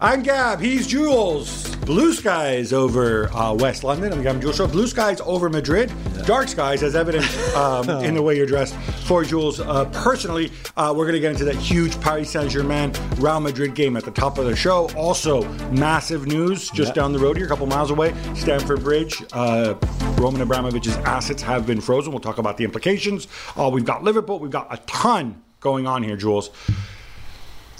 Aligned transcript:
I'm 0.00 0.22
Gab. 0.22 0.60
He's 0.60 0.88
Jules. 0.88 1.74
Blue 1.76 2.12
skies 2.12 2.72
over 2.72 3.28
uh, 3.32 3.54
West 3.54 3.84
London. 3.84 4.12
I'm 4.12 4.22
Gab 4.22 4.40
Jules. 4.40 4.56
So 4.56 4.66
blue 4.66 4.88
skies 4.88 5.20
over 5.20 5.48
Madrid. 5.48 5.92
Dark 6.26 6.48
skies, 6.48 6.82
as 6.82 6.96
evident 6.96 7.24
um, 7.54 7.88
in 8.04 8.14
the 8.14 8.20
way 8.22 8.36
you're 8.36 8.44
dressed. 8.46 8.74
For 9.06 9.22
Jules, 9.22 9.60
uh, 9.60 9.84
personally, 9.92 10.50
uh, 10.76 10.92
we're 10.96 11.04
going 11.04 11.14
to 11.14 11.20
get 11.20 11.30
into 11.30 11.44
that 11.44 11.54
huge 11.54 11.98
Paris 12.00 12.30
Saint 12.30 12.50
Germain 12.50 12.92
Real 13.18 13.38
Madrid 13.38 13.74
game 13.76 13.96
at 13.96 14.04
the 14.04 14.10
top 14.10 14.36
of 14.36 14.46
the 14.46 14.56
show. 14.56 14.90
Also, 14.96 15.44
massive 15.70 16.26
news 16.26 16.70
just 16.70 16.92
down 16.94 17.12
the 17.12 17.18
road 17.18 17.36
here, 17.36 17.46
a 17.46 17.48
couple 17.48 17.66
miles 17.66 17.90
away. 17.92 18.14
Stamford 18.34 18.82
Bridge. 18.82 19.22
Uh, 19.32 19.74
Roman 20.18 20.46
Abramovich's 20.46 20.96
assets 20.98 21.40
have 21.40 21.66
been 21.66 21.80
frozen. 21.80 22.12
We'll 22.12 22.20
talk 22.20 22.38
about 22.38 22.56
the 22.56 22.64
implications. 22.64 23.28
Uh, 23.56 23.70
we've 23.72 23.84
got 23.84 24.02
Liverpool. 24.02 24.40
We've 24.40 24.50
got 24.50 24.72
a 24.74 24.78
ton 24.86 25.40
going 25.60 25.86
on 25.86 26.02
here, 26.02 26.16
Jules. 26.16 26.50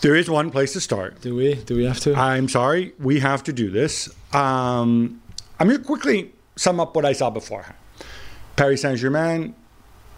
There 0.00 0.14
is 0.14 0.28
one 0.28 0.50
place 0.50 0.72
to 0.74 0.80
start. 0.80 1.20
Do 1.22 1.34
we? 1.34 1.54
Do 1.54 1.76
we 1.76 1.84
have 1.84 2.00
to? 2.00 2.14
I'm 2.14 2.48
sorry, 2.48 2.92
we 2.98 3.20
have 3.20 3.42
to 3.44 3.52
do 3.52 3.70
this. 3.70 4.08
Um, 4.34 5.22
I'm 5.58 5.68
going 5.68 5.78
to 5.80 5.84
quickly 5.84 6.32
sum 6.56 6.78
up 6.80 6.94
what 6.94 7.04
I 7.04 7.12
saw 7.12 7.30
beforehand. 7.30 7.76
Paris 8.56 8.82
Saint 8.82 8.98
Germain, 8.98 9.54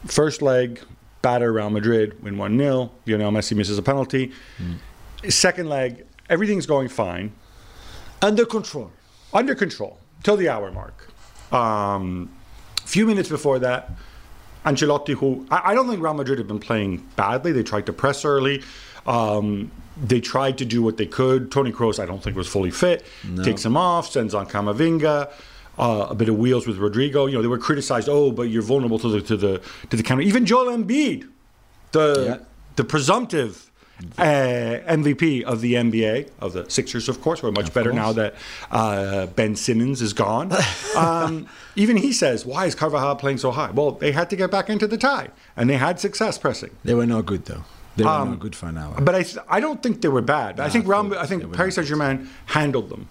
first 0.07 0.43
leg, 0.43 0.81
batter 1.23 1.53
Real 1.53 1.71
Madrid, 1.71 2.23
win 2.23 2.37
1 2.37 2.59
0. 2.59 2.91
Lionel 3.07 3.31
Messi 3.33 3.57
misses 3.57 3.79
a 3.79 3.83
penalty. 3.83 4.33
Second 5.29 5.69
leg, 5.69 6.05
everything's 6.29 6.67
going 6.67 6.89
fine, 6.89 7.33
Under 8.23 8.45
control. 8.45 8.91
under 9.33 9.55
control, 9.55 9.99
till 10.23 10.37
the 10.37 10.49
hour 10.49 10.71
mark. 10.73 11.09
Um, 11.53 12.29
a 12.85 12.87
few 12.87 13.07
minutes 13.07 13.29
before 13.29 13.59
that, 13.61 13.91
Ancelotti, 14.65 15.15
who 15.15 15.47
I, 15.51 15.71
I 15.71 15.75
don't 15.75 15.89
think 15.89 16.03
Real 16.03 16.15
Madrid 16.15 16.39
have 16.39 16.49
been 16.49 16.59
playing 16.61 16.99
badly. 17.17 17.53
They 17.53 17.63
tried 17.63 17.87
to 17.87 17.93
press 17.93 18.25
early. 18.25 18.63
Um, 19.07 19.71
they 20.03 20.21
tried 20.21 20.59
to 20.59 20.65
do 20.65 20.83
what 20.83 20.97
they 20.99 21.07
could. 21.07 21.51
Tony 21.51 21.73
Kroos, 21.73 21.99
I 21.99 22.07
don't 22.07 22.23
think 22.23 22.37
was 22.37 22.49
fully 22.49 22.71
fit. 22.71 23.05
Takes 23.45 23.65
him 23.65 23.77
off, 23.77 24.11
sends 24.11 24.35
on 24.35 24.47
Camavinga. 24.47 25.31
Uh, 25.79 26.07
a 26.11 26.15
bit 26.15 26.29
of 26.31 26.37
wheels 26.39 26.67
with 26.67 26.79
Rodrygo. 26.79 27.27
You 27.29 27.35
know 27.37 27.43
they 27.43 27.49
were 27.49 27.59
criticized. 27.59 28.09
Oh, 28.09 28.31
but 28.33 28.45
you're 28.45 28.63
vulnerable 28.63 28.99
to 28.99 29.09
the 29.09 29.21
to 29.23 29.37
the 29.37 29.61
to 29.91 29.97
the 29.97 30.03
counter. 30.03 30.23
Even 30.23 30.47
Joel 30.47 30.75
Embiid, 30.75 31.29
the 31.93 32.25
Yeah. 32.27 32.45
the 32.77 32.85
presumptive 32.85 33.71
uh, 34.19 34.23
MVP 34.23 35.43
of 35.43 35.61
the 35.61 35.75
NBA 35.75 36.29
of 36.41 36.53
the 36.55 36.69
Sixers, 36.71 37.09
of 37.11 37.21
course. 37.21 37.43
We're 37.43 37.51
much 37.51 37.73
better 37.75 37.93
now 37.93 38.13
that 38.13 38.35
uh, 38.71 39.27
Ben 39.27 39.55
Simmons 39.57 40.01
is 40.03 40.13
gone. 40.15 40.51
um, 40.97 41.47
even 41.77 41.97
he 41.99 42.13
says, 42.13 42.47
"Why 42.47 42.67
is 42.67 42.75
Carvajal 42.75 43.17
playing 43.17 43.39
so 43.39 43.51
high?" 43.51 43.71
Well, 43.71 43.93
they 43.93 44.13
had 44.13 44.31
to 44.31 44.37
get 44.37 44.51
back 44.51 44.69
into 44.71 44.87
the 44.87 44.99
tie, 44.99 45.29
and 45.57 45.69
they 45.69 45.77
had 45.77 46.01
success 46.01 46.39
pressing. 46.39 46.71
They 46.85 46.95
were 46.95 47.07
not 47.07 47.27
good 47.27 47.45
though. 47.47 47.65
They 47.97 48.05
were 48.05 48.11
Um, 48.11 48.31
not 48.31 48.41
good 48.41 48.55
for 48.55 48.67
an 48.67 48.79
hour. 48.79 49.01
But 49.01 49.15
I, 49.15 49.25
I 49.57 49.61
don't 49.61 49.83
think 49.83 50.03
they 50.03 50.09
were 50.09 50.23
bad. 50.23 50.61
I 50.61 50.69
think 50.69 50.87
Real, 50.87 51.15
I 51.19 51.27
think 51.27 51.51
Paris 51.53 51.75
Saint 51.77 51.87
Germain 51.87 52.29
handled 52.47 52.91
them, 52.91 53.09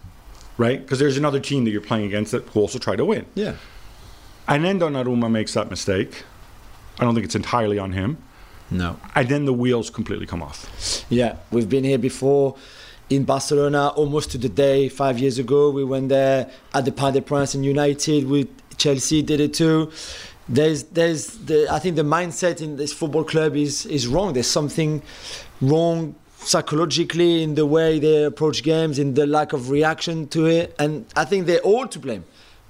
right? 0.58 0.80
Because 0.82 1.00
there's 1.00 1.18
another 1.18 1.40
team 1.40 1.64
that 1.66 1.72
you're 1.72 1.82
playing 1.82 2.06
against 2.06 2.32
that 2.32 2.54
will 2.54 2.62
also 2.64 2.80
try 2.80 2.96
to 2.96 3.06
win. 3.06 3.26
yeah. 3.36 3.54
And 4.48 4.64
then 4.64 4.80
Donnarumma 4.80 5.32
makes 5.32 5.54
that 5.56 5.72
mistake. 5.72 6.24
I 7.00 7.04
don't 7.04 7.16
think 7.16 7.26
it's 7.26 7.34
entirely 7.36 7.80
on 7.80 7.94
him. 7.94 8.18
No. 8.70 9.00
And 9.16 9.28
then 9.28 9.46
the 9.46 9.54
wheels 9.54 9.90
completely 9.90 10.28
come 10.28 10.44
off. 10.44 11.04
Yeah, 11.10 11.38
we've 11.50 11.68
been 11.68 11.84
here 11.84 11.98
before 11.98 12.56
in 13.10 13.24
Barcelona 13.24 13.88
almost 13.96 14.30
to 14.32 14.38
the 14.38 14.50
day 14.50 14.88
five 14.88 15.18
years 15.18 15.40
ago. 15.40 15.72
We 15.72 15.84
went 15.84 16.10
there 16.10 16.52
at 16.76 16.86
the 16.86 16.92
Parc 16.92 17.16
des 17.16 17.22
Princes 17.22 17.56
and 17.56 17.66
United 17.66 18.28
with 18.28 18.48
Chelsea 18.78 19.24
did 19.24 19.40
it 19.40 19.56
too. 19.56 19.92
There's, 20.48 20.84
there's 20.84 21.28
the, 21.28 21.68
I 21.72 21.80
think 21.80 21.96
the 21.96 22.04
mindset 22.04 22.62
in 22.62 22.78
this 22.78 22.94
football 22.94 23.24
club 23.24 23.56
is, 23.56 23.86
is 23.88 24.08
wrong. 24.08 24.34
There's 24.34 24.48
something 24.48 25.02
wrong 25.62 26.16
psychologically 26.38 27.42
in 27.42 27.56
the 27.56 27.66
way 27.66 27.98
they 28.00 28.24
approach 28.24 28.62
games, 28.62 29.00
in 29.00 29.16
the 29.16 29.26
lack 29.26 29.54
of 29.54 29.70
reaction 29.70 30.28
to 30.30 30.46
it. 30.46 30.76
And 30.78 31.06
I 31.16 31.26
think 31.26 31.48
they're 31.48 31.60
all 31.60 31.88
to 31.88 32.00
blame. 32.00 32.26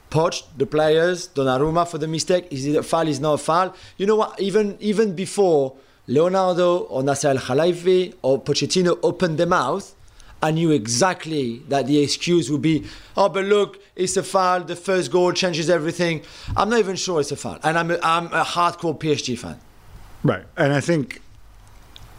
Poch, 0.09 0.43
the 0.55 0.65
players, 0.65 1.27
Donnarumma 1.27 1.87
for 1.87 1.97
the 1.97 2.07
mistake. 2.07 2.47
Is 2.51 2.65
it 2.65 2.75
a 2.75 2.83
foul? 2.83 3.07
Is 3.07 3.19
not 3.19 3.33
a 3.33 3.37
foul? 3.37 3.75
You 3.97 4.05
know 4.05 4.15
what? 4.15 4.39
Even 4.39 4.77
even 4.79 5.15
before 5.15 5.75
Leonardo 6.07 6.77
or 6.77 7.03
Nasser 7.03 7.29
Al 7.29 7.37
Khelaifi 7.37 8.13
or 8.21 8.41
Pochettino 8.41 8.97
opened 9.03 9.37
their 9.37 9.47
mouth, 9.47 9.93
I 10.41 10.51
knew 10.51 10.71
exactly 10.71 11.63
that 11.69 11.87
the 11.87 11.99
excuse 12.01 12.49
would 12.51 12.61
be, 12.61 12.83
"Oh, 13.17 13.29
but 13.29 13.45
look, 13.45 13.79
it's 13.95 14.17
a 14.17 14.23
foul. 14.23 14.63
The 14.63 14.75
first 14.75 15.11
goal 15.11 15.31
changes 15.31 15.69
everything." 15.69 16.21
I'm 16.55 16.69
not 16.69 16.79
even 16.79 16.95
sure 16.95 17.19
it's 17.19 17.31
a 17.31 17.35
foul, 17.35 17.57
and 17.63 17.77
I'm 17.77 17.89
a, 17.91 17.99
I'm 18.03 18.27
a 18.27 18.43
hardcore 18.43 18.99
PSG 18.99 19.37
fan. 19.37 19.59
Right. 20.23 20.45
And 20.57 20.73
I 20.73 20.81
think 20.81 21.21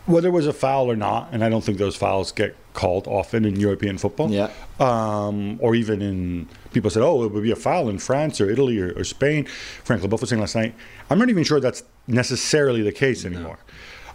whether 0.06 0.28
it 0.28 0.32
was 0.32 0.47
a 0.47 0.53
foul 0.53 0.91
or 0.91 0.97
not, 0.97 1.28
and 1.32 1.44
I 1.44 1.49
don't 1.49 1.62
think 1.62 1.78
those 1.78 1.97
fouls 1.97 2.32
get 2.32 2.54
called 2.72 3.09
often 3.09 3.44
in 3.44 3.59
European 3.59 3.99
football. 3.99 4.31
Yeah. 4.31 4.50
Um, 4.78 5.59
or 5.60 5.75
even 5.75 6.00
in 6.00 6.48
people 6.72 6.91
said, 6.91 7.03
oh, 7.03 7.25
it 7.25 7.33
would 7.33 7.43
be 7.43 7.50
a 7.50 7.56
foul 7.56 7.88
in 7.88 7.98
France 7.98 8.41
or 8.41 8.48
Italy 8.48 8.78
or, 8.78 8.93
or 8.97 9.03
Spain. 9.03 9.47
Frank 9.83 10.03
Leboeuf 10.03 10.21
was 10.21 10.31
saying 10.31 10.41
last 10.41 10.54
night. 10.54 10.75
I'm 11.10 11.19
not 11.19 11.28
even 11.28 11.43
sure 11.43 11.59
that's 11.59 11.83
necessarily 12.06 12.83
the 12.83 12.93
case 12.93 13.25
anymore. 13.25 13.59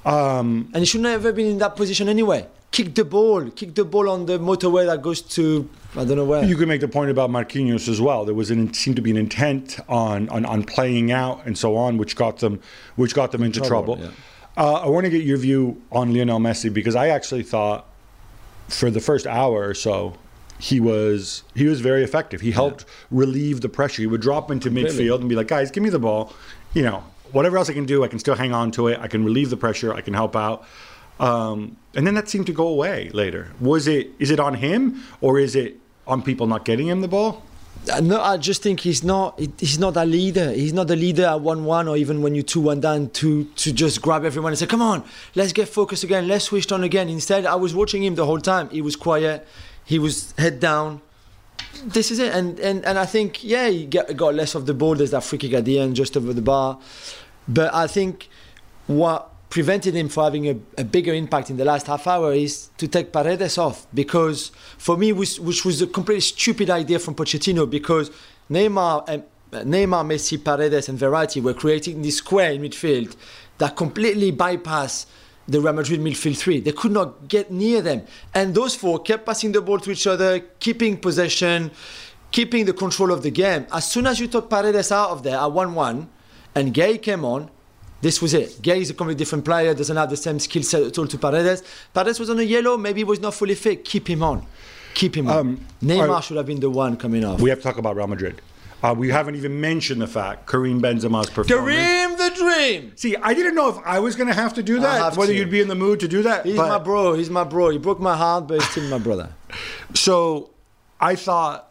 Um, 0.05 0.69
And 0.73 0.77
he 0.77 0.85
should 0.85 1.01
never 1.01 1.29
have 1.29 1.35
been 1.35 1.47
in 1.47 1.57
that 1.57 1.75
position 1.75 2.07
anyway. 2.07 2.47
Kick 2.71 2.95
the 2.95 3.03
ball, 3.03 3.49
kick 3.51 3.75
the 3.75 3.83
ball 3.83 4.09
on 4.09 4.25
the 4.25 4.39
motorway 4.39 4.85
that 4.85 5.01
goes 5.01 5.21
to 5.21 5.69
I 5.93 6.05
don't 6.05 6.15
know 6.15 6.23
where. 6.23 6.43
You 6.45 6.55
could 6.55 6.69
make 6.69 6.79
the 6.79 6.87
point 6.87 7.11
about 7.11 7.29
Marquinhos 7.29 7.89
as 7.89 7.99
well. 7.99 8.23
There 8.23 8.33
was 8.33 8.49
an 8.49 8.73
seemed 8.73 8.95
to 8.95 9.01
be 9.01 9.11
an 9.11 9.17
intent 9.17 9.77
on, 9.89 10.29
on, 10.29 10.45
on 10.45 10.63
playing 10.63 11.11
out 11.11 11.45
and 11.45 11.57
so 11.57 11.75
on, 11.75 11.97
which 11.97 12.15
got 12.15 12.37
them 12.39 12.61
which 12.95 13.13
got 13.13 13.33
them 13.33 13.43
into 13.43 13.59
trouble. 13.59 13.97
Trouble, 13.97 14.13
Uh, 14.55 14.73
I 14.85 14.87
want 14.87 15.03
to 15.05 15.09
get 15.09 15.23
your 15.23 15.37
view 15.37 15.81
on 15.91 16.13
Lionel 16.13 16.39
Messi 16.39 16.73
because 16.73 16.95
I 16.95 17.09
actually 17.09 17.43
thought 17.43 17.87
for 18.69 18.89
the 18.89 19.01
first 19.01 19.27
hour 19.27 19.67
or 19.67 19.73
so 19.73 20.13
he 20.57 20.79
was 20.79 21.43
he 21.55 21.65
was 21.65 21.81
very 21.81 22.03
effective. 22.05 22.39
He 22.39 22.51
helped 22.51 22.85
relieve 23.09 23.59
the 23.59 23.69
pressure. 23.69 24.01
He 24.01 24.07
would 24.07 24.21
drop 24.21 24.49
into 24.49 24.71
midfield 24.71 25.19
and 25.19 25.27
be 25.27 25.35
like, 25.35 25.49
"Guys, 25.49 25.71
give 25.71 25.83
me 25.83 25.89
the 25.89 25.99
ball. 25.99 26.31
You 26.73 26.83
know, 26.83 27.03
whatever 27.33 27.57
else 27.57 27.69
I 27.69 27.73
can 27.73 27.85
do, 27.85 28.05
I 28.05 28.07
can 28.07 28.19
still 28.19 28.35
hang 28.35 28.53
on 28.53 28.71
to 28.71 28.87
it. 28.87 28.97
I 29.01 29.07
can 29.07 29.25
relieve 29.25 29.49
the 29.49 29.57
pressure. 29.57 29.93
I 29.93 29.99
can 29.99 30.13
help 30.13 30.37
out." 30.37 30.63
Um, 31.21 31.77
and 31.93 32.05
then 32.07 32.15
that 32.15 32.27
seemed 32.29 32.47
to 32.47 32.53
go 32.53 32.67
away 32.67 33.09
later. 33.13 33.51
Was 33.59 33.87
it 33.87 34.09
is 34.17 34.31
it 34.31 34.39
on 34.39 34.55
him 34.55 35.03
or 35.21 35.39
is 35.39 35.55
it 35.55 35.77
on 36.07 36.23
people 36.23 36.47
not 36.47 36.65
getting 36.65 36.87
him 36.87 37.01
the 37.01 37.07
ball? 37.07 37.43
Uh, 37.93 38.01
No, 38.01 38.19
I 38.21 38.37
just 38.37 38.61
think 38.63 38.79
he's 38.81 39.03
not. 39.03 39.39
He's 39.59 39.79
not 39.79 39.95
a 39.97 40.05
leader. 40.05 40.51
He's 40.51 40.73
not 40.73 40.89
a 40.89 40.95
leader 40.95 41.25
at 41.25 41.41
one-one, 41.41 41.87
or 41.87 41.95
even 41.95 42.21
when 42.23 42.33
you 42.35 42.43
two-one 42.43 42.79
down, 42.79 43.09
to 43.21 43.45
to 43.63 43.71
just 43.71 44.01
grab 44.01 44.23
everyone 44.25 44.51
and 44.51 44.59
say, 44.59 44.67
"Come 44.67 44.81
on, 44.81 45.03
let's 45.35 45.53
get 45.53 45.67
focused 45.67 46.03
again. 46.03 46.27
Let's 46.27 46.45
switch 46.45 46.71
on 46.71 46.83
again." 46.83 47.07
Instead, 47.09 47.45
I 47.45 47.55
was 47.55 47.73
watching 47.73 48.03
him 48.03 48.15
the 48.15 48.25
whole 48.25 48.41
time. 48.53 48.69
He 48.69 48.81
was 48.81 48.95
quiet. 48.95 49.47
He 49.85 49.99
was 49.99 50.33
head 50.37 50.59
down. 50.59 51.01
This 51.85 52.11
is 52.11 52.19
it, 52.19 52.33
and 52.33 52.59
and, 52.59 52.85
and 52.85 52.97
I 52.97 53.05
think 53.05 53.43
yeah, 53.43 53.67
he 53.69 53.85
got, 53.85 54.15
got 54.15 54.33
less 54.35 54.55
of 54.55 54.65
the 54.65 54.73
ball. 54.73 54.95
There's 54.95 55.11
that 55.11 55.23
free 55.23 55.39
kick 55.39 55.53
at 55.53 55.65
the 55.65 55.79
end, 55.79 55.95
just 55.95 56.17
over 56.17 56.33
the 56.33 56.41
bar. 56.41 56.77
But 57.47 57.73
I 57.73 57.87
think 57.87 58.29
what 58.87 59.31
prevented 59.51 59.93
him 59.93 60.07
from 60.07 60.23
having 60.23 60.47
a, 60.47 60.55
a 60.77 60.83
bigger 60.83 61.13
impact 61.13 61.49
in 61.49 61.57
the 61.57 61.65
last 61.65 61.85
half 61.85 62.07
hour 62.07 62.33
is 62.33 62.69
to 62.77 62.87
take 62.87 63.11
Paredes 63.11 63.57
off 63.57 63.85
because 63.93 64.49
for 64.77 64.95
me, 64.97 65.11
was, 65.11 65.39
which 65.39 65.65
was 65.65 65.81
a 65.81 65.87
completely 65.87 66.21
stupid 66.21 66.69
idea 66.69 66.97
from 66.97 67.13
Pochettino 67.13 67.69
because 67.69 68.09
Neymar, 68.49 69.03
and, 69.09 69.23
uh, 69.51 69.57
Neymar, 69.57 70.05
Messi, 70.05 70.41
Paredes, 70.41 70.87
and 70.87 70.97
Verratti 70.97 71.43
were 71.43 71.53
creating 71.53 72.01
this 72.01 72.17
square 72.17 72.53
in 72.53 72.61
midfield 72.61 73.13
that 73.57 73.75
completely 73.75 74.31
bypassed 74.31 75.07
the 75.49 75.59
Real 75.59 75.73
Madrid 75.73 75.99
midfield 75.99 76.37
three. 76.37 76.61
They 76.61 76.71
could 76.71 76.93
not 76.93 77.27
get 77.27 77.51
near 77.51 77.81
them, 77.81 78.03
and 78.33 78.55
those 78.55 78.73
four 78.73 78.99
kept 78.99 79.25
passing 79.25 79.51
the 79.51 79.61
ball 79.61 79.79
to 79.79 79.91
each 79.91 80.07
other, 80.07 80.39
keeping 80.61 80.95
possession, 80.95 81.71
keeping 82.31 82.65
the 82.65 82.73
control 82.73 83.11
of 83.11 83.21
the 83.21 83.31
game. 83.31 83.67
As 83.73 83.91
soon 83.91 84.07
as 84.07 84.17
you 84.17 84.27
took 84.27 84.49
Paredes 84.49 84.93
out 84.93 85.09
of 85.09 85.23
there 85.23 85.37
at 85.37 85.51
one-one, 85.51 86.07
and 86.55 86.73
Gueye 86.73 87.01
came 87.01 87.25
on, 87.25 87.49
this 88.01 88.21
was 88.21 88.33
it. 88.33 88.49
Gueye 88.61 88.81
is 88.81 88.89
a 88.89 88.93
completely 88.93 89.19
different 89.19 89.45
player, 89.45 89.73
doesn't 89.73 89.95
have 89.95 90.09
the 90.09 90.17
same 90.17 90.39
skill 90.39 90.63
set 90.63 90.83
at 90.83 90.97
all 90.97 91.07
to 91.07 91.17
Paredes. 91.17 91.63
Paredes 91.93 92.19
was 92.19 92.29
on 92.29 92.39
a 92.39 92.43
yellow, 92.43 92.77
maybe 92.77 93.01
he 93.01 93.03
was 93.03 93.19
not 93.19 93.33
fully 93.33 93.55
fit. 93.55 93.85
Keep 93.85 94.09
him 94.09 94.23
on. 94.23 94.45
Keep 94.93 95.15
him 95.17 95.29
on. 95.29 95.37
Um, 95.37 95.65
Neymar 95.81 96.09
are- 96.09 96.21
should 96.21 96.37
have 96.37 96.45
been 96.45 96.59
the 96.59 96.69
one 96.69 96.97
coming 96.97 97.23
off. 97.23 97.39
We 97.39 97.49
have 97.49 97.59
to 97.59 97.63
talk 97.63 97.77
about 97.77 97.95
Real 97.95 98.07
Madrid. 98.07 98.41
Uh, 98.83 98.95
we 98.97 99.09
haven't 99.09 99.35
even 99.35 99.61
mentioned 99.61 100.01
the 100.01 100.07
fact 100.07 100.47
Karim 100.49 100.81
Benzema's 100.81 101.29
performance. 101.29 101.51
Kareem 101.51 102.17
the 102.17 102.35
Dream! 102.35 102.93
See, 102.95 103.15
I 103.15 103.35
didn't 103.35 103.53
know 103.53 103.69
if 103.69 103.77
I 103.85 103.99
was 103.99 104.15
going 104.15 104.27
to 104.27 104.33
have 104.33 104.55
to 104.55 104.63
do 104.63 104.79
that, 104.79 105.15
whether 105.15 105.31
to. 105.31 105.37
you'd 105.37 105.51
be 105.51 105.61
in 105.61 105.67
the 105.67 105.75
mood 105.75 105.99
to 105.99 106.07
do 106.07 106.23
that. 106.23 106.45
He's 106.47 106.55
but- 106.55 106.67
my 106.67 106.79
bro. 106.83 107.13
He's 107.13 107.29
my 107.29 107.43
bro. 107.43 107.69
He 107.69 107.77
broke 107.77 107.99
my 107.99 108.17
heart, 108.17 108.47
but 108.47 108.55
he's 108.59 108.69
still 108.69 108.89
my 108.89 108.97
brother. 108.97 109.29
So 109.93 110.49
I 110.99 111.15
thought 111.15 111.70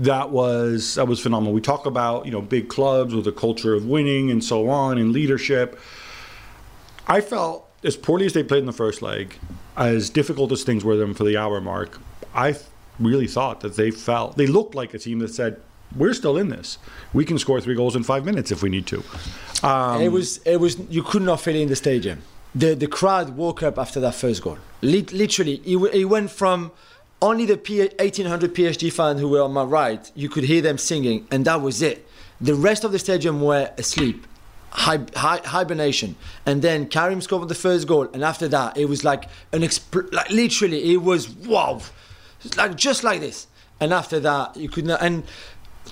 that 0.00 0.30
was 0.30 0.94
that 0.94 1.06
was 1.06 1.20
phenomenal. 1.20 1.52
We 1.52 1.60
talk 1.60 1.86
about 1.86 2.24
you 2.24 2.32
know 2.32 2.40
big 2.40 2.68
clubs 2.68 3.14
with 3.14 3.26
a 3.26 3.32
culture 3.32 3.74
of 3.74 3.84
winning 3.86 4.30
and 4.30 4.42
so 4.42 4.68
on 4.68 4.98
and 4.98 5.12
leadership. 5.12 5.78
I 7.06 7.20
felt 7.20 7.68
as 7.84 7.96
poorly 7.96 8.26
as 8.26 8.32
they 8.32 8.42
played 8.42 8.60
in 8.60 8.66
the 8.66 8.72
first 8.72 9.02
leg, 9.02 9.36
as 9.76 10.10
difficult 10.10 10.52
as 10.52 10.62
things 10.64 10.84
were 10.84 10.96
them 10.96 11.14
for 11.14 11.24
the 11.24 11.36
hour 11.36 11.60
mark. 11.60 11.98
I 12.34 12.56
really 12.98 13.26
thought 13.26 13.60
that 13.60 13.76
they 13.76 13.90
felt 13.90 14.36
they 14.36 14.46
looked 14.46 14.74
like 14.74 14.94
a 14.94 14.98
team 14.98 15.20
that 15.20 15.28
said. 15.34 15.60
We're 15.96 16.14
still 16.14 16.36
in 16.36 16.50
this. 16.50 16.78
We 17.12 17.24
can 17.24 17.36
score 17.36 17.60
three 17.60 17.74
goals 17.74 17.96
in 17.96 18.04
five 18.04 18.24
minutes 18.24 18.52
if 18.52 18.62
we 18.62 18.68
need 18.70 18.86
to. 18.86 19.02
Um, 19.64 20.00
it 20.00 20.12
was 20.12 20.38
it 20.46 20.58
was 20.58 20.78
you 20.88 21.02
could 21.02 21.22
not 21.22 21.40
feel 21.40 21.56
it 21.56 21.62
in 21.62 21.68
the 21.68 21.74
stadium. 21.74 22.22
The 22.54 22.74
the 22.76 22.86
crowd 22.86 23.36
woke 23.36 23.60
up 23.64 23.76
after 23.76 23.98
that 23.98 24.14
first 24.14 24.40
goal. 24.40 24.58
Literally, 24.82 25.54
it, 25.64 25.72
w- 25.72 25.92
it 25.92 26.04
went 26.04 26.30
from 26.30 26.70
only 27.22 27.44
the 27.44 27.56
1800 27.56 28.54
PSG 28.54 28.92
fans 28.92 29.20
who 29.20 29.28
were 29.28 29.42
on 29.42 29.52
my 29.52 29.64
right, 29.64 30.10
you 30.14 30.28
could 30.28 30.44
hear 30.44 30.62
them 30.62 30.78
singing, 30.78 31.26
and 31.30 31.44
that 31.44 31.60
was 31.60 31.82
it. 31.82 32.06
The 32.40 32.54
rest 32.54 32.84
of 32.84 32.92
the 32.92 32.98
stadium 32.98 33.42
were 33.42 33.70
asleep, 33.76 34.26
hi- 34.70 35.04
hi- 35.14 35.42
hibernation. 35.44 36.16
And 36.46 36.62
then 36.62 36.86
Karim 36.88 37.20
scored 37.20 37.48
the 37.48 37.54
first 37.54 37.86
goal, 37.86 38.08
and 38.14 38.24
after 38.24 38.48
that, 38.48 38.76
it 38.78 38.86
was 38.86 39.04
like 39.04 39.24
an 39.52 39.60
expl- 39.60 40.10
like 40.12 40.30
literally, 40.30 40.92
it 40.94 41.02
was 41.02 41.28
wow, 41.28 41.82
like 42.56 42.76
just 42.76 43.04
like 43.04 43.20
this. 43.20 43.46
And 43.80 43.92
after 43.92 44.20
that, 44.20 44.56
you 44.56 44.68
could 44.68 44.86
not. 44.86 45.02
And 45.02 45.24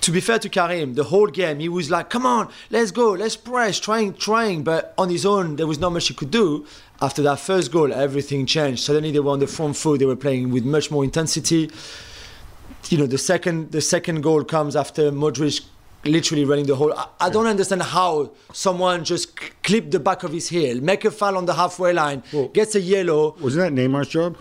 to 0.01 0.11
be 0.11 0.21
fair 0.21 0.39
to 0.39 0.49
Karim, 0.49 0.93
the 0.93 1.03
whole 1.05 1.27
game 1.27 1.59
he 1.59 1.69
was 1.69 1.89
like, 1.91 2.09
"Come 2.09 2.25
on, 2.25 2.49
let's 2.69 2.91
go, 2.91 3.11
let's 3.11 3.35
press, 3.35 3.79
trying, 3.79 4.13
trying." 4.13 4.63
But 4.63 4.93
on 4.97 5.09
his 5.09 5.25
own, 5.25 5.55
there 5.57 5.67
was 5.67 5.79
not 5.79 5.91
much 5.91 6.07
he 6.07 6.13
could 6.13 6.31
do. 6.31 6.65
After 7.01 7.21
that 7.23 7.39
first 7.39 7.71
goal, 7.71 7.93
everything 7.93 8.45
changed. 8.45 8.83
Suddenly, 8.83 9.11
they 9.11 9.19
were 9.19 9.31
on 9.31 9.39
the 9.39 9.47
front 9.47 9.75
foot. 9.77 9.99
They 9.99 10.05
were 10.05 10.15
playing 10.15 10.51
with 10.51 10.65
much 10.65 10.91
more 10.91 11.03
intensity. 11.03 11.69
You 12.89 12.97
know, 12.97 13.07
the 13.07 13.17
second 13.17 13.71
the 13.71 13.81
second 13.81 14.21
goal 14.21 14.43
comes 14.43 14.75
after 14.75 15.11
Modric 15.11 15.65
literally 16.05 16.45
running 16.45 16.65
the 16.65 16.75
whole. 16.75 16.93
I, 16.93 17.07
I 17.21 17.29
don't 17.29 17.47
understand 17.47 17.81
how 17.83 18.31
someone 18.53 19.03
just 19.03 19.35
clip 19.63 19.91
the 19.91 19.99
back 19.99 20.23
of 20.23 20.31
his 20.31 20.47
heel, 20.49 20.79
make 20.81 21.03
a 21.05 21.11
foul 21.11 21.35
on 21.37 21.45
the 21.45 21.53
halfway 21.53 21.91
line, 21.93 22.23
Well- 22.31 22.47
gets 22.49 22.75
a 22.75 22.81
yellow. 22.81 23.35
Wasn't 23.41 23.75
that 23.75 23.81
Neymar's 23.81 24.07
job? 24.07 24.37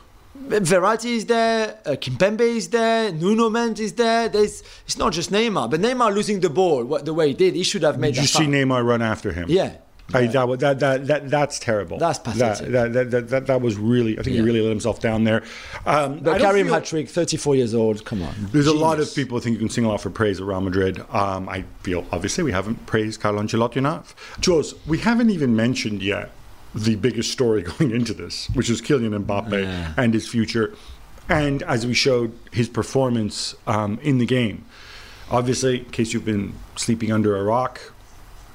Verratti 0.47 1.11
is 1.17 1.27
there, 1.27 1.79
uh, 1.85 1.91
Kimpembe 1.91 2.41
is 2.41 2.69
there, 2.69 3.13
Nuno 3.13 3.51
Mendes 3.51 3.81
is 3.81 3.93
there. 3.95 4.29
There's, 4.29 4.63
it's 4.87 4.97
not 4.97 5.13
just 5.13 5.31
Neymar, 5.31 5.71
but 5.71 5.81
Neymar 5.81 6.15
losing 6.15 6.41
the 6.41 6.51
ball 6.51 6.85
what, 6.85 7.05
the 7.05 7.13
way 7.15 7.29
he 7.29 7.35
did, 7.35 7.55
he 7.55 7.63
should 7.63 7.83
have 7.83 7.99
made 7.99 8.15
Did 8.15 8.17
you 8.17 8.23
that 8.23 8.29
see 8.29 8.45
foul. 8.45 8.53
Neymar 8.53 8.85
run 8.85 9.03
after 9.03 9.33
him? 9.33 9.47
Yeah. 9.51 9.75
I, 10.15 10.21
Yeah. 10.21 10.31
that, 10.31 10.49
wa- 10.49 10.57
that, 10.57 10.79
that, 10.81 11.07
that, 11.09 11.29
that's 11.29 11.59
terrible. 11.59 11.99
That's 11.99 12.19
That, 12.21 12.33
pathetic. 12.33 12.73
that, 12.73 12.93
that, 12.95 13.11
that, 13.11 13.29
that, 13.29 13.47
that 13.49 13.61
was 13.61 13.77
really, 13.77 14.19
I 14.19 14.23
think 14.23 14.37
he 14.37 14.41
really 14.41 14.63
let 14.63 14.71
himself 14.71 15.01
down 15.01 15.25
there. 15.25 15.43
Um, 15.85 16.21
But 16.21 16.41
Karim 16.41 16.65
feel- 16.67 16.75
hat 16.75 16.87
trick, 16.87 17.11
34 17.11 17.57
years 17.57 17.75
old. 17.75 18.07
Come 18.07 18.23
on. 18.23 18.35
There's 18.51 18.67
a 18.69 18.73
lot 18.73 19.01
of 19.01 19.15
people 19.15 19.37
who 19.37 19.43
think 19.43 19.55
you 19.55 19.59
can 19.61 19.69
single 19.69 19.93
out 19.93 20.01
for 20.01 20.09
praise 20.09 20.41
at 20.41 20.47
Real 20.47 20.63
Madrid. 20.63 21.01
Um, 21.11 21.47
I 21.51 21.65
feel 21.83 22.07
obviously 22.11 22.43
we 22.43 22.53
haven't 22.53 22.87
praised 22.87 23.21
Carlo 23.21 23.43
Ancelotti 23.43 23.77
enough. 23.77 24.15
Jules, 24.41 24.75
we 24.87 24.97
haven't 24.99 25.29
even 25.29 25.55
mentioned 25.55 26.03
yet 26.03 26.31
the 26.75 26.97
biggest 26.97 27.33
story 27.33 27.63
going 27.79 27.91
into 27.91 28.15
this, 28.15 28.49
which 28.55 28.69
is 28.71 28.81
Kylian 28.83 29.25
Mbappe 29.25 29.63
Yeah. 29.63 29.95
and 29.97 30.13
his 30.15 30.29
future, 30.29 30.75
and 31.29 31.63
as 31.65 31.87
we 31.87 31.95
showed 31.95 32.33
his 32.53 32.69
performance 32.69 33.55
um, 33.67 33.99
in 34.03 34.19
the 34.19 34.27
game. 34.27 34.65
Obviously, 35.31 35.81
in 35.81 35.85
case 35.87 36.13
you've 36.15 36.25
been 36.25 36.55
sleeping 36.77 37.13
under 37.13 37.37
a 37.37 37.43
rock, 37.45 37.93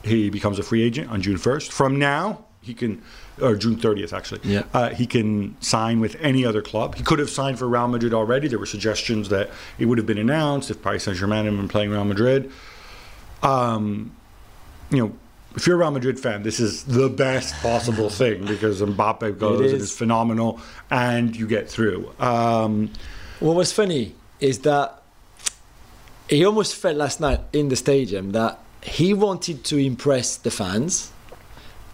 he 0.04 0.30
becomes 0.32 0.58
a 0.58 0.64
free 0.64 0.82
agent 0.82 1.10
on 1.12 1.22
June 1.22 1.38
1st. 1.38 1.72
From 1.72 2.00
now, 2.00 2.46
he 2.62 2.74
can, 2.74 3.02
or 3.42 3.56
June 3.56 3.76
30th 3.76 4.12
actually, 4.12 4.40
Yeah. 4.44 4.64
uh, 4.74 4.90
he 4.90 5.06
can 5.06 5.56
sign 5.62 6.00
with 6.00 6.16
any 6.20 6.44
other 6.46 6.62
club. 6.64 6.96
He 6.96 7.04
could 7.04 7.20
have 7.20 7.30
signed 7.30 7.60
for 7.60 7.68
Real 7.68 7.88
Madrid 7.88 8.14
already. 8.14 8.48
There 8.48 8.58
were 8.58 8.66
suggestions 8.66 9.30
that 9.30 9.50
it 9.78 9.86
would 9.86 9.98
have 10.00 10.08
been 10.08 10.18
announced 10.18 10.72
if 10.72 10.82
Paris 10.82 11.04
Saint 11.04 11.18
Germain 11.18 11.46
had 11.46 11.56
been 11.56 11.68
playing 11.68 11.92
Real 11.92 12.06
Madrid. 12.06 12.52
Um, 13.44 14.16
you 14.90 14.98
know, 14.98 15.14
if 15.56 15.68
you're 15.68 15.76
a 15.76 15.80
Real 15.80 15.92
Madrid 15.92 16.20
fan, 16.20 16.44
this 16.44 16.60
is 16.60 16.84
the 16.86 17.10
best 17.10 17.54
possible 17.62 18.10
thing 18.22 18.46
because 18.46 18.82
Mbappe 18.82 19.38
goes 19.40 19.60
and 19.72 19.82
is. 19.82 19.92
is 19.92 19.98
phenomenal, 19.98 20.60
and 20.90 21.36
you 21.36 21.48
get 21.48 21.70
through. 21.70 22.12
Um, 22.20 22.92
What 23.40 23.56
was 23.56 23.72
funny 23.72 24.16
is 24.40 24.60
that 24.60 25.02
he 26.30 26.46
almost 26.46 26.76
felt 26.76 26.98
last 26.98 27.20
night 27.20 27.42
in 27.52 27.70
the 27.70 27.76
stadium 27.76 28.32
that 28.32 28.60
he 28.82 29.14
wanted 29.14 29.64
to 29.66 29.78
impress 29.78 30.38
the 30.38 30.52
fans 30.52 31.12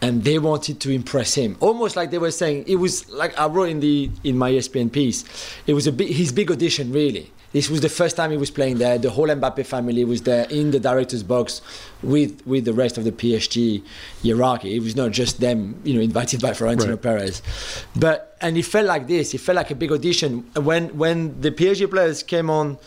and 0.01 0.23
they 0.23 0.39
wanted 0.39 0.79
to 0.79 0.91
impress 0.91 1.35
him 1.35 1.57
almost 1.59 1.95
like 1.95 2.09
they 2.09 2.17
were 2.17 2.31
saying 2.31 2.63
it 2.67 2.77
was 2.77 3.07
like 3.09 3.37
i 3.37 3.45
wrote 3.45 3.69
in 3.69 3.79
the 3.79 4.09
in 4.23 4.37
my 4.37 4.51
espn 4.51 4.91
piece 4.91 5.25
it 5.67 5.73
was 5.73 5.87
a 5.87 5.91
big, 5.91 6.09
his 6.09 6.31
big 6.31 6.49
audition 6.49 6.91
really 6.91 7.31
this 7.51 7.69
was 7.69 7.81
the 7.81 7.89
first 7.89 8.15
time 8.15 8.31
he 8.31 8.37
was 8.37 8.51
playing 8.51 8.77
there. 8.77 8.97
The 8.97 9.09
whole 9.09 9.27
mbappe 9.27 9.65
family 9.65 10.03
was 10.05 10.21
there 10.21 10.45
in 10.49 10.71
the 10.71 10.79
director's 10.79 11.23
box 11.23 11.61
with 12.03 12.45
with 12.45 12.65
the 12.65 12.73
rest 12.73 12.97
of 12.97 13.03
the 13.03 13.11
psg 13.11 13.83
hierarchy. 14.23 14.75
It 14.75 14.81
was 14.83 14.95
not 14.95 15.11
just 15.11 15.39
them 15.39 15.79
you 15.83 15.93
know 15.95 16.01
invited 16.01 16.41
by 16.41 16.53
florentino 16.53 16.91
Right. 16.91 17.01
perez. 17.01 17.41
But 17.95 18.37
and 18.41 18.57
it 18.57 18.65
felt 18.65 18.85
like 18.87 19.07
this. 19.07 19.33
It 19.33 19.39
felt 19.41 19.55
like 19.55 19.71
a 19.71 19.75
big 19.75 19.91
audition. 19.91 20.45
When 20.55 20.97
when 20.97 21.41
the 21.41 21.51
psg 21.51 21.89
players 21.89 22.23
came 22.23 22.49
on 22.49 22.77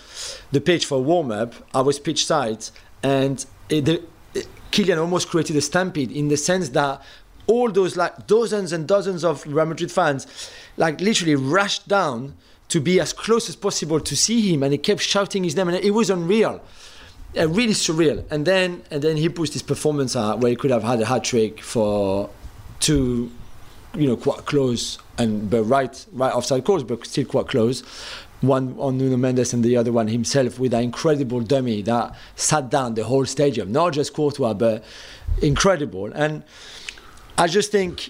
the 0.53 0.61
pitch 0.61 0.85
for 0.87 1.03
warm-up 1.03 1.55
i 1.75 1.81
was 1.81 1.99
pitch 1.99 2.27
side 2.27 2.65
and 3.03 3.45
it, 3.69 3.85
the, 3.87 4.03
Kylian 4.71 4.99
almost 4.99 5.29
created 5.29 5.57
a 5.57 5.61
stampede 5.61 6.11
in 6.11 6.29
the 6.29 6.37
sense 6.37 6.71
that 6.71 7.03
all 7.47 7.71
those 7.71 7.97
like 7.97 8.27
dozens 8.27 8.73
and 8.73 8.87
dozens 8.87 9.25
of 9.25 9.45
Real 9.47 9.67
Madrid 9.67 9.91
fans 9.91 10.27
like 10.77 11.01
literally 11.01 11.35
rushed 11.35 11.89
down 11.89 12.35
to 12.73 12.81
be 12.81 12.99
as 13.01 13.13
close 13.13 13.51
as 13.51 13.57
possible 13.57 14.01
to 14.01 14.17
see 14.17 14.51
him 14.51 14.63
and 14.63 14.73
he 14.73 14.79
kept 14.79 15.03
shouting 15.03 15.45
his 15.45 15.55
name 15.55 15.69
and 15.69 15.77
it 15.77 15.91
was 15.91 16.09
unreal. 16.09 16.59
Uh, 17.39 17.47
really 17.49 17.75
surreal. 17.75 18.25
And 18.31 18.47
then 18.47 18.83
and 18.91 19.03
then 19.03 19.19
he 19.19 19.29
pushed 19.29 19.53
his 19.53 19.63
performance 19.63 20.17
out 20.17 20.41
where 20.41 20.49
he 20.49 20.57
could 20.57 20.71
have 20.71 20.83
had 20.83 20.99
a 21.03 21.05
hat 21.05 21.23
trick 21.23 21.61
for 21.61 22.31
two 22.81 23.31
you 23.95 24.07
know 24.07 24.17
quite 24.17 24.47
close 24.47 24.99
and 25.19 25.51
but 25.51 25.65
right 25.65 26.07
right 26.13 26.33
offside 26.33 26.65
course 26.65 26.83
but 26.83 27.07
still 27.07 27.27
quite 27.27 27.49
close. 27.49 27.83
One 28.41 28.75
on 28.79 28.97
Nuno 28.97 29.19
Mendes 29.19 29.53
and 29.53 29.63
the 29.63 29.77
other 29.77 29.93
one 29.93 30.09
himself 30.09 30.59
with 30.59 30.73
an 30.73 30.83
incredible 30.83 31.41
dummy 31.41 31.83
that 31.83 32.17
sat 32.37 32.71
down 32.71 32.95
the 32.95 33.05
whole 33.05 33.27
stadium. 33.27 33.71
Not 33.71 33.93
just 33.93 34.15
Courtois 34.15 34.55
but 34.55 34.83
incredible. 35.43 36.11
And 36.15 36.43
I 37.37 37.49
just 37.49 37.71
think 37.71 38.09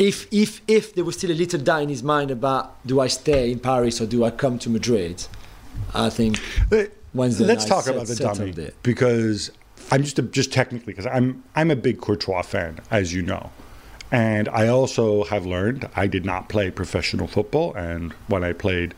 if 0.00 0.26
if 0.32 0.62
if 0.66 0.94
there 0.94 1.04
was 1.04 1.16
still 1.16 1.30
a 1.30 1.38
little 1.42 1.60
doubt 1.60 1.82
in 1.82 1.88
his 1.90 2.02
mind 2.02 2.30
about 2.30 2.64
do 2.86 3.00
I 3.00 3.06
stay 3.08 3.52
in 3.52 3.60
Paris 3.60 4.00
or 4.00 4.06
do 4.06 4.24
I 4.24 4.30
come 4.30 4.58
to 4.60 4.70
Madrid 4.70 5.26
I 5.94 6.08
think 6.10 6.40
Wednesday 7.14 7.44
Let's 7.44 7.64
talk 7.64 7.84
set- 7.84 7.94
about 7.94 8.06
the 8.08 8.16
dummy 8.16 8.50
it. 8.50 8.74
because 8.82 9.50
I'm 9.92 10.02
just 10.02 10.18
a, 10.18 10.22
just 10.22 10.52
technically 10.52 10.92
because 10.92 11.06
I'm 11.06 11.42
I'm 11.54 11.70
a 11.70 11.76
big 11.76 12.00
Courtois 12.00 12.42
fan, 12.42 12.78
as 12.90 13.12
you 13.12 13.22
know, 13.22 13.50
and 14.12 14.48
I 14.48 14.68
also 14.68 15.24
have 15.24 15.44
learned 15.46 15.88
I 15.96 16.06
did 16.06 16.24
not 16.24 16.48
play 16.48 16.70
professional 16.70 17.26
football, 17.26 17.74
and 17.74 18.12
when 18.28 18.44
I 18.44 18.52
played 18.52 18.94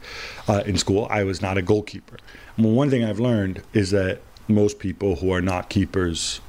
uh, 0.48 0.62
in 0.66 0.76
school, 0.76 1.06
I 1.08 1.24
was 1.24 1.40
not 1.40 1.56
a 1.56 1.62
goalkeeper. 1.62 2.18
Well, 2.58 2.72
one 2.72 2.90
thing 2.90 3.02
I've 3.04 3.20
learned 3.20 3.62
is 3.72 3.90
that 3.92 4.20
most 4.48 4.78
people 4.78 5.16
who 5.16 5.32
are 5.32 5.40
not 5.40 5.70
keepers, 5.70 6.42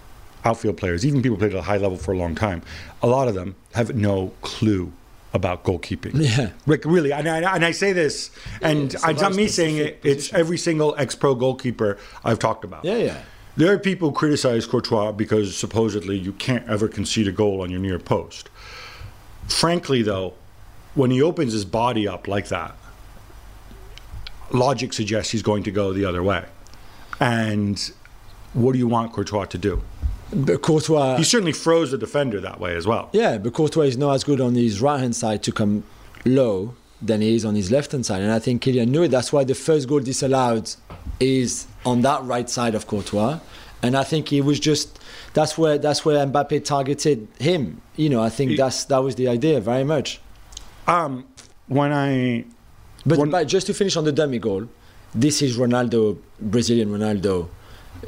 outfield 0.46 0.78
players, 0.78 1.06
even 1.06 1.22
people 1.22 1.36
who 1.36 1.40
played 1.40 1.54
at 1.54 1.60
a 1.60 1.64
high 1.64 1.78
level 1.78 1.98
for 1.98 2.14
a 2.14 2.18
long 2.18 2.36
time, 2.36 2.62
a 3.02 3.08
lot 3.08 3.28
of 3.28 3.34
them 3.36 3.56
have 3.74 3.96
no 3.96 4.34
clue 4.42 4.92
about 5.34 5.64
goalkeeping. 5.64 6.12
Yeah. 6.14 6.52
Rick, 6.68 6.86
really, 6.86 7.12
and 7.12 7.28
I, 7.28 7.56
and 7.56 7.66
I 7.66 7.72
say 7.72 7.92
this, 7.94 8.30
and 8.62 8.94
it's 8.94 9.04
a 9.06 9.10
it's 9.10 9.22
not 9.22 9.34
me 9.34 9.48
saying 9.48 9.78
it. 9.78 9.82
specific 10.00 10.06
It's 10.06 10.16
position. 10.28 10.40
every 10.40 10.58
single 10.58 10.96
ex-pro 10.98 11.36
goalkeeper 11.36 11.98
I've 12.24 12.40
talked 12.40 12.64
about. 12.64 12.86
yeah 12.86 12.98
yeah 12.98 13.22
There 13.58 13.74
are 13.74 13.80
people 13.80 14.10
who 14.10 14.16
criticize 14.16 14.66
Courtois 14.68 15.12
because 15.12 15.56
supposedly 15.58 16.18
you 16.18 16.34
can't 16.34 16.68
ever 16.70 16.88
concede 16.88 17.28
a 17.28 17.32
goal 17.32 17.62
on 17.62 17.70
your 17.72 17.80
near 17.80 17.98
post. 18.00 18.50
Frankly, 19.48 20.02
though, 20.04 20.34
when 20.94 21.10
he 21.12 21.22
opens 21.22 21.54
his 21.54 21.66
body 21.66 22.08
up 22.08 22.28
like 22.28 22.48
that, 22.50 22.76
logic 24.52 24.94
suggests 24.94 25.32
he's 25.32 25.42
going 25.42 25.64
to 25.64 25.72
go 25.72 25.94
the 25.94 26.06
other 26.06 26.22
way. 26.22 26.46
And 27.20 27.80
what 28.54 28.74
do 28.74 28.78
you 28.80 28.88
want 28.88 29.14
Courtois 29.14 29.46
to 29.46 29.58
do? 29.58 29.82
But 30.36 30.62
Courtois 30.62 31.18
He 31.18 31.24
certainly 31.24 31.52
froze 31.54 31.92
the 31.92 31.98
defender 31.98 32.40
that 32.42 32.60
way 32.60 32.76
as 32.76 32.86
well. 32.86 33.10
Yeah, 33.14 33.38
but 33.38 33.54
Courtois 33.54 33.84
is 33.84 33.98
not 33.98 34.14
as 34.14 34.24
good 34.24 34.40
on 34.42 34.56
his 34.56 34.82
right 34.82 35.00
hand 35.00 35.16
side 35.16 35.44
to 35.44 35.52
come 35.52 35.84
low 36.26 36.74
than 37.02 37.22
he 37.22 37.36
is 37.36 37.44
on 37.46 37.56
his 37.56 37.70
left 37.72 37.92
hand 37.92 38.06
side. 38.06 38.22
And 38.22 38.32
I 38.32 38.40
think 38.40 38.64
Kylian 38.64 38.88
knew 38.90 39.04
it. 39.04 39.10
That's 39.10 39.32
why 39.34 39.44
the 39.44 39.56
first 39.56 39.88
goal 39.90 40.00
disallowed 40.00 40.70
is 41.20 41.68
on 41.86 42.02
that 42.02 42.24
right 42.24 42.50
side 42.50 42.76
of 42.76 42.88
Courtois. 42.88 43.40
And 43.82 43.98
I 43.98 44.04
think 44.06 44.30
he 44.30 44.40
was 44.42 44.60
just 44.60 45.00
that's 45.34 45.58
where 45.58 45.78
that's 45.78 46.06
where 46.06 46.26
Mbappe 46.26 46.64
targeted 46.64 47.28
him. 47.40 47.82
You 47.98 48.10
know, 48.10 48.22
I 48.24 48.30
think 48.30 48.52
He- 48.52 48.58
that's 48.58 48.86
that 48.86 49.04
was 49.04 49.16
the 49.16 49.28
idea 49.28 49.60
very 49.60 49.84
much. 49.84 50.22
Um, 50.88 51.26
when 51.68 51.92
I 51.92 52.46
But, 53.06 53.18
One- 53.20 53.30
but 53.32 53.48
just 53.50 53.68
to 53.68 53.74
finish 53.74 53.98
on 53.98 54.06
the 54.06 54.14
dummy 54.14 54.40
goal, 54.40 54.68
this 55.14 55.42
is 55.42 55.58
Ronaldo, 55.58 56.18
Brazilian 56.40 56.90
Ronaldo. 56.90 57.48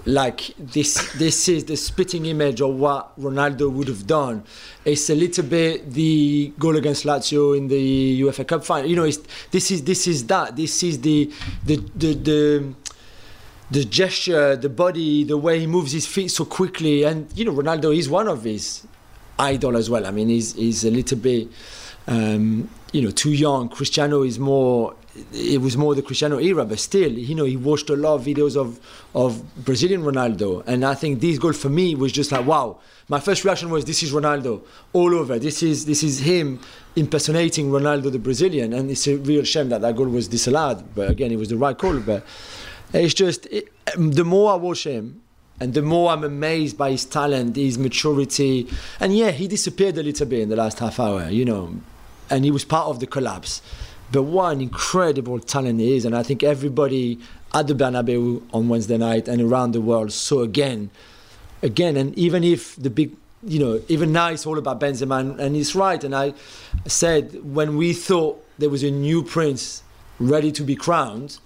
Like 0.06 0.54
this, 0.60 1.14
this 1.14 1.48
is 1.50 1.66
the 1.66 1.76
spitting 1.76 2.26
image 2.28 2.62
of 2.62 2.76
what 2.76 3.20
Ronaldo 3.20 3.72
would 3.72 3.88
have 3.88 4.06
done. 4.06 4.44
It's 4.84 5.10
a 5.10 5.16
little 5.16 5.44
bit 5.44 5.92
the 5.94 6.54
goal 6.60 6.76
against 6.76 7.06
Lazio 7.06 7.58
in 7.58 7.68
the 7.68 8.22
UEFA 8.22 8.48
Cup 8.48 8.64
final. 8.64 8.88
You 8.90 8.98
know, 8.98 9.06
it's, 9.06 9.20
this 9.52 9.72
is 9.72 9.84
this 9.84 10.06
is 10.06 10.28
that. 10.28 10.56
This 10.56 10.84
is 10.84 11.02
the 11.02 11.32
the 11.66 11.78
the. 11.96 12.14
the 12.14 12.74
the 13.72 13.84
gesture, 13.84 14.56
the 14.56 14.70
body, 14.70 15.24
the 15.24 15.38
way 15.38 15.60
he 15.60 15.66
moves 15.66 15.92
his 15.92 16.06
feet 16.06 16.30
so 16.30 16.46
quickly, 16.46 17.02
and 17.02 17.28
you 17.36 17.44
know 17.44 17.52
Ronaldo 17.52 17.98
is 17.98 18.08
one 18.08 18.28
of 18.28 18.44
his 18.44 18.86
idol 19.40 19.76
as 19.76 19.90
well. 19.90 20.06
I 20.06 20.12
mean, 20.12 20.30
he's 20.30 20.54
he's 20.54 20.86
a 20.86 20.92
little 20.92 21.18
bit, 21.18 21.48
um, 22.06 22.70
you 22.94 23.02
know, 23.02 23.10
too 23.10 23.32
young. 23.32 23.70
Cristiano 23.70 24.22
is 24.22 24.38
more 24.38 24.96
it 25.34 25.62
was 25.62 25.78
more 25.78 25.96
the 25.96 26.02
Cristiano 26.02 26.40
era, 26.40 26.66
but 26.66 26.80
still, 26.80 27.12
you 27.12 27.36
know, 27.36 27.46
he 27.46 27.56
watched 27.56 27.90
a 27.90 27.96
lot 27.96 28.16
of 28.16 28.26
videos 28.26 28.58
of 28.58 28.80
of 29.14 29.44
Brazilian 29.64 30.04
Ronaldo, 30.04 30.64
and 30.68 30.84
I 30.86 30.94
think 30.94 31.22
this 31.22 31.40
goal 31.40 31.54
for 31.54 31.70
me 31.70 31.96
was 31.96 32.12
just 32.12 32.32
like 32.32 32.46
wow. 32.46 32.80
My 33.08 33.20
first 33.20 33.46
reaction 33.46 33.70
was 33.70 33.86
this 33.86 34.02
is 34.02 34.12
Ronaldo 34.12 34.64
all 34.92 35.14
over. 35.16 35.38
This 35.40 35.62
is 35.64 35.86
this 35.86 36.04
is 36.04 36.20
him 36.20 36.60
impersonating 36.96 37.70
Ronaldo 37.70 38.12
the 38.12 38.20
Brazilian, 38.20 38.74
and 38.74 38.90
it's 38.90 39.08
a 39.08 39.18
real 39.18 39.44
shame 39.44 39.70
that 39.70 39.82
that 39.82 39.96
goal 39.96 40.08
was 40.08 40.28
disallowed. 40.28 40.96
But 40.96 41.10
again, 41.12 41.32
it 41.32 41.38
was 41.38 41.50
the 41.50 41.58
right 41.58 41.78
call. 41.78 42.00
But 42.00 42.26
it's 42.94 43.14
just 43.14 43.46
it, 43.48 43.70
the 43.96 44.26
more 44.26 44.52
I 44.52 44.56
watch 44.56 44.86
him, 44.86 45.22
and 45.60 45.74
the 45.74 45.82
more 45.82 46.12
I'm 46.12 46.24
amazed 46.24 46.78
by 46.78 46.92
his 46.92 47.06
talent, 47.06 47.56
his 47.56 47.78
maturity, 47.78 48.68
and 49.00 49.16
yeah, 49.16 49.32
he 49.32 49.48
disappeared 49.48 49.98
a 49.98 50.04
little 50.04 50.26
bit 50.26 50.42
in 50.42 50.50
the 50.50 50.56
last 50.58 50.80
half 50.80 51.00
hour, 51.00 51.30
you 51.30 51.46
know, 51.46 51.76
and 52.30 52.44
he 52.44 52.52
was 52.52 52.66
part 52.66 52.88
of 52.88 53.00
the 53.00 53.08
collapse. 53.08 53.62
But 54.12 54.24
an 54.24 54.62
incredible 54.62 55.40
talent 55.40 55.80
he 55.80 55.96
is, 55.98 56.06
and 56.06 56.16
I 56.16 56.24
think 56.24 56.44
everybody 56.44 57.20
at 57.54 57.68
the 57.68 57.74
Bernabeu 57.74 58.44
on 58.54 58.70
Wednesday 58.70 58.98
night 58.98 59.28
and 59.28 59.42
around 59.42 59.72
the 59.72 59.82
world 59.82 60.12
saw 60.12 60.42
again, 60.42 60.92
again, 61.62 61.98
and 61.98 62.18
even 62.18 62.44
if 62.44 62.76
the 62.76 62.90
big, 62.90 63.16
you 63.44 63.60
know, 63.60 63.82
even 63.88 64.12
now 64.12 64.30
it's 64.30 64.46
all 64.46 64.58
about 64.58 64.80
Benzema, 64.80 65.20
and, 65.20 65.40
and 65.40 65.56
he's 65.56 65.76
right. 65.76 66.04
And 66.04 66.16
I 66.16 66.34
said 66.86 67.44
when 67.44 67.78
we 67.78 67.94
thought 67.94 68.46
there 68.58 68.70
was 68.70 68.84
a 68.84 68.92
new 68.92 69.24
prince 69.24 69.84
ready 70.20 70.52
to 70.52 70.64
be 70.64 70.76
crowned, 70.76 71.40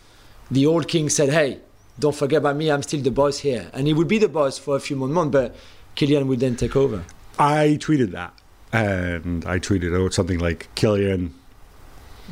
the 0.52 0.66
old 0.66 0.88
king 0.88 1.10
said, 1.10 1.30
"Hey, 1.30 1.60
don't 1.98 2.16
forget 2.16 2.40
about 2.40 2.56
me. 2.56 2.70
I'm 2.72 2.84
still 2.84 3.02
the 3.02 3.12
boss 3.12 3.40
here," 3.40 3.70
and 3.74 3.88
he 3.88 3.94
would 3.94 4.08
be 4.08 4.18
the 4.18 4.30
boss 4.30 4.58
for 4.58 4.76
a 4.76 4.80
few 4.80 4.96
more 4.96 5.08
months, 5.08 5.32
but 5.32 5.56
Kylian 5.96 6.28
would 6.28 6.40
then 6.40 6.56
take 6.56 6.76
over. 6.76 7.04
I 7.38 7.78
tweeted 7.80 8.12
that, 8.12 8.34
and 8.74 9.46
I 9.46 9.60
tweeted 9.60 9.98
out 9.98 10.14
something 10.14 10.40
like 10.40 10.70
Kylian, 10.76 11.32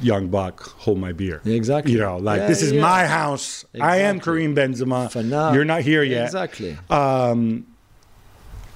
young 0.02 0.28
buck, 0.30 0.62
hold 0.62 1.00
my 1.00 1.12
beer. 1.14 1.42
Exactly. 1.46 1.94
You 1.94 2.00
know, 2.00 2.18
like 2.18 2.42
Yeah, 2.42 2.48
this 2.48 2.62
is 2.62 2.72
yeah. 2.72 2.82
my 2.82 3.06
house. 3.06 3.66
I 3.80 3.98
am 3.98 4.18
Exactly. 4.18 4.34
Karim 4.40 4.56
Benzema. 4.56 5.12
For 5.12 5.24
now, 5.24 5.54
You're 5.54 5.66
not 5.66 5.82
here 5.82 6.04
yet. 6.04 6.26
Exactly. 6.26 6.78
Um, 6.90 7.66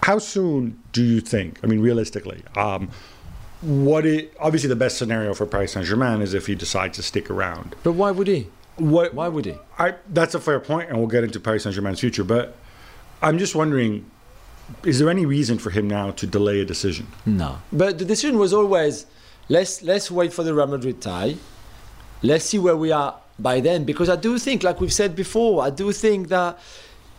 how 0.03 0.17
soon 0.19 0.79
do 0.93 1.03
you 1.03 1.21
think? 1.21 1.59
I 1.63 1.67
mean, 1.67 1.79
realistically, 1.79 2.43
um, 2.57 2.89
what 3.61 4.05
it 4.05 4.33
obviously 4.39 4.69
the 4.69 4.75
best 4.75 4.97
scenario 4.97 5.33
for 5.33 5.45
Paris 5.45 5.73
Saint 5.73 5.85
Germain 5.85 6.21
is 6.21 6.33
if 6.33 6.47
he 6.47 6.55
decides 6.55 6.95
to 6.97 7.03
stick 7.03 7.29
around. 7.29 7.75
But 7.83 7.93
why 7.93 8.09
would 8.11 8.27
he? 8.27 8.47
What? 8.77 9.13
Why 9.13 9.27
would 9.27 9.45
he? 9.45 9.55
I 9.77 9.95
that's 10.09 10.33
a 10.33 10.39
fair 10.39 10.59
point, 10.59 10.89
and 10.89 10.97
we'll 10.97 11.07
get 11.07 11.23
into 11.23 11.39
Paris 11.39 11.63
Saint 11.63 11.75
Germain's 11.75 11.99
future. 11.99 12.23
But 12.23 12.55
I'm 13.21 13.37
just 13.37 13.53
wondering, 13.53 14.09
is 14.83 14.97
there 14.97 15.09
any 15.09 15.27
reason 15.27 15.59
for 15.59 15.69
him 15.69 15.87
now 15.87 16.09
to 16.11 16.25
delay 16.25 16.61
a 16.61 16.65
decision? 16.65 17.05
No. 17.27 17.59
But 17.71 17.99
the 17.99 18.05
decision 18.05 18.39
was 18.39 18.53
always 18.53 19.05
let's 19.51 19.83
let's 19.83 20.09
wait 20.09 20.31
for 20.33 20.43
the 20.43 20.53
Real 20.53 20.67
Madrid 20.67 21.01
tie. 21.01 21.35
Let's 22.23 22.45
see 22.45 22.59
where 22.59 22.77
we 22.77 22.91
are 22.91 23.19
by 23.37 23.59
then 23.59 23.83
because 23.83 24.09
I 24.09 24.15
do 24.15 24.39
think 24.39 24.63
like 24.63 24.79
we've 24.79 24.93
said 24.93 25.15
before, 25.15 25.63
I 25.63 25.69
do 25.69 25.91
think 25.91 26.29
that 26.29 26.57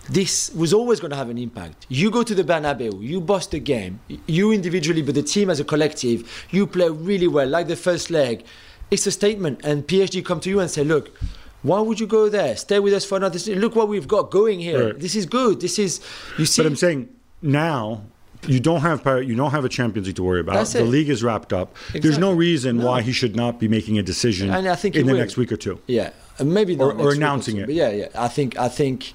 this 0.09 0.51
was 0.55 0.73
always 0.73 0.99
going 0.99 1.11
to 1.11 1.17
have 1.17 1.29
an 1.29 1.39
impact. 1.39 1.87
You 1.89 2.11
go 2.11 2.23
to 2.23 2.35
the 2.35 2.43
Bernabeu, 2.43 3.01
you 3.01 3.21
bust 3.21 3.51
the 3.53 3.61
game, 3.61 4.01
you 4.27 4.51
individually, 4.51 5.03
but 5.03 5.15
the 5.15 5.23
team 5.23 5.51
as 5.51 5.61
a 5.61 5.65
collective, 5.65 6.19
you 6.51 6.67
play 6.67 6.89
really 6.89 7.29
well, 7.29 7.47
like 7.47 7.69
the 7.69 7.77
first 7.77 8.11
leg. 8.11 8.45
It's 8.91 9.07
a 9.07 9.13
statement, 9.13 9.61
and 9.65 9.87
PSG 9.87 10.25
come 10.25 10.41
to 10.41 10.51
you 10.51 10.61
and 10.61 10.71
say, 10.71 10.85
"Look, 10.85 11.17
why 11.63 11.81
would 11.81 12.01
you 12.01 12.07
go 12.07 12.29
there? 12.29 12.57
Stay 12.57 12.81
with 12.81 12.95
us 12.95 13.05
for 13.05 13.17
another. 13.17 13.39
Look 13.55 13.77
what 13.77 13.89
we've 13.89 14.09
got 14.09 14.31
going 14.31 14.61
here. 14.61 14.87
Right. 14.87 15.01
This 15.01 15.15
is 15.15 15.27
good. 15.27 15.61
This 15.61 15.79
is 15.79 16.01
you 16.39 16.47
see." 16.47 16.63
But 16.63 16.69
I'm 16.69 16.77
saying 16.77 17.09
now 17.41 18.03
you 18.49 18.61
don't 18.61 18.81
have 18.81 19.03
Paris, 19.05 19.27
you 19.29 19.35
don't 19.37 19.51
have 19.53 19.65
a 19.65 19.69
Champions 19.69 20.07
League 20.07 20.17
to 20.17 20.23
worry 20.23 20.41
about. 20.41 20.55
That's 20.55 20.73
the 20.73 20.81
it. 20.81 20.85
league 20.89 21.09
is 21.09 21.23
wrapped 21.23 21.53
up. 21.53 21.77
There's 21.93 22.19
no 22.19 22.33
reason 22.33 22.79
No. 22.79 22.87
why 22.87 23.03
he 23.03 23.13
should 23.13 23.37
not 23.37 23.61
be 23.61 23.69
making 23.69 23.99
a 23.99 24.03
decision 24.03 24.51
And 24.51 24.69
I 24.69 24.75
think 24.75 24.97
in 24.97 25.07
the 25.07 25.13
will. 25.13 25.19
next 25.21 25.37
week 25.37 25.53
or 25.53 25.57
two. 25.57 25.79
Yeah, 25.87 26.11
maybe 26.43 26.77
Or- 26.77 26.93
or 26.93 27.13
announcing 27.13 27.57
two, 27.57 27.63
it. 27.63 27.67
But 27.67 27.75
yeah, 27.75 27.91
yeah. 27.91 28.09
I 28.17 28.29
think, 28.29 28.59
I 28.59 28.69
think, 28.69 29.15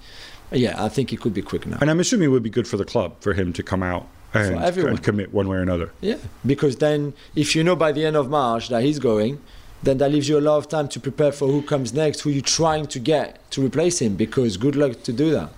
yeah, 0.52 0.82
I 0.84 0.90
think 0.90 1.12
it 1.12 1.20
could 1.20 1.34
be 1.34 1.42
quick 1.42 1.66
now. 1.68 1.78
And 1.82 1.90
I'm 1.90 2.00
assuming 2.00 2.30
it 2.30 2.32
would 2.32 2.44
be 2.44 2.50
good 2.50 2.68
for 2.68 2.78
the 2.78 2.86
club 2.86 3.16
for 3.20 3.34
him 3.34 3.52
to 3.54 3.64
come 3.64 3.84
out 3.84 4.08
and, 4.34 4.56
and 4.58 5.04
commit 5.04 5.34
one 5.34 5.48
way 5.48 5.58
or 5.58 5.62
another. 5.62 5.92
Yeah, 6.02 6.16
because 6.46 6.78
then 6.78 7.14
if 7.36 7.56
you 7.56 7.64
know 7.64 7.76
by 7.76 7.92
the 7.92 8.06
end 8.06 8.16
of 8.16 8.30
March 8.30 8.70
that 8.70 8.84
he's 8.84 9.00
going, 9.00 9.40
then 9.84 9.98
that 10.00 10.12
leaves 10.12 10.28
you 10.30 10.38
a 10.40 10.42
lot 10.42 10.58
of 10.58 10.68
time 10.70 10.88
to 10.90 11.00
prepare 11.00 11.32
for 11.32 11.48
who 11.48 11.62
comes 11.62 11.94
next, 11.94 12.22
who 12.22 12.30
you're 12.32 12.42
trying 12.42 12.88
to 12.88 13.00
get 13.00 13.50
to 13.52 13.64
replace 13.64 14.00
him. 14.02 14.16
Because 14.16 14.58
good 14.58 14.76
luck 14.76 15.04
to 15.04 15.14
do 15.14 15.32
that. 15.32 15.52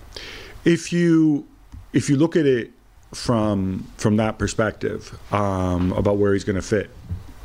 If 0.64 0.92
you 0.92 1.46
if 1.92 2.10
you 2.10 2.16
look 2.16 2.36
at 2.36 2.46
it 2.46 2.70
from 3.12 3.86
from 3.96 4.16
that 4.16 4.38
perspective 4.38 5.18
um, 5.32 5.92
about 5.92 6.16
where 6.18 6.32
he's 6.32 6.44
going 6.44 6.56
to 6.56 6.62
fit 6.62 6.90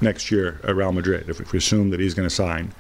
next 0.01 0.29
year 0.31 0.60
at 0.63 0.75
Real 0.75 0.91
Madrid, 0.91 1.29
if, 1.29 1.39
if 1.39 1.51
we 1.51 1.57
assume 1.57 1.89
that 1.89 2.00
he's 2.00 2.13
going 2.13 2.27
to 2.27 2.34
sign, 2.34 2.74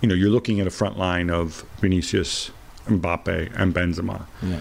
you 0.00 0.08
know, 0.08 0.14
you're 0.14 0.30
looking 0.30 0.60
at 0.60 0.66
a 0.66 0.70
front 0.70 0.98
line 0.98 1.30
of 1.30 1.64
Vinicius, 1.80 2.50
Mbappe, 2.86 3.52
and 3.56 3.74
Benzema. 3.74 4.26
Yeah. 4.42 4.60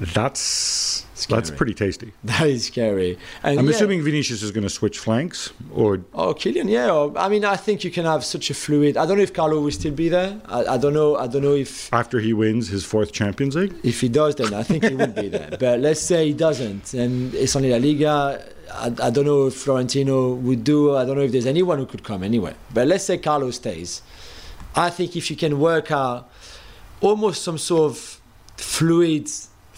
That's 0.00 1.04
Scary. 1.14 1.36
that's 1.40 1.50
pretty 1.50 1.74
tasty. 1.74 2.12
That 2.24 2.46
is 2.46 2.66
scary. 2.66 3.18
And 3.42 3.58
I'm 3.58 3.64
yeah, 3.66 3.72
assuming 3.72 4.02
Vinicius 4.02 4.42
is 4.42 4.52
going 4.52 4.62
to 4.62 4.70
switch 4.70 4.98
flanks, 4.98 5.52
or 5.72 6.00
Oh, 6.14 6.32
Kylian, 6.34 6.70
yeah. 6.70 6.92
Or, 6.92 7.16
I 7.18 7.28
mean, 7.28 7.44
I 7.44 7.56
think 7.56 7.82
you 7.82 7.90
can 7.90 8.04
have 8.04 8.24
such 8.24 8.50
a 8.50 8.54
fluid. 8.54 8.96
I 8.96 9.04
don't 9.06 9.16
know 9.16 9.24
if 9.24 9.32
Carlo 9.32 9.60
will 9.60 9.72
still 9.72 9.92
be 9.92 10.08
there. 10.08 10.40
I, 10.46 10.64
I 10.74 10.76
don't 10.78 10.94
know. 10.94 11.16
I 11.16 11.26
don't 11.26 11.42
know 11.42 11.54
if 11.54 11.92
after 11.92 12.20
he 12.20 12.32
wins 12.32 12.68
his 12.68 12.84
fourth 12.84 13.10
Champions 13.12 13.56
League. 13.56 13.74
If 13.82 14.00
he 14.00 14.08
does, 14.08 14.36
then 14.36 14.54
I 14.54 14.62
think 14.62 14.84
he 14.84 14.94
will 14.94 15.08
be 15.08 15.28
there. 15.28 15.50
But 15.58 15.80
let's 15.80 16.00
say 16.00 16.26
he 16.28 16.32
doesn't, 16.34 16.94
and 16.94 17.34
it's 17.34 17.56
only 17.56 17.70
La 17.70 17.78
Liga. 17.78 18.44
I, 18.72 18.86
I 19.06 19.10
don't 19.10 19.24
know 19.24 19.46
if 19.48 19.54
Florentino 19.54 20.34
would 20.34 20.62
do. 20.62 20.94
I 20.94 21.04
don't 21.04 21.16
know 21.16 21.22
if 21.22 21.32
there's 21.32 21.46
anyone 21.46 21.78
who 21.78 21.86
could 21.86 22.04
come 22.04 22.22
anyway. 22.22 22.54
But 22.72 22.86
let's 22.86 23.04
say 23.04 23.18
Carlo 23.18 23.50
stays. 23.50 24.02
I 24.76 24.90
think 24.90 25.16
if 25.16 25.30
you 25.30 25.36
can 25.36 25.58
work 25.58 25.90
out 25.90 26.30
almost 27.00 27.42
some 27.42 27.58
sort 27.58 27.90
of 27.90 28.20
fluid 28.56 29.28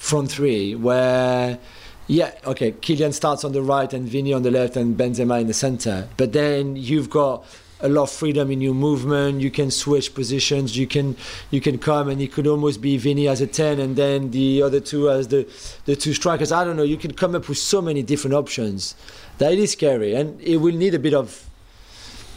front 0.00 0.32
three 0.32 0.74
where. 0.74 1.58
Yeah, 2.06 2.32
okay. 2.44 2.72
Kylian 2.72 3.14
starts 3.14 3.44
on 3.44 3.52
the 3.52 3.62
right 3.62 3.92
and 3.92 4.08
Vini 4.08 4.32
on 4.32 4.42
the 4.42 4.50
left 4.50 4.76
and 4.76 4.96
Benzema 4.96 5.40
in 5.40 5.46
the 5.46 5.54
center. 5.54 6.08
But 6.16 6.32
then 6.32 6.74
you've 6.74 7.08
got 7.08 7.44
a 7.82 7.88
lot 7.88 8.04
of 8.04 8.10
freedom 8.10 8.50
in 8.50 8.60
your 8.60 8.74
movement. 8.74 9.40
You 9.40 9.52
can 9.52 9.70
switch 9.70 10.12
positions. 10.12 10.76
You 10.76 10.88
can 10.88 11.16
you 11.52 11.60
can 11.60 11.78
come 11.78 12.08
and 12.08 12.20
it 12.20 12.32
could 12.32 12.48
almost 12.48 12.80
be 12.80 12.96
Vini 12.96 13.28
as 13.28 13.40
a 13.40 13.46
ten 13.46 13.78
and 13.78 13.94
then 13.94 14.32
the 14.32 14.60
other 14.62 14.80
two 14.80 15.08
as 15.08 15.28
the 15.28 15.46
the 15.84 15.94
two 15.94 16.12
strikers. 16.14 16.50
I 16.50 16.64
don't 16.64 16.76
know. 16.76 16.82
You 16.82 16.96
can 16.96 17.12
come 17.12 17.36
up 17.36 17.48
with 17.48 17.58
so 17.58 17.80
many 17.80 18.02
different 18.02 18.34
options 18.34 18.96
that 19.38 19.52
it 19.52 19.60
is 19.60 19.70
scary 19.72 20.14
and 20.14 20.40
it 20.40 20.56
will 20.56 20.74
need 20.74 20.94
a 20.94 20.98
bit 20.98 21.14
of 21.14 21.48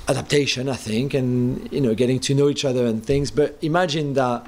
adaptation, 0.08 0.70
I 0.70 0.76
think, 0.76 1.16
and 1.16 1.72
you 1.72 1.82
know 1.82 1.96
getting 1.96 2.20
to 2.28 2.36
know 2.36 2.48
each 2.50 2.64
other 2.64 2.86
and 2.86 3.04
things. 3.04 3.32
But 3.32 3.58
imagine 3.64 4.14
that 4.14 4.48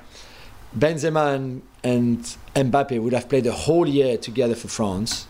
Benzema 0.78 1.36
and, 1.36 1.62
and 1.84 2.20
Mbappe 2.56 3.02
would 3.02 3.14
have 3.14 3.30
played 3.30 3.46
a 3.48 3.52
whole 3.52 3.88
year 3.88 4.18
together 4.18 4.56
for 4.56 4.68
France, 4.68 5.28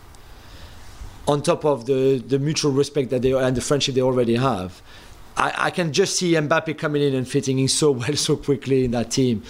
on 1.28 1.42
top 1.42 1.64
of 1.64 1.86
the, 1.86 2.18
the 2.18 2.38
mutual 2.38 2.72
respect 2.72 3.10
that 3.10 3.22
they 3.22 3.32
and 3.32 3.56
the 3.56 3.60
friendship 3.60 3.94
they 3.94 4.00
already 4.00 4.36
have. 4.36 4.82
I, 5.36 5.52
I 5.56 5.70
can 5.70 5.92
just 5.92 6.16
see 6.16 6.32
Mbappe 6.32 6.78
coming 6.78 7.02
in 7.02 7.14
and 7.14 7.28
fitting 7.28 7.58
in 7.58 7.68
so 7.68 7.90
well 7.92 8.16
so 8.16 8.36
quickly 8.36 8.84
in 8.84 8.92
that 8.92 9.10
team, 9.10 9.42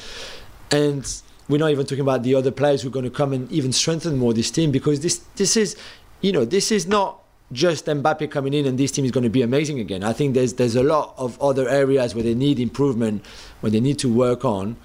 and 0.71 1.07
we're 1.49 1.59
not 1.59 1.71
even 1.71 1.87
talking 1.87 2.01
about 2.01 2.23
the 2.23 2.35
other 2.35 2.51
players 2.51 2.83
who 2.83 2.89
are 2.89 2.93
going 2.93 3.05
to 3.05 3.11
come 3.11 3.33
and 3.33 3.51
even 3.53 3.73
strengthen 3.73 4.17
more 4.19 4.35
this 4.35 4.51
team 4.51 4.71
because 4.71 5.01
this 5.01 5.19
this 5.37 5.57
is, 5.57 5.77
you 6.21 6.33
know, 6.33 6.45
this 6.45 6.73
is 6.73 6.87
not 6.87 7.23
just 7.53 7.87
Mbappe 7.87 8.31
coming 8.31 8.53
in 8.53 8.67
and 8.67 8.77
this 8.77 8.91
team 8.91 9.05
is 9.05 9.13
going 9.13 9.25
to 9.25 9.31
be 9.31 9.43
amazing 9.43 9.79
again. 9.79 10.03
I 10.03 10.13
think 10.13 10.35
there's 10.35 10.55
there's 10.55 10.77
a 10.77 10.83
lot 10.83 11.15
of 11.17 11.41
other 11.41 11.69
areas 11.69 12.15
where 12.15 12.25
they 12.25 12.35
need 12.35 12.59
improvement, 12.59 13.25
where 13.61 13.71
they 13.71 13.81
need 13.81 13.99
to 14.01 14.13
work 14.13 14.45
on. 14.45 14.77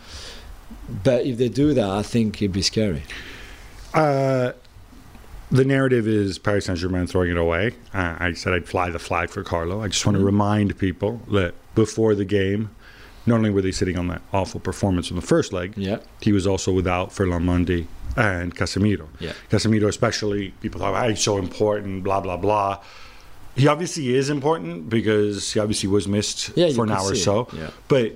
But 1.03 1.25
if 1.25 1.37
they 1.37 1.49
do 1.49 1.73
that, 1.73 1.89
I 1.89 2.01
think 2.03 2.41
it'd 2.41 2.51
be 2.51 2.61
scary. 2.61 3.03
Uh, 3.93 4.53
the 5.51 5.65
narrative 5.65 6.07
is 6.07 6.37
Paris 6.37 6.65
Saint 6.65 6.79
Germain 6.79 7.07
throwing 7.07 7.31
it 7.31 7.37
away. 7.37 7.71
Uh, 7.93 8.15
I 8.19 8.33
said 8.33 8.53
I'd 8.53 8.67
fly 8.67 8.89
the 8.89 8.99
flag 8.99 9.29
for 9.29 9.43
Carlo. 9.43 9.81
I 9.81 9.87
just 9.87 10.05
want 10.05 10.17
to 10.17 10.23
remind 10.23 10.77
people 10.77 11.21
that 11.31 11.53
before 11.75 12.15
the 12.15 12.25
game, 12.25 12.69
not 13.25 13.35
only 13.35 13.49
were 13.49 13.61
they 13.61 13.71
sitting 13.71 13.97
on 13.97 14.07
that 14.07 14.21
awful 14.33 14.59
performance 14.59 15.09
in 15.09 15.15
the 15.15 15.21
first 15.21 15.51
leg, 15.53 15.73
Yeah. 15.75 15.97
he 16.21 16.31
was 16.31 16.47
also 16.47 16.71
without 16.71 17.11
Ferland 17.11 17.45
Mendy 17.47 17.87
and 18.15 18.55
Casemiro. 18.55 19.07
Yeah. 19.19 19.33
Casemiro, 19.49 19.87
especially, 19.87 20.51
people 20.61 20.79
thought, 20.79 20.95
oh, 21.05 21.09
he's 21.09 21.21
so 21.21 21.37
important, 21.37 22.03
blah, 22.03 22.21
blah, 22.21 22.37
blah. 22.37 22.79
He 23.55 23.67
obviously 23.67 24.15
is 24.15 24.29
important 24.29 24.89
because 24.89 25.51
he 25.51 25.59
obviously 25.59 25.89
was 25.89 26.07
missed 26.07 26.51
Yeah, 26.55 26.71
for 26.71 26.85
an 26.85 26.91
hour 26.91 27.11
or 27.11 27.15
so. 27.15 27.49
Yeah. 27.53 27.71
But 27.89 28.13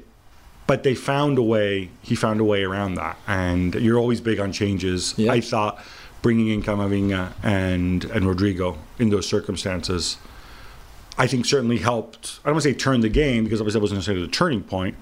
but 0.67 0.83
they 0.83 0.95
found 0.95 1.37
a 1.37 1.43
way. 1.43 1.89
He 2.01 2.15
found 2.15 2.39
a 2.39 2.43
way 2.43 2.63
around 2.63 2.95
that. 2.95 3.17
And 3.27 3.75
you're 3.75 3.99
always 3.99 4.21
big 4.21 4.39
on 4.39 4.51
changes. 4.51 5.13
Yeah. 5.17 5.31
I 5.31 5.41
thought 5.41 5.83
bringing 6.21 6.47
in 6.47 6.63
Camavinga 6.63 7.33
and 7.43 8.05
and 8.05 8.25
Rodrygo 8.25 8.77
in 8.97 9.09
those 9.09 9.27
circumstances, 9.27 10.17
I 11.17 11.27
think 11.27 11.45
certainly 11.45 11.77
helped. 11.77 12.39
I 12.43 12.49
don't 12.49 12.55
want 12.55 12.63
to 12.63 12.69
say 12.69 12.75
turn 12.75 13.01
the 13.01 13.09
game 13.09 13.43
because 13.43 13.61
obviously 13.61 13.79
that 13.79 13.83
wasn't 13.83 13.97
necessarily 13.97 14.25
the 14.25 14.31
turning 14.31 14.63
point, 14.63 14.95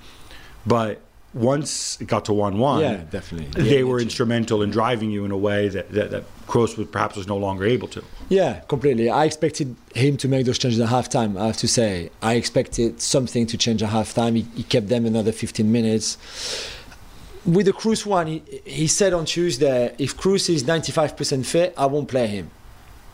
but 0.65 1.01
once 1.33 1.99
it 1.99 2.07
got 2.07 2.25
to 2.25 2.33
one-one, 2.33 2.79
Yeah, 2.81 2.97
definitely. 3.09 3.47
they 3.63 3.77
Yeah, 3.77 3.83
were 3.83 3.99
instrumental 3.99 4.61
in 4.61 4.69
driving 4.69 5.09
you 5.11 5.25
in 5.25 5.31
a 5.31 5.37
way 5.37 5.67
that 5.69 5.91
that, 5.91 6.11
that 6.11 6.23
Kroos 6.47 6.77
was 6.77 6.87
perhaps 6.87 7.15
was 7.15 7.27
no 7.27 7.37
longer 7.37 7.65
able 7.65 7.87
to. 7.89 8.03
Yeah, 8.29 8.59
completely. 8.67 9.09
I 9.09 9.25
expected 9.25 9.75
him 9.95 10.17
to 10.17 10.27
make 10.27 10.45
those 10.45 10.57
changes 10.59 10.79
at 10.79 10.89
halftime. 10.89 11.39
I 11.39 11.47
have 11.47 11.57
to 11.57 11.67
say, 11.67 12.09
I 12.21 12.35
expected 12.35 13.01
something 13.01 13.47
to 13.47 13.57
change 13.57 13.81
at 13.81 13.89
halftime. 13.89 14.35
He, 14.35 14.45
he 14.55 14.63
kept 14.63 14.89
them 14.89 15.05
another 15.05 15.31
15 15.31 15.71
minutes. 15.71 16.17
With 17.45 17.65
the 17.65 17.73
Kroos 17.73 18.05
one, 18.05 18.27
he, 18.27 18.43
he 18.63 18.87
said 18.87 19.13
on 19.13 19.25
Tuesday, 19.25 19.93
if 19.97 20.15
Kroos 20.15 20.49
is 20.49 20.63
95% 20.63 21.45
fit, 21.45 21.73
I 21.77 21.87
won't 21.87 22.07
play 22.07 22.27
him. 22.27 22.51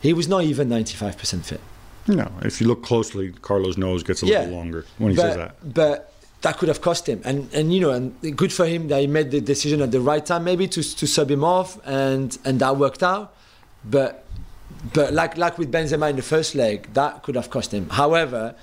He 0.00 0.12
was 0.12 0.28
not 0.28 0.44
even 0.44 0.68
95% 0.68 1.44
fit. 1.44 1.60
No, 2.06 2.30
if 2.42 2.60
you 2.60 2.66
look 2.66 2.82
closely, 2.82 3.32
Carlos' 3.42 3.76
nose 3.76 4.02
gets 4.02 4.22
a 4.22 4.26
Yeah. 4.26 4.40
little 4.40 4.54
longer 4.56 4.84
when 4.98 5.10
he 5.10 5.16
but, 5.16 5.22
says 5.22 5.36
that. 5.36 5.74
But 5.74 6.09
that 6.42 6.56
could 6.58 6.68
have 6.68 6.80
cost 6.80 7.08
him. 7.08 7.20
And 7.24 7.52
and 7.52 7.72
you 7.72 7.80
know, 7.80 7.90
and 7.90 8.36
good 8.36 8.52
for 8.52 8.66
him 8.66 8.88
that 8.88 9.00
he 9.00 9.06
made 9.06 9.30
the 9.30 9.40
decision 9.40 9.82
at 9.82 9.90
the 9.90 10.00
right 10.00 10.24
time, 10.24 10.44
maybe 10.44 10.66
to 10.68 10.82
to 10.82 11.06
sub 11.06 11.30
him 11.30 11.44
off, 11.44 11.78
and 11.86 12.36
and 12.44 12.60
that 12.60 12.76
worked 12.76 13.02
out. 13.02 13.34
But 13.84 14.24
but 14.94 15.12
like 15.12 15.36
like 15.36 15.58
with 15.58 15.70
Benzema 15.70 16.10
in 16.10 16.16
the 16.16 16.22
first 16.22 16.54
leg, 16.54 16.92
that 16.94 17.22
could 17.22 17.34
have 17.34 17.50
cost 17.50 17.72
him. 17.72 17.88
However, 17.90 18.54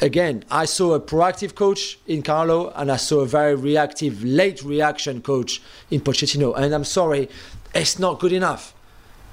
again, 0.00 0.44
I 0.50 0.64
saw 0.64 0.94
a 0.94 1.00
proactive 1.00 1.54
coach 1.54 1.98
in 2.06 2.22
Carlo, 2.22 2.72
and 2.74 2.90
I 2.90 2.96
saw 2.96 3.20
a 3.20 3.26
very 3.26 3.54
reactive, 3.54 4.24
late 4.24 4.62
reaction 4.62 5.20
coach 5.22 5.62
in 5.90 6.00
Pochettino. 6.00 6.56
And 6.56 6.74
I'm 6.74 6.84
sorry, 6.84 7.28
it's 7.74 7.98
not 7.98 8.18
good 8.18 8.32
enough. 8.32 8.72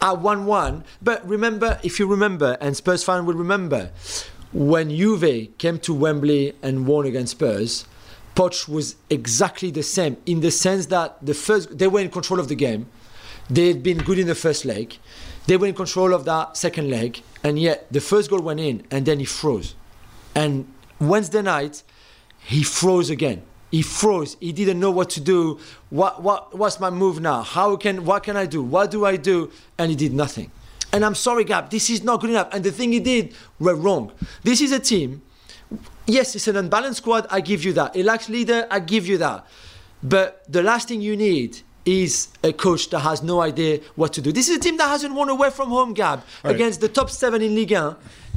At 0.01 0.19
1 0.19 0.45
1, 0.45 0.83
but 1.01 1.25
remember, 1.25 1.79
if 1.81 1.97
you 1.97 2.07
remember, 2.07 2.57
and 2.59 2.75
Spurs 2.75 3.05
fan 3.05 3.25
will 3.25 3.35
remember, 3.35 3.89
when 4.53 4.89
Juve 4.89 5.57
came 5.57 5.79
to 5.79 5.93
Wembley 5.93 6.53
and 6.61 6.85
won 6.85 7.05
against 7.05 7.31
Spurs, 7.31 7.85
Poch 8.35 8.67
was 8.67 8.95
exactly 9.09 9.71
the 9.71 9.83
same 9.83 10.17
in 10.25 10.41
the 10.41 10.51
sense 10.51 10.87
that 10.87 11.23
the 11.25 11.33
first 11.33 11.77
they 11.77 11.87
were 11.87 11.99
in 11.99 12.09
control 12.09 12.39
of 12.39 12.47
the 12.47 12.55
game. 12.55 12.87
They 13.49 13.67
had 13.67 13.83
been 13.83 13.97
good 13.97 14.19
in 14.19 14.27
the 14.27 14.35
first 14.35 14.63
leg. 14.63 14.97
They 15.47 15.57
were 15.57 15.67
in 15.67 15.75
control 15.75 16.13
of 16.13 16.25
that 16.25 16.55
second 16.55 16.89
leg, 16.89 17.21
and 17.43 17.59
yet 17.59 17.91
the 17.91 17.99
first 17.99 18.29
goal 18.29 18.41
went 18.41 18.59
in, 18.59 18.85
and 18.89 19.05
then 19.05 19.19
he 19.19 19.25
froze. 19.25 19.75
And 20.33 20.71
Wednesday 20.99 21.41
night, 21.41 21.83
he 22.39 22.63
froze 22.63 23.09
again. 23.09 23.43
He 23.69 23.81
froze. 23.81 24.37
He 24.39 24.53
didn't 24.53 24.79
know 24.79 24.91
what 24.91 25.09
to 25.11 25.21
do. 25.21 25.59
What 25.89 26.21
what 26.23 26.57
what's 26.57 26.79
my 26.79 26.89
move 26.89 27.19
now? 27.19 27.41
How 27.41 27.75
can 27.75 28.05
what 28.05 28.23
can 28.23 28.37
I 28.37 28.45
do? 28.45 28.63
What 28.63 28.91
do 28.91 29.05
I 29.05 29.17
do? 29.17 29.51
And 29.77 29.89
he 29.89 29.95
did 29.95 30.13
nothing. 30.13 30.51
And 30.93 31.03
I'm 31.03 31.15
sorry, 31.15 31.43
Gab, 31.43 31.69
this 31.71 31.89
is 31.89 32.03
not 32.03 32.21
good 32.21 32.29
enough. 32.29 32.49
And 32.53 32.63
the 32.63 32.71
thing 32.71 32.91
he 32.93 32.99
did 32.99 33.33
were 33.59 33.75
wrong. 33.75 34.11
This 34.43 34.61
is 34.61 34.71
a 34.71 34.79
team. 34.79 35.23
Yes, 36.05 36.35
it's 36.35 36.47
an 36.47 36.55
unbalanced 36.55 36.99
squad. 36.99 37.25
I 37.31 37.41
give 37.41 37.63
you 37.65 37.73
that. 37.73 37.95
It 37.95 38.05
lacks 38.05 38.29
leader. 38.29 38.67
I 38.69 38.79
give 38.79 39.07
you 39.07 39.17
that. 39.17 39.45
But 40.03 40.43
the 40.47 40.61
last 40.61 40.87
thing 40.89 41.01
you 41.01 41.17
need 41.17 41.61
is 41.85 42.27
a 42.43 42.53
coach 42.53 42.89
that 42.91 42.99
has 42.99 43.23
no 43.23 43.41
idea 43.41 43.79
what 43.95 44.13
to 44.13 44.21
do. 44.21 44.31
This 44.31 44.47
is 44.49 44.57
a 44.57 44.59
team 44.59 44.77
that 44.77 44.87
hasn't 44.87 45.13
won 45.15 45.29
away 45.29 45.49
from 45.49 45.69
home, 45.69 45.93
Gab, 45.93 46.23
Right. 46.43 46.55
against 46.55 46.79
the 46.79 46.87
top 46.89 47.09
seven 47.09 47.41
in 47.41 47.55
Ligue 47.55 47.71
1. 47.71 47.95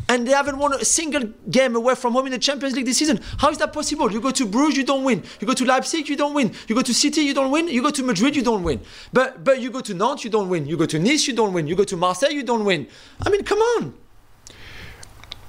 And 0.09 0.27
they 0.27 0.33
haven't 0.33 0.59
won 0.59 0.73
a 0.73 0.85
single 0.85 1.25
game 1.51 1.75
away 1.75 1.97
from 1.97 2.13
home 2.13 2.27
in 2.27 2.33
the 2.33 2.39
Champions 2.39 2.77
League 2.77 2.87
this 2.87 2.99
season. 2.99 3.21
How 3.39 3.51
is 3.51 3.59
that 3.59 3.73
possible? 3.73 4.11
You 4.13 4.21
go 4.21 4.31
to 4.31 4.47
Bruges, 4.47 4.77
you 4.77 4.85
don't 4.85 5.03
win. 5.03 5.25
You 5.41 5.47
go 5.47 5.55
to 5.55 5.65
Leipzig, 5.65 6.09
you 6.09 6.17
don't 6.17 6.33
win. 6.33 6.53
You 6.69 6.77
go 6.77 6.83
to 6.83 6.95
City, 6.95 7.23
you 7.23 7.35
don't 7.35 7.51
win. 7.51 7.67
You 7.69 7.83
go 7.83 7.91
to 7.91 8.03
Madrid, 8.05 8.37
you 8.37 8.43
don't 8.43 8.63
win. 8.63 8.81
But 9.13 9.43
but 9.43 9.61
you 9.61 9.71
go 9.71 9.81
to 9.81 9.95
Nantes, 9.95 10.25
you 10.25 10.31
don't 10.31 10.49
win. 10.49 10.67
You 10.67 10.77
go 10.77 10.87
to 10.87 10.99
Nice, 10.99 11.27
you 11.27 11.35
don't 11.35 11.53
win. 11.53 11.67
You 11.67 11.75
go 11.75 11.85
to 11.85 11.97
Marseille, 11.97 12.33
you 12.33 12.45
don't 12.45 12.65
win. 12.65 12.87
I 13.21 13.31
mean, 13.31 13.43
come 13.43 13.59
on. 13.59 13.95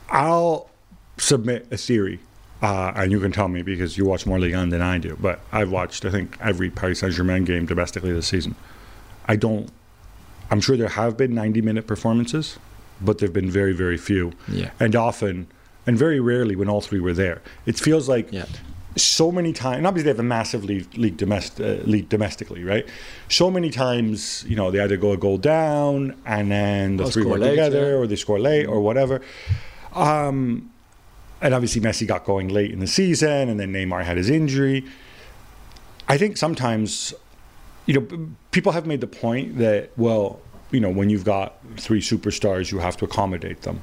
I'll 0.10 0.70
submit 1.18 1.68
a 1.72 1.78
theory, 1.78 2.20
uh, 2.62 2.94
and 2.96 3.12
you 3.12 3.20
can 3.20 3.32
tell 3.32 3.48
me 3.48 3.62
because 3.62 3.98
you 3.98 4.06
watch 4.06 4.26
more 4.26 4.40
Ligue 4.40 4.56
1 4.56 4.70
than 4.70 4.82
I 4.82 4.98
do. 4.98 5.18
But 5.20 5.42
I've 5.52 5.72
watched, 5.72 6.06
I 6.06 6.12
think, 6.12 6.38
every 6.40 6.70
Paris 6.70 7.00
Saint 7.00 7.14
Germain 7.14 7.44
game 7.44 7.66
domestically 7.66 8.14
this 8.14 8.28
season. 8.28 8.56
I 9.28 9.36
don't. 9.36 9.70
I'm 10.50 10.62
sure 10.62 10.78
there 10.78 10.88
have 10.88 11.18
been 11.18 11.36
90 11.36 11.62
minute 11.62 11.88
performances, 11.88 12.58
but 13.02 13.18
there've 13.20 13.34
been 13.34 13.52
very, 13.52 13.74
very 13.74 13.98
few. 13.98 14.34
Yeah. 14.48 14.72
And 14.80 14.96
often, 14.96 15.48
and 15.86 15.98
very 15.98 16.20
rarely 16.20 16.56
when 16.56 16.70
all 16.70 16.82
three 16.82 17.00
were 17.00 17.14
there. 17.14 17.42
It 17.66 17.78
feels 17.80 18.10
like 18.10 18.32
Yeah. 18.32 18.46
so 18.96 19.32
many 19.32 19.54
times, 19.54 19.78
and 19.78 19.88
obviously 19.88 20.06
they 20.06 20.16
have 20.18 20.20
a 20.20 20.24
massive 20.24 20.64
league, 20.66 20.88
league, 20.98 21.18
domest, 21.18 21.60
uh, 21.60 21.84
league 21.86 22.10
domestically, 22.10 22.64
right? 22.64 22.86
So 23.30 23.50
many 23.52 23.70
times, 23.70 24.44
you 24.48 24.56
know, 24.56 24.72
they 24.72 24.80
either 24.80 24.98
go 24.98 25.12
a 25.12 25.18
goal 25.18 25.38
down 25.38 26.16
and 26.26 26.52
then 26.52 26.98
the 26.98 27.10
three 27.12 27.24
work 27.26 27.40
late, 27.40 27.52
together, 27.52 27.90
yeah. 27.92 27.98
or 27.98 28.08
they 28.08 28.16
score 28.16 28.40
late, 28.40 28.66
or 28.66 28.82
whatever. 28.82 29.22
Um, 29.94 30.72
and 31.42 31.54
obviously 31.54 31.82
Messi 31.82 32.08
got 32.08 32.26
going 32.26 32.48
late 32.50 32.72
in 32.72 32.80
the 32.80 32.88
season, 32.88 33.50
and 33.50 33.60
then 33.60 33.72
Neymar 33.72 34.04
had 34.04 34.18
his 34.18 34.30
injury. 34.30 34.84
I 36.10 36.18
think 36.18 36.38
sometimes, 36.38 37.14
you 37.86 37.94
know, 37.94 38.30
people 38.52 38.72
have 38.72 38.86
made 38.88 39.02
the 39.02 39.08
point 39.08 39.58
that 39.60 39.92
well, 39.98 40.40
you 40.72 40.80
know, 40.80 40.90
when 40.90 41.10
you've 41.10 41.24
got 41.26 41.56
three 41.78 42.02
superstars, 42.02 42.72
you 42.72 42.80
have 42.80 42.98
to 42.98 43.06
accommodate 43.06 43.62
them. 43.62 43.82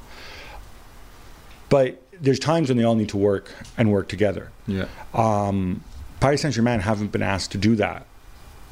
But 1.69 2.01
there's 2.21 2.39
times 2.39 2.69
when 2.69 2.77
they 2.77 2.83
all 2.83 2.95
need 2.95 3.09
to 3.09 3.17
work 3.17 3.51
and 3.77 3.91
work 3.91 4.07
together. 4.07 4.51
Yeah. 4.67 4.85
Um, 5.13 5.83
Paris 6.19 6.41
Saint 6.41 6.53
Germain 6.53 6.79
haven't 6.79 7.11
been 7.11 7.21
asked 7.23 7.51
to 7.53 7.57
do 7.57 7.75
that 7.75 8.05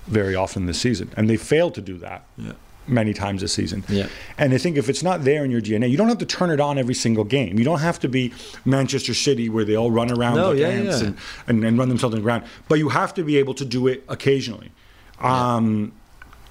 very 0.07 0.35
often 0.35 0.65
this 0.65 0.79
season, 0.79 1.09
and 1.17 1.29
they 1.29 1.37
failed 1.37 1.75
to 1.75 1.81
do 1.81 1.97
that 1.99 2.23
Yeah. 2.37 2.53
many 2.87 3.13
times 3.13 3.41
this 3.41 3.53
season. 3.53 3.83
Yeah. 3.89 4.07
And 4.37 4.53
I 4.53 4.57
think 4.57 4.77
if 4.77 4.89
it's 4.89 5.01
not 5.03 5.23
there 5.23 5.43
in 5.43 5.51
your 5.51 5.61
DNA, 5.61 5.89
you 5.89 5.97
don't 5.97 6.09
have 6.09 6.17
to 6.19 6.25
turn 6.25 6.49
it 6.51 6.59
on 6.59 6.77
every 6.77 6.93
single 6.93 7.23
game. 7.23 7.57
You 7.57 7.65
don't 7.65 7.79
have 7.79 7.99
to 8.01 8.09
be 8.09 8.33
Manchester 8.65 9.13
City 9.13 9.49
where 9.49 9.65
they 9.65 9.75
all 9.75 9.91
run 9.91 10.11
around 10.11 10.35
No, 10.37 10.49
like 10.51 10.59
yeah, 10.59 10.67
ants 10.67 11.01
yeah. 11.01 11.07
And, 11.07 11.17
and, 11.47 11.63
and 11.65 11.77
run 11.77 11.89
themselves 11.89 12.13
on 12.13 12.19
the 12.21 12.23
ground. 12.23 12.43
But 12.69 12.79
you 12.79 12.89
have 12.89 13.13
to 13.15 13.23
be 13.23 13.37
able 13.37 13.53
to 13.55 13.65
do 13.65 13.87
it 13.87 14.03
occasionally. 14.07 14.71
Um, 15.19 15.93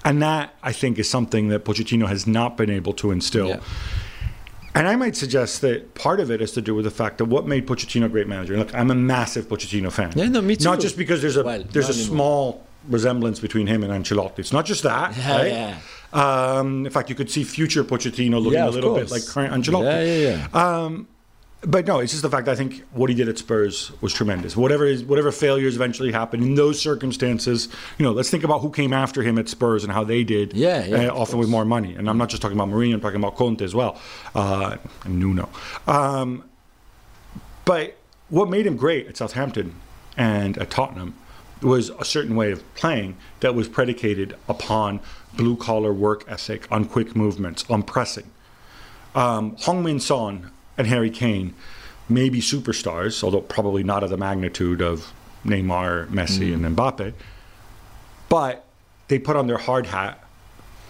And 0.05 0.21
that, 0.21 0.53
I 0.61 0.73
think, 0.73 0.99
is 0.99 1.09
something 1.09 1.47
that 1.49 1.63
Pochettino 1.63 2.07
has 2.07 2.27
not 2.27 2.57
been 2.57 2.69
able 2.69 2.93
to 2.93 3.11
instill. 3.11 3.47
Yeah. 3.47 3.59
And 4.75 4.87
I 4.87 4.95
might 4.95 5.15
suggest 5.15 5.61
that 5.61 5.93
part 5.93 6.19
of 6.19 6.31
it 6.31 6.39
has 6.39 6.51
to 6.53 6.61
do 6.61 6.73
with 6.73 6.85
the 6.85 6.91
fact 6.91 7.19
that 7.19 7.25
what 7.25 7.45
made 7.45 7.67
Pochettino 7.67 8.05
a 8.05 8.09
great 8.09 8.27
manager. 8.27 8.57
Look, 8.57 8.73
I'm 8.73 8.89
a 8.89 8.95
massive 8.95 9.47
Pochettino 9.47 9.91
fan. 9.91 10.13
Yeah, 10.15 10.25
no, 10.29 10.41
me 10.41 10.55
too. 10.55 10.63
Not 10.65 10.79
just 10.79 10.97
because 10.97 11.21
there's 11.21 11.37
a 11.37 11.43
Well, 11.43 11.63
there's 11.71 11.89
a 11.89 11.93
anymore. 11.93 12.15
small 12.15 12.67
resemblance 12.89 13.39
between 13.39 13.67
him 13.67 13.83
and 13.83 13.91
Ancelotti. 13.93 14.39
It's 14.39 14.51
not 14.51 14.65
just 14.65 14.83
that. 14.83 15.15
Yeah, 15.15 15.37
right? 15.37 15.51
yeah. 15.51 15.77
Um, 16.11 16.85
in 16.85 16.91
fact, 16.91 17.09
you 17.09 17.15
could 17.15 17.29
see 17.29 17.43
future 17.43 17.83
Pochettino 17.83 18.41
looking 18.41 18.53
Yeah, 18.53 18.67
a 18.67 18.71
little 18.71 18.95
bit 18.95 19.09
like 19.11 19.25
current 19.25 19.53
Ancelotti. 19.53 19.83
Yeah, 19.83 20.03
yeah, 20.03 20.47
yeah. 20.53 21.03
But 21.65 21.87
no, 21.87 21.99
it's 21.99 22.11
just 22.11 22.23
the 22.23 22.29
fact 22.29 22.45
that 22.47 22.51
I 22.51 22.55
think 22.55 22.83
what 22.91 23.09
he 23.09 23.15
did 23.15 23.29
at 23.29 23.37
Spurs 23.37 23.91
was 24.01 24.13
tremendous. 24.13 24.57
Whatever 24.57 24.85
his, 24.85 25.03
whatever 25.03 25.31
failures 25.31 25.75
eventually 25.75 26.11
happened 26.11 26.43
in 26.43 26.55
those 26.55 26.79
circumstances, 26.79 27.69
you 27.97 28.03
know, 28.03 28.11
let's 28.11 28.29
think 28.29 28.43
about 28.43 28.59
who 28.59 28.69
came 28.69 28.91
after 28.91 29.23
him 29.23 29.37
at 29.37 29.47
Spurs 29.47 29.83
and 29.85 29.93
how 29.93 30.03
they 30.03 30.25
did. 30.25 30.53
Yeah, 30.53 30.83
yeah, 30.85 30.97
uh, 30.97 31.11
of 31.11 31.17
often 31.17 31.39
with 31.39 31.47
more 31.47 31.63
money. 31.63 31.95
And 31.95 32.09
I'm 32.09 32.17
not 32.17 32.29
just 32.29 32.41
talking 32.41 32.57
about 32.57 32.67
Mourinho, 32.67 32.95
I'm 32.95 33.01
talking 33.01 33.19
about 33.19 33.37
Conte 33.37 33.63
as 33.63 33.73
well, 33.73 33.97
uh, 34.35 34.75
and 35.05 35.19
Nuno. 35.19 35.49
Um, 35.87 36.43
but 37.63 37.95
what 38.29 38.49
made 38.49 38.67
him 38.67 38.75
great 38.75 39.07
at 39.07 39.15
Southampton 39.15 39.75
and 40.17 40.57
at 40.57 40.69
Tottenham 40.69 41.15
was 41.61 41.91
a 41.91 42.03
certain 42.03 42.35
way 42.35 42.51
of 42.51 42.61
playing 42.75 43.15
that 43.39 43.55
was 43.55 43.69
predicated 43.69 44.35
upon 44.49 44.99
blue 45.35 45.55
collar 45.55 45.93
work 45.93 46.25
ethic, 46.27 46.67
on 46.69 46.83
quick 46.83 47.15
movements, 47.15 47.63
on 47.69 47.83
pressing. 47.83 48.29
Um, 49.15 49.55
Heung-min 49.57 50.01
Son 50.01 50.51
and 50.77 50.87
Harry 50.87 51.09
Kane 51.09 51.53
may 52.09 52.29
be 52.29 52.39
superstars, 52.39 53.23
although 53.23 53.41
probably 53.41 53.83
not 53.83 54.03
of 54.03 54.09
the 54.09 54.17
magnitude 54.17 54.81
of 54.81 55.13
Neymar, 55.45 56.07
Messi, 56.09 56.49
mm. 56.49 56.65
and 56.65 56.75
Mbappe. 56.75 57.13
But 58.29 58.65
they 59.07 59.19
put 59.19 59.35
on 59.35 59.47
their 59.47 59.57
hard 59.57 59.87
hat 59.87 60.23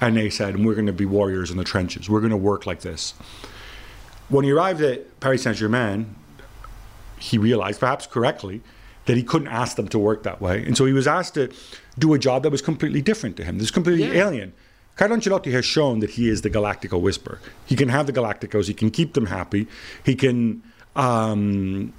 and 0.02 0.18
they 0.18 0.30
said, 0.30 0.64
We're 0.64 0.76
going 0.76 0.88
to 0.88 0.94
be 0.94 1.06
warriors 1.06 1.52
in 1.52 1.58
the 1.58 1.64
trenches. 1.64 2.10
We're 2.10 2.20
going 2.20 2.32
to 2.32 2.38
work 2.38 2.66
like 2.66 2.82
this. 2.82 3.14
When 4.30 4.46
he 4.46 4.52
arrived 4.52 4.82
at 4.82 5.20
Paris 5.20 5.44
Saint 5.44 5.58
Germain, 5.58 6.16
he 7.20 7.38
realized, 7.38 7.80
perhaps 7.80 8.08
correctly, 8.08 8.62
that 9.06 9.18
he 9.18 9.24
couldn't 9.24 9.48
ask 9.48 9.76
them 9.76 9.88
to 9.90 10.00
work 10.00 10.24
that 10.24 10.42
way. 10.42 10.64
And 10.66 10.78
so 10.78 10.86
he 10.86 10.94
was 10.94 11.08
asked 11.08 11.34
to 11.36 11.52
do 12.00 12.14
a 12.14 12.20
job 12.20 12.44
that 12.44 12.52
was 12.52 12.62
completely 12.62 13.02
different 13.02 13.38
to 13.38 13.44
him. 13.44 13.58
This 13.58 13.66
is 13.66 13.72
completely 13.72 14.06
Yeah. 14.06 14.28
alien. 14.28 14.54
Carlo 14.96 15.16
Ancelotti 15.16 15.52
has 15.52 15.66
shown 15.66 16.00
that 16.00 16.12
he 16.12 16.30
is 16.30 16.42
the 16.42 16.50
Galactico 16.50 17.02
whisperer. 17.02 17.40
He 17.66 17.76
can 17.76 17.90
have 17.90 18.06
the 18.06 18.14
Galacticos. 18.14 18.68
He 18.68 18.74
can 18.74 18.92
keep 18.92 19.14
them 19.14 19.26
happy. 19.26 19.68
He 20.04 20.16
can 20.16 20.62
um, 20.96 21.94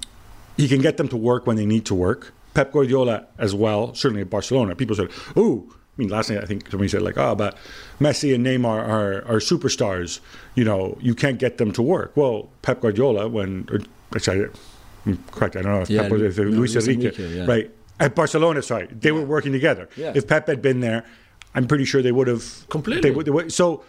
he 0.57 0.67
can 0.67 0.81
get 0.81 0.97
them 0.97 1.07
to 1.09 1.17
work 1.17 1.45
when 1.45 1.57
they 1.57 1.65
need 1.65 1.85
to 1.87 1.95
work. 1.95 2.33
Pep 2.53 2.71
Guardiola 2.71 3.27
as 3.37 3.53
well, 3.53 3.93
certainly 3.93 4.21
at 4.21 4.29
Barcelona. 4.29 4.75
People 4.75 4.95
said, 4.95 5.09
"Ooh." 5.37 5.69
I 5.69 6.01
mean, 6.01 6.09
last 6.09 6.29
night 6.29 6.43
I 6.43 6.45
think 6.45 6.69
somebody 6.69 6.89
said 6.89 7.01
like, 7.01 7.17
"Oh, 7.17 7.35
but 7.35 7.57
Messi 7.99 8.33
and 8.33 8.45
Neymar 8.45 8.87
are 8.87 9.13
are 9.25 9.39
superstars. 9.39 10.19
You 10.55 10.63
know, 10.63 10.97
you 11.01 11.15
can't 11.15 11.37
get 11.37 11.57
them 11.57 11.71
to 11.73 11.81
work." 11.81 12.15
Well, 12.15 12.49
Pep 12.61 12.79
Guardiola, 12.81 13.27
when 13.27 13.67
or, 13.71 13.79
actually, 14.15 14.47
I'm 15.05 15.21
correct. 15.31 15.57
I 15.57 15.61
don't 15.61 15.71
know 15.73 15.81
if 15.81 15.89
Yeah, 15.89 16.03
Pep 16.03 16.11
was 16.11 16.21
if 16.21 16.37
no, 16.37 16.43
Luis 16.45 16.75
Luis 16.75 16.87
Enrique, 16.87 17.07
Enrique, 17.07 17.37
yeah. 17.37 17.45
right? 17.45 17.71
At 17.99 18.15
Barcelona, 18.15 18.61
sorry, 18.61 18.87
they 18.87 19.11
were 19.11 19.21
working 19.21 19.51
together. 19.53 19.87
Yeah. 19.95 20.11
If 20.15 20.27
Pep 20.27 20.47
had 20.47 20.61
been 20.61 20.81
there, 20.81 21.05
I'm 21.55 21.67
pretty 21.67 21.85
sure 21.85 22.01
they 22.01 22.11
would 22.11 22.27
have 22.27 22.65
Completely. 22.69 23.01
They 23.09 23.15
would, 23.15 23.25
they 23.25 23.31
would, 23.31 23.51
so, 23.53 23.83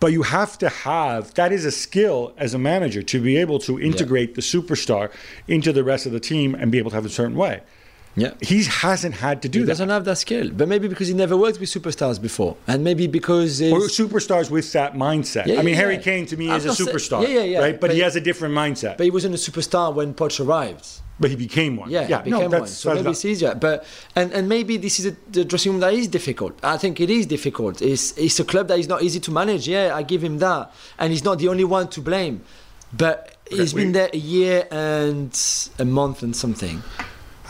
but 0.00 0.12
you 0.12 0.22
have 0.22 0.56
to 0.58 0.68
have 0.68 1.34
that 1.34 1.52
is 1.52 1.64
a 1.64 1.70
skill 1.70 2.32
as 2.38 2.54
a 2.54 2.58
manager 2.58 3.02
to 3.02 3.20
be 3.20 3.36
able 3.36 3.58
to 3.60 3.80
integrate 3.80 4.34
the 4.34 4.40
superstar 4.42 5.10
into 5.48 5.72
the 5.72 5.84
rest 5.84 6.06
of 6.06 6.12
the 6.12 6.20
team 6.20 6.54
and 6.54 6.72
be 6.72 6.78
able 6.78 6.90
to 6.90 6.96
have 6.96 7.04
a 7.06 7.10
certain 7.10 7.36
way. 7.36 7.60
Yeah. 8.14 8.34
he 8.42 8.62
hasn't 8.64 9.14
had 9.14 9.40
to 9.40 9.48
do 9.48 9.60
He 9.60 9.64
that. 9.64 9.70
doesn't 9.72 9.88
have 9.88 10.04
that 10.04 10.18
skill, 10.18 10.50
but 10.52 10.68
maybe 10.68 10.86
because 10.86 11.08
he 11.08 11.14
never 11.14 11.34
worked 11.34 11.58
with 11.58 11.70
superstars 11.70 12.20
before, 12.20 12.56
and 12.66 12.84
maybe 12.84 13.06
because 13.06 13.62
Or 13.62 13.80
superstars 13.88 14.50
with 14.50 14.70
that 14.72 14.92
mindset. 14.94 15.46
Yeah, 15.46 15.58
I 15.58 15.62
mean, 15.62 15.74
yeah, 15.74 15.80
Harry. 15.80 15.96
Kane 15.98 16.26
to 16.26 16.36
me 16.36 16.50
I'm 16.50 16.56
is 16.58 16.64
a 16.64 16.68
not 16.68 16.76
say- 16.76 16.84
superstar, 16.84 17.22
yeah, 17.22 17.28
yeah, 17.38 17.42
yeah. 17.44 17.58
right? 17.60 17.80
But, 17.80 17.92
he 17.92 18.00
has 18.00 18.14
a 18.14 18.20
different 18.20 18.54
mindset. 18.54 18.98
but 18.98 19.04
he 19.04 19.10
wasn't 19.10 19.34
a 19.34 19.38
superstar 19.38 19.94
when 19.94 20.12
Poch 20.12 20.44
arrived. 20.46 20.86
But 21.20 21.30
he 21.30 21.36
became 21.36 21.76
one. 21.76 21.90
Yeah, 21.90 22.08
yeah. 22.08 22.22
became 22.22 22.50
no, 22.50 22.60
one. 22.60 22.66
So 22.66 22.94
maybe 22.94 23.10
it's 23.10 23.24
easier. 23.24 23.54
But 23.54 23.84
and, 24.16 24.32
and 24.32 24.48
maybe 24.48 24.76
this 24.76 24.98
is 24.98 25.06
a, 25.06 25.16
the 25.30 25.44
dressing 25.44 25.72
room 25.72 25.80
that 25.80 25.94
is 25.94 26.08
difficult. 26.08 26.58
I 26.64 26.76
think 26.78 27.00
it 27.00 27.10
is 27.10 27.26
difficult. 27.26 27.80
It's 27.82 28.16
it's 28.18 28.40
a 28.40 28.44
club 28.44 28.68
that 28.68 28.78
is 28.78 28.88
not 28.88 29.02
easy 29.02 29.20
to 29.20 29.30
manage. 29.30 29.68
Yeah, 29.68 29.94
I 29.94 30.02
give 30.02 30.24
him 30.24 30.38
that, 30.38 30.72
and 30.98 31.12
he's 31.12 31.24
not 31.24 31.38
the 31.38 31.48
only 31.48 31.64
one 31.64 31.88
to 31.88 32.00
blame. 32.00 32.42
But 32.92 33.36
he's 33.48 33.72
we- 33.74 33.82
been 33.82 33.92
there 33.92 34.10
a 34.12 34.16
year 34.16 34.66
and 34.70 35.38
a 35.78 35.84
month 35.84 36.22
and 36.22 36.34
something. 36.34 36.82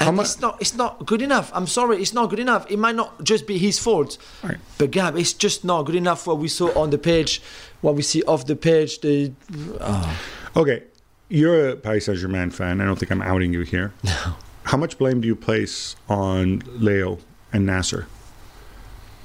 And 0.01 0.19
it's 0.19 0.41
not 0.41 0.61
it's 0.61 0.75
not 0.75 1.07
good 1.07 1.23
enough. 1.23 1.51
I'm 1.55 1.67
sorry, 1.67 2.01
it's 2.01 2.13
not 2.13 2.31
good 2.31 2.39
enough. 2.39 2.69
It 2.71 2.79
might 2.79 2.97
not 2.97 3.23
just 3.23 3.47
be 3.47 3.59
his 3.59 3.79
fault. 3.79 4.19
Right. 4.43 4.59
But 4.79 4.91
Gab, 4.91 5.17
it's 5.17 5.33
just 5.33 5.65
not 5.65 5.85
good 5.85 5.95
enough 5.95 6.27
what 6.27 6.39
we 6.39 6.49
saw 6.49 6.77
on 6.79 6.91
the 6.91 6.99
page, 6.99 7.43
what 7.83 7.95
we 7.95 8.03
see 8.03 8.23
off 8.25 8.47
the 8.47 8.57
page. 8.57 9.01
The 9.01 9.33
oh. 9.81 10.21
Okay, 10.57 10.83
you're 11.33 11.71
a 11.71 11.77
Paris 11.77 12.05
Saint 12.05 12.19
Germain 12.19 12.51
fan. 12.51 12.81
I 12.81 12.85
don't 12.85 12.99
think 12.99 13.11
I'm 13.11 13.23
outing 13.23 13.53
you 13.53 13.63
here. 13.63 13.93
No. 14.05 14.35
How 14.65 14.77
much 14.77 14.99
blame 14.99 15.21
do 15.21 15.27
you 15.27 15.35
place 15.35 15.97
on 16.09 16.63
Leo 16.67 17.19
and 17.53 17.67
Nasser? 17.67 18.07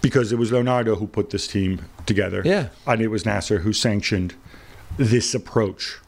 Because 0.02 0.32
it 0.32 0.38
was 0.38 0.52
Leonardo 0.52 0.96
who 0.96 1.06
put 1.06 1.30
this 1.30 1.48
team 1.48 1.82
together. 2.06 2.42
Yeah. 2.46 2.70
And 2.88 3.02
it 3.02 3.10
was 3.10 3.26
Nasser 3.26 3.60
who 3.60 3.74
sanctioned 3.74 4.34
this 4.98 5.36
approach. 5.36 6.00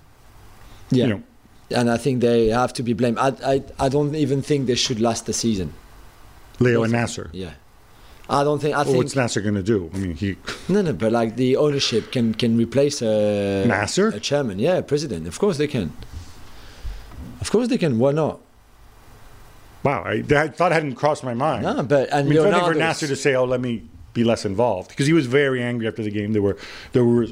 yeah. 0.89 1.05
You 1.05 1.09
know, 1.13 1.23
and 1.71 1.91
I 1.91 1.97
think 1.97 2.21
they 2.21 2.47
have 2.47 2.73
to 2.73 2.83
be 2.83 2.93
blamed. 2.93 3.19
I, 3.19 3.29
I, 3.45 3.63
I 3.79 3.89
don't 3.89 4.15
even 4.15 4.41
think 4.41 4.65
they 4.65 4.75
should 4.75 4.99
last 4.99 5.25
the 5.27 5.33
season. 5.33 5.73
Leo 6.59 6.83
and 6.83 6.91
Nasser. 6.91 7.29
Yeah, 7.33 7.53
I 8.30 8.44
don't 8.44 8.60
think. 8.62 8.76
I 8.76 8.80
Well, 8.80 8.86
think 8.86 8.98
what's 8.98 9.15
Nasser 9.15 9.42
going 9.42 9.56
to 9.56 9.63
do? 9.63 9.89
I 9.94 9.98
mean, 9.98 10.15
he 10.15 10.38
no, 10.68 10.82
no. 10.84 10.94
But 10.94 11.12
like 11.12 11.36
the 11.36 11.56
ownership 11.58 12.12
can 12.12 12.34
can 12.36 12.58
replace 12.58 13.02
a 13.02 13.65
Nasser? 13.65 14.10
a 14.10 14.20
chairman. 14.20 14.60
Yeah, 14.60 14.76
a 14.78 14.84
president. 14.84 15.28
Of 15.28 15.39
course 15.39 15.58
they 15.58 15.68
can. 15.68 15.92
Of 17.42 17.50
course 17.52 17.68
they 17.70 17.78
can. 17.78 17.98
Why 18.00 18.12
not? 18.12 18.39
wow. 19.84 20.04
I, 20.04 20.22
that 20.22 20.56
thought 20.58 20.72
hadn't 20.72 20.96
crossed 20.96 21.24
my 21.24 21.34
mind. 21.34 21.63
No, 21.63 21.82
but 21.84 22.13
I 22.13 22.20
and 22.20 22.30
mean, 22.30 22.38
it's 22.38 22.54
one 22.54 22.74
for 22.74 22.78
Nasser 22.78 23.08
to 23.08 23.15
say, 23.15 23.34
"Oh, 23.36 23.46
let 23.46 23.62
me 23.62 23.84
be 24.13 24.24
less 24.24 24.46
involved," 24.46 24.89
because 24.89 25.08
he 25.08 25.13
was 25.13 25.26
very 25.26 25.63
angry 25.63 25.88
after 25.88 26.04
the 26.04 26.12
game. 26.12 26.34
There 26.34 26.42
were 26.42 26.58
there 26.92 27.04
were 27.06 27.28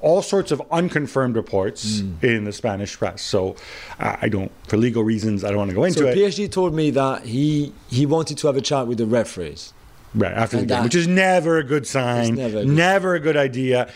all 0.00 0.20
sorts 0.20 0.50
of 0.52 0.60
unconfirmed 0.70 1.34
reports 1.36 2.00
Hmm. 2.00 2.26
in 2.26 2.44
the 2.44 2.52
Spanish 2.52 2.98
press. 2.98 3.22
So 3.22 3.56
uh, 3.98 4.16
I 4.20 4.28
don't, 4.28 4.52
for 4.68 4.76
legal 4.76 5.02
reasons, 5.02 5.42
I 5.44 5.48
don't 5.48 5.56
want 5.56 5.70
to 5.70 5.74
go 5.74 5.84
into 5.84 6.06
it. 6.06 6.14
So 6.14 6.20
it. 6.20 6.30
PSG 6.30 6.50
told 6.50 6.74
me 6.74 6.90
that 6.90 7.24
he 7.24 7.72
he 7.88 8.04
wanted 8.04 8.36
to 8.38 8.46
have 8.48 8.56
a 8.56 8.60
chat 8.60 8.86
with 8.86 8.98
the 8.98 9.06
referees. 9.06 9.72
Right 10.14 10.32
after 10.32 10.56
the 10.56 10.60
And 10.62 10.68
game, 10.68 10.76
that- 10.78 10.84
which 10.84 10.94
is 10.94 11.08
never 11.08 11.58
a 11.58 11.64
good 11.64 11.86
sign. 11.86 12.34
never 12.36 12.58
a 12.58 12.64
Never, 12.64 13.18
good 13.18 13.30
a 13.30 13.32
good 13.32 13.36
idea. 13.36 13.88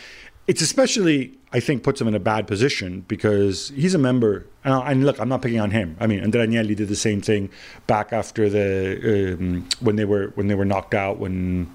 It's 0.47 0.63
especially, 0.63 1.35
I 1.53 1.61
think, 1.61 1.83
puts 1.83 2.01
him 2.01 2.09
in 2.09 2.15
a 2.15 2.19
bad 2.21 2.47
position 2.47 3.05
because 3.07 3.71
he's 3.77 3.95
a 3.95 3.99
member. 3.99 4.47
And, 4.65 4.75
I- 4.75 4.91
and 4.93 5.05
look, 5.07 5.21
I'm 5.21 5.29
not 5.29 5.43
picking 5.43 5.61
on 5.61 5.71
him. 5.71 5.97
I 6.01 6.07
mean, 6.07 6.21
Andrea 6.21 6.47
Agnelli 6.47 6.75
did 6.75 6.89
the 6.89 6.97
same 6.97 7.21
thing 7.21 7.51
back 7.87 8.13
after 8.13 8.49
the 8.49 9.37
um, 9.39 9.69
when 9.81 9.97
they 9.97 10.05
were 10.07 10.33
when 10.35 10.49
they 10.49 10.55
were 10.55 10.65
knocked 10.65 10.95
out 10.95 11.19
when 11.19 11.69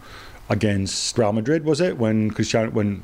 against 0.49 1.17
Real 1.17 1.32
Madrid 1.34 1.63
was 1.63 1.79
it 1.79 1.97
when 1.97 2.29
Cristiano 2.32 2.69
when 2.71 3.01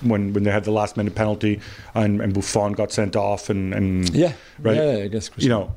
when 0.00 0.32
when 0.32 0.44
they 0.44 0.50
had 0.50 0.64
the 0.64 0.70
last 0.72 0.96
minute 0.96 1.14
penalty 1.14 1.60
and, 1.94 2.22
and 2.22 2.32
Buffon 2.32 2.72
got 2.72 2.90
sent 2.90 3.16
off 3.16 3.50
and, 3.50 3.74
and 3.74 4.08
Yeah, 4.14 4.32
right 4.60 4.76
Yeah, 4.76 5.04
I 5.04 5.08
guess. 5.08 5.30
you 5.36 5.48
know, 5.50 5.74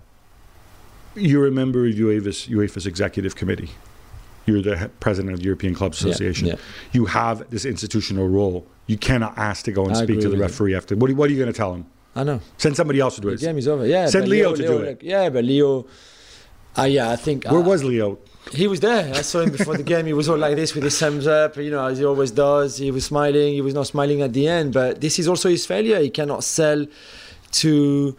you're 1.16 1.46
a 1.48 1.52
member 1.52 1.86
of 1.86 1.94
UEFA's, 1.94 2.48
UEFA's 2.48 2.88
executive 2.88 3.36
committee. 3.36 3.70
You're 4.46 4.62
the 4.62 4.90
president 5.00 5.34
of 5.34 5.40
the 5.40 5.46
European 5.46 5.74
Club 5.74 5.94
Association. 5.94 6.48
yeah. 6.48 6.56
You 6.92 7.06
have 7.06 7.50
this 7.50 7.66
institutional 7.66 8.28
role. 8.28 8.68
You 8.88 8.98
cannot 8.98 9.38
ask 9.38 9.64
to 9.66 9.72
go 9.72 9.86
and 9.86 9.94
I 9.96 10.04
speak 10.04 10.18
to 10.20 10.24
the 10.24 10.30
with 10.32 10.38
you. 10.38 10.42
referee 10.42 10.76
after. 10.76 10.96
What 10.96 11.10
are, 11.10 11.16
what 11.16 11.30
are 11.30 11.34
you 11.34 11.40
going 11.40 11.52
to 11.52 11.58
tell 11.58 11.74
him? 11.74 11.86
I 12.16 12.24
know. 12.24 12.42
Send 12.58 12.76
somebody 12.76 13.00
else 13.00 13.16
to 13.16 13.22
do 13.22 13.30
The 13.30 13.36
it. 13.36 13.40
game 13.42 13.58
is 13.58 13.68
over. 13.68 13.86
Yeah. 13.88 14.08
Send 14.08 14.24
but 14.26 14.30
Leo 14.30 14.54
to 14.56 14.62
do 14.62 14.78
it. 14.80 14.88
like- 14.88 15.04
yeah, 15.04 15.30
but 15.30 15.44
Leo. 15.46 15.86
Uh, 16.78 16.84
yeah, 16.84 17.10
I 17.12 17.16
think. 17.16 17.46
Where 17.46 17.62
uh, 17.62 17.64
was 17.64 17.84
Leo? 17.84 18.18
He 18.52 18.68
was 18.68 18.82
there. 18.82 19.14
I 19.16 19.22
saw 19.22 19.40
him 19.42 19.52
before 19.52 19.78
the 19.78 19.84
game. 19.84 20.06
He 20.06 20.14
was 20.14 20.28
all 20.28 20.38
like 20.38 20.56
this 20.58 20.74
with 20.76 20.84
his 20.84 21.00
thumbs 21.00 21.28
up, 21.28 21.56
you 21.56 21.72
know, 21.72 21.86
as 21.86 22.00
he 22.00 22.06
always 22.06 22.32
does. 22.32 22.78
He 22.78 22.92
was 22.92 23.06
smiling. 23.06 23.54
He 23.54 23.62
was 23.62 23.74
not 23.74 23.88
smiling 23.88 24.22
at 24.22 24.34
the 24.34 24.48
end. 24.48 24.74
But 24.74 25.00
this 25.00 25.18
is 25.20 25.28
also 25.30 25.48
his 25.50 25.66
failure. 25.66 26.00
He 26.00 26.10
cannot 26.10 26.44
sell 26.44 26.86
to 27.54 28.18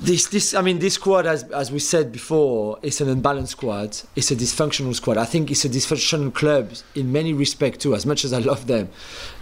this. 0.00 0.28
This, 0.28 0.54
I 0.54 0.62
mean, 0.62 0.78
this 0.78 0.94
squad, 0.94 1.26
as 1.26 1.44
as 1.44 1.70
we 1.70 1.78
said 1.78 2.12
before, 2.12 2.78
it's 2.82 3.00
an 3.00 3.08
unbalanced 3.08 3.52
squad. 3.52 3.96
It's 4.16 4.30
a 4.30 4.36
dysfunctional 4.36 4.94
squad. 4.94 5.16
I 5.16 5.24
think 5.24 5.50
it's 5.50 5.64
a 5.64 5.68
dysfunctional 5.68 6.32
club 6.32 6.72
in 6.94 7.12
many 7.12 7.32
respects 7.32 7.78
too. 7.78 7.94
As 7.94 8.06
much 8.06 8.24
as 8.24 8.32
I 8.32 8.38
love 8.38 8.66
them, 8.66 8.88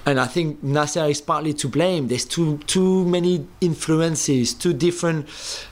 and 0.07 0.21
I 0.21 0.27
think 0.27 0.63
Nasser 0.63 1.05
is 1.05 1.21
partly 1.21 1.53
to 1.55 1.69
blame. 1.69 2.09
There's 2.09 2.25
too 2.25 2.59
too 2.67 3.05
many 3.05 3.47
influences, 3.61 4.55
too 4.55 4.73
different 4.73 5.29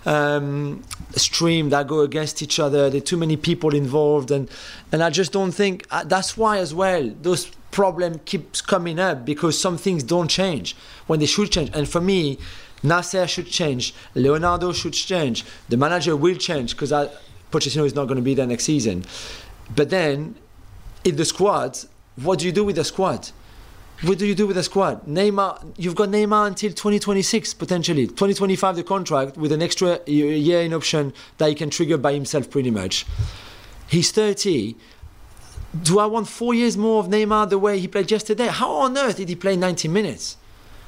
um, 0.06 0.82
stream 1.12 1.70
that 1.70 1.86
go 1.86 2.00
against 2.00 2.42
each 2.42 2.58
other. 2.58 2.90
There 2.90 2.98
are 2.98 3.04
too 3.04 3.16
many 3.16 3.36
people 3.36 3.74
involved, 3.74 4.30
and 4.30 4.50
and 4.92 5.02
I 5.02 5.10
just 5.10 5.32
don't 5.32 5.52
think 5.52 5.86
uh, 5.90 6.04
that's 6.04 6.36
why 6.36 6.58
as 6.58 6.74
well 6.74 7.12
those 7.22 7.50
problem 7.74 8.20
keeps 8.20 8.60
coming 8.60 9.00
up 9.00 9.24
because 9.24 9.60
some 9.60 9.76
things 9.76 10.04
don't 10.04 10.28
change 10.28 10.76
when 11.08 11.18
they 11.18 11.26
should 11.26 11.50
change. 11.50 11.70
And 11.74 11.88
for 11.88 12.00
me, 12.00 12.38
Nasser 12.84 13.26
should 13.26 13.46
change, 13.46 13.94
Leonardo 14.14 14.72
should 14.72 14.92
change, 14.92 15.44
the 15.68 15.76
manager 15.76 16.14
will 16.14 16.36
change 16.36 16.76
because 16.76 16.92
Pochettino 17.50 17.84
is 17.86 17.94
not 17.94 18.04
going 18.04 18.16
to 18.16 18.22
be 18.22 18.34
there 18.34 18.46
next 18.46 18.64
season. 18.64 19.04
But 19.74 19.90
then 19.90 20.36
in 21.02 21.16
the 21.16 21.24
squad, 21.24 21.78
what 22.16 22.38
do 22.38 22.46
you 22.46 22.52
do 22.52 22.64
with 22.64 22.76
the 22.76 22.84
squad? 22.84 23.30
What 24.02 24.18
do 24.18 24.26
you 24.26 24.34
do 24.34 24.46
with 24.46 24.56
the 24.56 24.62
squad? 24.62 25.06
Neymar, 25.06 25.74
you've 25.78 25.94
got 25.94 26.10
Neymar 26.10 26.48
until 26.48 26.70
2026 26.70 27.54
potentially, 27.54 28.06
2025 28.06 28.76
the 28.76 28.82
contract 28.82 29.36
with 29.36 29.52
an 29.52 29.62
extra 29.62 30.00
year 30.06 30.60
in 30.60 30.74
option 30.74 31.14
that 31.38 31.48
he 31.48 31.54
can 31.54 31.70
trigger 31.70 31.96
by 31.96 32.12
himself 32.12 32.50
pretty 32.50 32.70
much. 32.70 33.06
He's 33.88 34.10
30. 34.10 34.76
Do 35.82 35.98
I 35.98 36.06
want 36.06 36.28
four 36.28 36.54
years 36.54 36.76
more 36.76 37.00
of 37.00 37.08
Neymar 37.08 37.48
the 37.48 37.58
way 37.58 37.78
he 37.78 37.88
played 37.88 38.10
yesterday? 38.10 38.48
How 38.48 38.72
on 38.72 38.98
earth 38.98 39.16
did 39.16 39.28
he 39.28 39.36
play 39.36 39.56
90 39.56 39.88
minutes? 39.88 40.36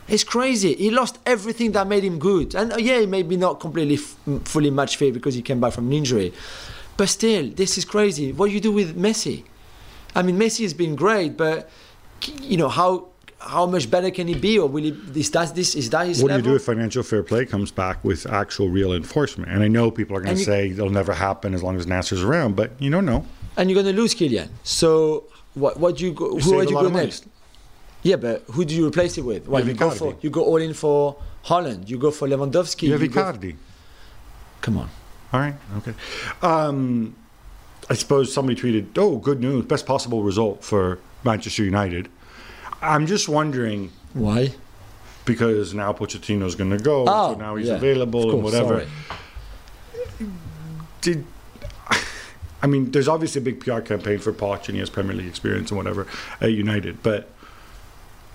It's 0.09 0.25
crazy. 0.25 0.75
He 0.75 0.91
lost 0.91 1.19
everything 1.27 1.73
that 1.73 1.87
made 1.89 2.05
him 2.05 2.19
good. 2.19 2.55
And 2.55 2.73
uh, 2.73 2.77
yeah, 2.77 3.01
he 3.01 3.07
may 3.07 3.23
be 3.23 3.37
not 3.37 3.61
completely 3.61 3.97
f- 3.97 4.17
fully 4.45 4.71
match 4.71 4.97
fit 4.97 5.13
because 5.15 5.35
he 5.35 5.43
came 5.43 5.61
back 5.61 5.73
from 5.73 5.87
an 5.89 5.93
injury. 5.93 6.33
But 6.97 7.09
still, 7.09 7.51
this 7.51 7.77
is 7.77 7.85
crazy. 7.85 8.33
What 8.33 8.47
do 8.49 8.53
you 8.53 8.61
do 8.61 8.73
with 8.73 8.97
Messi? 8.97 9.45
I 10.15 10.23
mean, 10.23 10.39
Messi 10.39 10.63
has 10.63 10.73
been 10.75 10.95
great, 10.97 11.37
but 11.37 11.69
you 12.41 12.57
know 12.57 12.69
how 12.69 13.09
how 13.39 13.67
much 13.67 13.91
better 13.91 14.11
can 14.11 14.27
he 14.29 14.35
be, 14.35 14.59
or 14.59 14.67
will 14.69 14.83
he? 14.85 14.97
Is 15.21 15.31
that 15.33 15.55
this? 15.55 15.75
Is 15.75 15.91
that 15.91 16.07
his 16.07 16.23
What 16.23 16.31
do 16.31 16.37
you 16.37 16.43
do 16.43 16.55
if 16.55 16.63
financial 16.65 17.03
fair 17.03 17.23
play 17.23 17.45
comes 17.45 17.71
back 17.71 18.03
with 18.03 18.27
actual 18.27 18.69
real 18.71 18.93
enforcement? 18.95 19.51
And 19.51 19.63
I 19.63 19.69
know 19.69 19.91
people 19.91 20.17
are 20.17 20.21
going 20.23 20.37
to 20.37 20.43
say 20.43 20.71
it'll 20.71 20.89
never 20.89 21.13
happen 21.13 21.53
as 21.53 21.63
long 21.63 21.77
as 21.77 21.85
Nasser's 21.87 22.23
around, 22.25 22.57
but 22.57 22.71
you 22.81 22.91
don't 22.91 23.05
know. 23.05 23.27
and 23.59 23.69
you're 23.71 23.83
going 23.83 23.95
to 23.95 24.01
lose 24.01 24.15
Kylian. 24.15 24.49
So 24.63 25.25
what? 25.55 25.79
What 25.79 25.97
do 25.99 26.07
you 26.07 26.13
go? 26.13 26.37
You 26.37 26.41
who 26.41 26.59
are 26.61 26.65
you 26.65 26.71
lot 26.71 26.83
go 26.85 26.91
money. 26.91 27.05
next? 27.07 27.27
Yeah, 28.07 28.15
but 28.15 28.45
who 28.53 28.65
do 28.65 28.73
you 28.73 28.87
replace 28.87 29.19
it 29.19 29.23
with? 29.23 29.49
Well, 29.49 29.65
You 29.65 29.73
you 29.73 29.75
go 29.75 29.91
for 29.91 30.17
you 30.21 30.31
go 30.31 30.45
all 30.45 30.59
in 30.59 30.75
for 30.75 31.17
Haaland. 31.47 31.89
You 31.89 31.99
go 31.99 32.13
for 32.13 32.29
Lewandowski. 32.29 32.83
You 32.83 32.93
have 32.93 33.03
you 33.03 33.11
Icardi. 33.11 33.57
Come 34.61 34.79
on. 34.79 34.89
All 35.33 35.41
right. 35.41 35.55
Okay. 35.79 35.95
Um, 36.41 37.17
I 37.91 37.95
suppose 37.95 38.33
somebody 38.33 38.61
tweeted, 38.61 38.97
"Oh, 38.97 39.17
good 39.17 39.41
news! 39.41 39.65
Best 39.65 39.87
possible 39.87 40.23
result 40.23 40.63
for 40.63 41.01
Manchester 41.25 41.65
United." 41.65 42.09
I'm 42.81 43.07
just 43.07 43.29
wondering 43.29 43.91
Why? 44.13 44.55
because 45.25 45.75
now 45.75 45.93
Pochettino's 45.93 46.55
going 46.55 46.71
to 46.71 46.79
go, 46.79 47.07
Oh, 47.09 47.33
so 47.33 47.39
now 47.39 47.57
he's 47.57 47.69
yeah, 47.69 47.75
available 47.75 48.29
of 48.29 48.35
and 48.35 48.45
whatever. 48.45 48.87
sorry. 48.87 50.31
Did 51.01 51.25
I 52.63 52.67
mean? 52.69 52.91
There's 52.93 53.09
obviously 53.09 53.41
a 53.41 53.45
big 53.45 53.59
PR 53.61 53.81
campaign 53.81 54.19
for 54.19 54.33
Poch, 54.33 54.67
and 54.67 54.75
he 54.77 54.79
has 54.79 54.91
Premier 54.91 55.15
League 55.17 55.27
experience 55.27 55.71
and 55.71 55.79
whatever 55.79 56.07
at 56.41 56.53
United, 56.53 57.03
but 57.03 57.31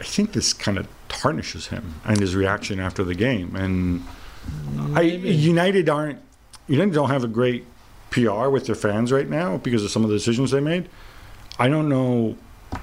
I 0.01 0.03
think 0.03 0.33
this 0.33 0.51
kind 0.51 0.79
of 0.79 0.87
tarnishes 1.09 1.67
him 1.67 1.93
and 2.05 2.19
his 2.19 2.35
reaction 2.35 2.79
after 2.79 3.03
the 3.03 3.13
game. 3.13 3.55
And 3.55 4.03
I, 4.97 5.01
United 5.03 5.87
aren't 5.89 6.17
United 6.67 6.93
don't 6.93 7.11
have 7.11 7.23
a 7.23 7.27
great 7.27 7.65
PR 8.09 8.49
with 8.49 8.65
their 8.65 8.73
fans 8.75 9.11
right 9.11 9.29
now 9.29 9.57
because 9.57 9.83
of 9.83 9.91
some 9.91 10.03
of 10.03 10.09
the 10.09 10.15
decisions 10.15 10.49
they 10.49 10.59
made. 10.59 10.89
I 11.59 11.67
don't 11.67 11.87
know. 11.87 12.35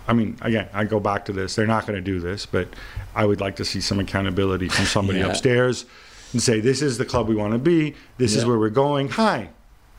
I 0.07 0.13
mean, 0.13 0.39
again, 0.43 0.69
I 0.73 0.85
go 0.85 1.01
back 1.01 1.25
to 1.25 1.33
this. 1.33 1.57
They're 1.57 1.67
not 1.67 1.89
going 1.89 1.97
to 1.97 2.01
do 2.01 2.21
this, 2.21 2.47
but 2.47 2.69
I 3.17 3.25
would 3.25 3.41
like 3.41 3.57
to 3.57 3.65
see 3.65 3.81
some 3.81 3.99
accountability 3.99 4.69
from 4.69 4.85
somebody 4.85 5.19
Yeah. 5.21 5.27
upstairs 5.27 5.87
and 6.33 6.41
say, 6.41 6.61
"This 6.61 6.83
is 6.83 6.99
the 6.99 7.05
club 7.05 7.27
we 7.27 7.35
want 7.35 7.53
to 7.53 7.59
be. 7.59 7.97
This 8.19 8.37
is 8.37 8.47
where 8.47 8.59
we're 8.61 8.71
going." 8.71 9.09
Hi, 9.09 9.49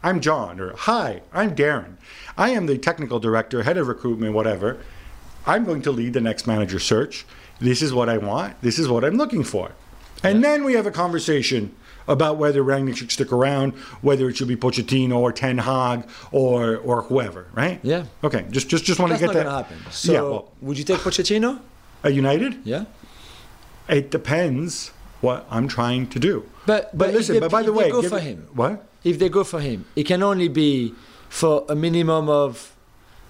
I'm 0.04 0.22
John, 0.22 0.62
or 0.62 0.74
Hi, 0.78 1.22
I'm 1.34 1.54
Darren. 1.54 1.96
I 2.38 2.52
am 2.52 2.66
the 2.68 2.78
technical 2.78 3.20
director, 3.20 3.64
head 3.64 3.78
of 3.78 3.90
recruitment, 3.90 4.34
whatever. 4.34 4.78
I'm 5.50 5.66
going 5.66 5.82
to 5.82 5.92
lead 5.92 6.14
the 6.14 6.22
next 6.22 6.46
manager 6.46 6.78
search. 6.78 7.26
This 7.60 7.82
is 7.82 7.92
what 7.92 8.08
I 8.08 8.18
want. 8.20 8.62
This 8.62 8.78
is 8.78 8.88
what 8.88 9.04
I'm 9.04 9.16
looking 9.18 9.44
for. 9.44 9.72
And 10.24 10.44
then 10.44 10.64
we 10.64 10.74
have 10.74 10.86
a 10.86 10.92
conversation 10.92 11.76
about 12.08 12.38
whether 12.38 12.64
Rangnick 12.64 12.98
should 12.98 13.12
stick 13.12 13.32
around, 13.32 13.74
whether 14.08 14.30
it 14.30 14.38
should 14.38 14.48
be 14.48 14.56
Pochettino 14.56 15.18
or 15.18 15.32
Ten 15.32 15.58
Hag 15.58 16.08
or 16.32 16.78
or 16.78 17.02
whoever, 17.04 17.48
right? 17.54 17.80
Yeah. 17.84 18.06
Okay. 18.24 18.46
Just 18.52 18.68
just 18.70 18.84
just 18.86 19.00
want 19.00 19.10
That's 19.12 19.22
to 19.22 19.28
get 19.28 19.34
to 19.34 19.40
that. 19.40 19.50
happen. 19.52 19.78
So, 19.92 20.12
yeah. 20.14 20.22
Well, 20.22 20.52
would 20.62 20.78
you 20.78 20.84
take 20.84 21.00
Pochettino? 21.00 21.60
at 22.04 22.14
United, 22.14 22.56
Yeah. 22.64 22.86
it 23.90 24.10
depends 24.10 24.92
what 25.20 25.46
I'm 25.50 25.68
trying 25.68 26.08
to 26.16 26.20
do. 26.20 26.46
But- 26.66 26.92
but 26.98 27.08
but 27.08 27.14
listen. 27.14 27.34
they- 27.34 27.40
but 27.42 27.52
by 27.52 27.62
the 27.64 27.72
if 27.74 27.78
they 27.78 27.84
way, 27.84 27.92
go 27.92 28.02
for 28.14 28.18
it- 28.18 28.24
him. 28.24 28.48
What? 28.54 28.86
If 29.04 29.20
they 29.20 29.28
go 29.30 29.44
for 29.44 29.60
him, 29.60 29.84
it 29.98 30.06
can 30.06 30.22
only 30.24 30.48
be 30.48 30.94
for 31.28 31.66
a 31.68 31.76
minimum 31.76 32.30
of 32.30 32.72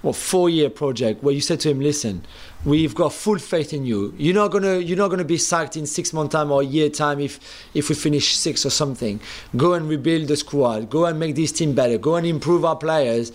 what 0.01 0.15
four 0.15 0.49
year 0.49 0.69
project 0.69 1.23
where 1.23 1.33
you 1.33 1.41
said 1.41 1.59
to 1.61 1.69
him, 1.69 1.79
"Listen, 1.79 2.23
we've 2.65 2.95
got 2.95 3.13
full 3.13 3.37
faith 3.37 3.73
in 3.73 3.85
you. 3.85 4.13
You're 4.17 4.35
not 4.35 4.51
gonna 4.51 4.77
you're 4.77 4.97
not 4.97 5.09
gonna 5.09 5.25
be 5.25 5.37
sacked 5.37 5.75
in 5.75 5.85
six 5.85 6.13
month 6.13 6.31
time 6.31 6.51
or 6.51 6.61
a 6.61 6.65
year 6.65 6.89
time 6.89 7.19
if 7.19 7.39
if 7.73 7.89
we 7.89 7.95
finish 7.95 8.35
six 8.35 8.65
or 8.65 8.69
something. 8.69 9.19
Go 9.57 9.73
and 9.73 9.89
rebuild 9.89 10.27
the 10.27 10.37
squad. 10.37 10.89
Go 10.89 11.05
and 11.05 11.19
make 11.19 11.35
this 11.35 11.51
team 11.51 11.73
better. 11.73 11.97
Go 11.97 12.15
and 12.15 12.25
improve 12.25 12.65
our 12.65 12.75
players." 12.75 13.31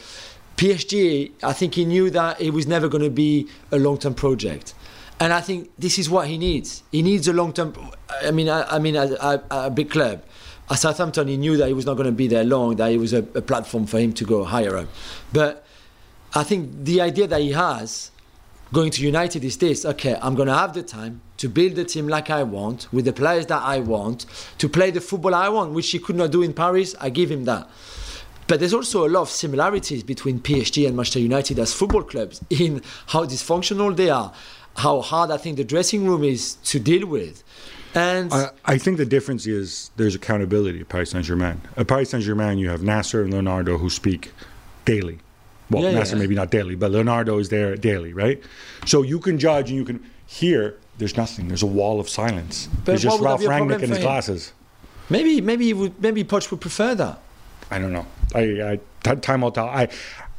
PSG, 0.57 1.33
I 1.42 1.53
think 1.53 1.74
he 1.74 1.85
knew 1.85 2.11
that 2.11 2.40
it 2.40 2.50
was 2.50 2.66
never 2.66 2.88
going 2.88 3.03
to 3.03 3.11
be 3.11 3.48
a 3.72 3.79
long 3.79 3.98
term 3.98 4.14
project. 4.14 4.74
And 5.20 5.33
I 5.33 5.40
think 5.40 5.70
this 5.79 5.98
is 5.98 6.11
what 6.11 6.29
he 6.29 6.38
needs. 6.38 6.83
He 6.92 7.03
needs 7.03 7.29
a 7.29 7.33
long 7.33 7.53
term. 7.53 7.74
I 8.22 8.31
mean, 8.31 8.48
I, 8.48 8.62
I 8.62 8.79
mean, 8.79 8.96
a, 8.96 9.07
a, 9.14 9.42
a 9.50 9.70
big 9.70 9.90
club. 9.90 10.22
At 10.70 10.79
Southampton, 10.79 11.29
he 11.29 11.37
knew 11.37 11.57
that 11.57 11.68
he 11.68 11.74
was 11.74 11.87
not 11.87 11.94
going 11.94 12.07
to 12.07 12.12
be 12.12 12.27
there 12.27 12.44
long. 12.44 12.77
That 12.77 12.90
it 12.90 12.98
was 12.98 13.12
a, 13.12 13.18
a 13.35 13.42
platform 13.42 13.87
for 13.87 13.98
him 13.98 14.12
to 14.14 14.24
go 14.24 14.44
higher 14.44 14.77
up. 14.77 14.88
But 15.33 15.63
I 16.35 16.42
think 16.42 16.85
the 16.85 17.01
idea 17.01 17.27
that 17.29 17.40
he 17.40 17.53
has 17.53 18.11
going 18.73 18.90
to 18.90 19.03
United 19.03 19.44
is 19.44 19.57
this: 19.59 19.85
okay, 19.85 20.18
I'm 20.20 20.35
going 20.35 20.49
to 20.49 20.55
have 20.55 20.75
the 20.75 20.83
time 20.83 21.20
to 21.37 21.49
build 21.49 21.77
the 21.77 21.85
team 21.85 22.09
like 22.09 22.31
I 22.31 22.42
want, 22.42 22.92
with 22.92 23.05
the 23.05 23.12
players 23.12 23.47
that 23.47 23.62
I 23.62 23.79
want, 23.79 24.27
to 24.59 24.68
play 24.68 24.90
the 24.90 25.01
football 25.01 25.35
I 25.35 25.49
want, 25.49 25.73
which 25.73 25.90
he 25.90 25.99
could 25.99 26.16
not 26.16 26.31
do 26.31 26.42
in 26.42 26.53
Paris. 26.53 26.94
I 27.01 27.11
give 27.11 27.31
him 27.31 27.44
that. 27.44 27.68
But 28.47 28.61
there's 28.61 28.75
also 28.75 29.07
a 29.07 29.09
lot 29.09 29.23
of 29.23 29.31
similarities 29.31 30.03
between 30.03 30.38
PSG 30.38 30.87
and 30.87 30.97
Manchester 30.97 31.20
United 31.20 31.59
as 31.59 31.73
football 31.73 32.03
clubs 32.03 32.42
in 32.51 32.83
how 33.07 33.25
dysfunctional 33.25 33.97
they 33.97 34.11
are, 34.11 34.33
how 34.77 35.01
hard 35.01 35.31
I 35.31 35.37
think 35.37 35.57
the 35.57 35.64
dressing 35.64 36.07
room 36.07 36.25
is 36.25 36.55
to 36.64 36.79
deal 36.79 37.07
with. 37.07 37.42
And 37.94 38.33
I, 38.33 38.51
I 38.64 38.79
think 38.79 38.97
the 38.97 39.07
difference 39.07 39.47
is 39.47 39.90
there's 39.97 40.16
accountability 40.16 40.81
at 40.81 40.88
Paris 40.88 41.11
Saint 41.11 41.25
Germain. 41.25 41.61
At 41.77 41.87
Paris 41.87 42.11
Saint 42.11 42.25
Germain, 42.25 42.59
you 42.59 42.68
have 42.68 42.83
Nasser 42.83 43.23
and 43.23 43.33
Leonardo 43.33 43.79
who 43.79 43.88
speak 43.88 44.33
daily. 44.85 45.20
Well, 45.70 45.83
Yeah, 45.83 46.05
yeah. 46.05 46.14
Maybe 46.14 46.35
not 46.35 46.50
daily, 46.50 46.74
but 46.74 46.90
Leonardo 46.90 47.38
is 47.38 47.48
there 47.48 47.77
daily, 47.77 48.12
right? 48.12 48.42
So 48.87 49.03
you 49.03 49.18
can 49.18 49.38
judge 49.38 49.70
and 49.70 49.79
you 49.79 49.85
can. 49.85 50.05
hear. 50.27 50.77
there's 50.98 51.16
nothing. 51.16 51.48
There's 51.48 51.62
a 51.62 51.66
wall 51.66 52.00
of 52.00 52.09
silence. 52.09 52.68
But 52.68 52.85
there's 52.87 53.03
just 53.03 53.20
Ralph 53.20 53.40
that 53.40 53.46
be 53.46 53.46
a 53.46 53.48
problem 53.48 53.70
Rangnick 53.79 53.83
and 53.83 53.92
his 53.92 53.98
glasses. 53.98 54.53
maybe 55.11 55.40
maybe 55.40 55.66
he 55.66 55.74
would 55.74 56.00
maybe 56.00 56.24
Poch 56.24 56.50
would 56.50 56.61
prefer 56.61 56.94
that. 56.94 57.18
I 57.70 57.79
don't 57.79 57.92
know. 57.92 58.07
I, 58.35 58.79
I 59.05 59.14
time 59.16 59.40
will 59.40 59.53
tell. 59.53 59.66
I 59.66 59.88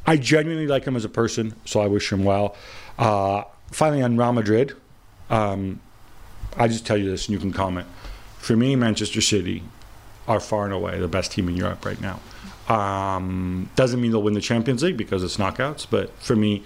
I 0.06 0.16
genuinely 0.16 0.66
like 0.66 0.84
him 0.84 0.96
as 0.96 1.04
a 1.04 1.08
person, 1.08 1.54
so 1.64 1.80
I 1.80 1.88
wish 1.88 2.12
him 2.12 2.24
well. 2.24 2.56
Uh, 2.98 3.42
finally, 3.72 4.02
on 4.02 4.16
Real 4.16 4.32
Madrid, 4.32 4.74
um, 5.30 5.80
I 6.56 6.68
just 6.68 6.86
tell 6.86 6.96
you 6.96 7.10
this, 7.10 7.26
and 7.26 7.32
you 7.32 7.38
can 7.40 7.52
comment. 7.52 7.86
For 8.38 8.56
me, 8.56 8.76
Manchester 8.76 9.20
City 9.20 9.62
are 10.28 10.40
far 10.40 10.64
and 10.64 10.72
away 10.74 10.98
the 10.98 11.08
best 11.08 11.32
team 11.32 11.48
in 11.48 11.56
Europe 11.56 11.84
right 11.84 12.00
now. 12.00 12.20
Um, 12.68 13.70
doesn't 13.76 14.00
mean 14.00 14.10
they'll 14.10 14.22
win 14.22 14.34
the 14.34 14.40
Champions 14.40 14.82
League 14.82 14.96
because 14.96 15.22
it's 15.22 15.36
knockouts, 15.36 15.86
but 15.88 16.10
for 16.18 16.34
me, 16.34 16.64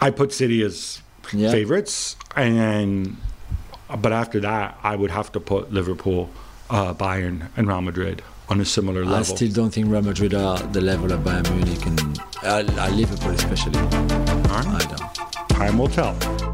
I 0.00 0.10
put 0.10 0.32
City 0.32 0.62
as 0.62 1.00
Yeah. 1.32 1.50
favorites, 1.50 2.16
and 2.36 3.16
but 4.00 4.12
after 4.12 4.40
that, 4.40 4.78
I 4.82 4.96
would 4.96 5.10
have 5.10 5.32
to 5.32 5.40
put 5.40 5.72
Liverpool, 5.72 6.28
uh, 6.68 6.92
Bayern, 6.94 7.48
and 7.56 7.66
Real 7.68 7.80
Madrid 7.80 8.22
on 8.48 8.60
a 8.60 8.64
similar 8.64 9.04
level. 9.04 9.16
I 9.16 9.22
still 9.22 9.50
don't 9.50 9.70
think 9.70 9.90
Real 9.90 10.02
Madrid 10.02 10.34
are 10.34 10.58
the 10.58 10.80
level 10.82 11.10
of 11.12 11.20
Bayern 11.20 11.48
Munich 11.54 11.86
and 11.86 12.20
uh, 12.42 12.88
Liverpool 12.92 13.30
especially. 13.30 13.78
All 13.78 13.88
right. 13.88 14.66
I 14.66 14.84
don't. 14.96 15.48
Time 15.48 15.78
will 15.78 15.88
tell. 15.88 16.53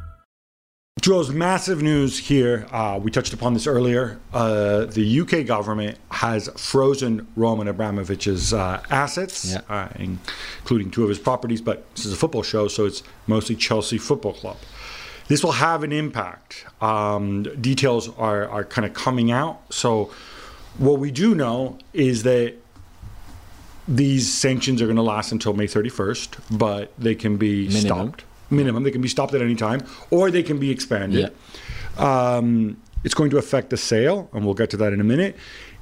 Jules, 1.01 1.31
massive 1.31 1.81
news 1.81 2.19
here. 2.19 2.67
Uh, 2.71 2.99
we 3.01 3.09
touched 3.09 3.33
upon 3.33 3.55
this 3.55 3.65
earlier. 3.65 4.19
Uh, 4.31 4.85
the 4.85 5.21
UK 5.21 5.47
government 5.47 5.97
has 6.11 6.47
frozen 6.55 7.25
Roman 7.35 7.67
Abramovich's 7.67 8.53
uh, 8.53 8.83
assets, 8.91 9.51
Yeah. 9.53 9.61
uh, 9.67 9.87
including 9.97 10.91
two 10.91 11.01
of 11.01 11.09
his 11.09 11.17
properties. 11.17 11.59
But 11.59 11.83
this 11.95 12.05
is 12.05 12.13
a 12.13 12.15
football 12.15 12.43
show, 12.43 12.67
so 12.67 12.85
it's 12.85 13.01
mostly 13.25 13.55
Chelsea 13.55 13.97
Football 13.97 14.33
Club. 14.33 14.57
This 15.27 15.43
will 15.43 15.53
have 15.53 15.81
an 15.81 15.91
impact. 15.91 16.65
Um, 16.81 17.43
details 17.59 18.07
are, 18.19 18.47
are 18.47 18.63
kind 18.63 18.85
of 18.85 18.93
coming 18.93 19.31
out. 19.31 19.59
So, 19.73 20.11
what 20.77 20.99
we 20.99 21.09
do 21.09 21.33
know 21.33 21.79
is 21.93 22.21
that 22.23 22.53
these 23.87 24.31
sanctions 24.31 24.83
are 24.83 24.85
going 24.85 24.97
to 24.97 25.01
last 25.01 25.31
until 25.31 25.53
May 25.53 25.65
31st, 25.67 26.57
but 26.59 26.93
they 26.99 27.15
can 27.15 27.37
be 27.37 27.67
Minimum. 27.69 27.81
stopped. 27.81 28.23
Minimum. 28.51 28.83
They 28.83 28.91
can 28.91 29.01
be 29.01 29.07
stopped 29.07 29.33
at 29.33 29.41
any 29.41 29.55
time, 29.55 29.81
or 30.09 30.29
they 30.29 30.43
can 30.43 30.59
be 30.59 30.69
expanded. 30.69 31.31
Um, 31.97 32.77
it's 33.03 33.13
going 33.13 33.29
to 33.31 33.37
affect 33.37 33.69
the 33.69 33.77
sale, 33.77 34.29
and 34.33 34.45
we'll 34.45 34.53
get 34.53 34.69
to 34.71 34.77
that 34.77 34.93
in 34.93 35.01
a 35.01 35.03
minute. 35.03 35.35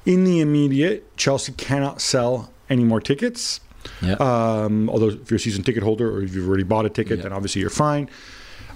In 0.06 0.24
the 0.24 0.40
immediate, 0.40 1.16
Chelsea 1.18 1.52
cannot 1.54 2.02
sell 2.02 2.52
any 2.70 2.84
more 2.84 3.02
tickets. 3.02 3.60
Yeah. 4.02 4.14
Um, 4.14 4.90
although 4.90 5.10
if 5.10 5.30
you're 5.30 5.38
a 5.38 5.40
season 5.40 5.64
ticket 5.64 5.84
holder 5.84 6.10
or 6.12 6.22
if 6.22 6.34
you've 6.36 6.48
already 6.48 6.64
bought 6.64 6.86
a 6.86 6.90
ticket, 6.90 7.18
Yeah. 7.18 7.24
then 7.24 7.34
obviously 7.34 7.62
you're 7.62 7.70
fine. 7.70 8.10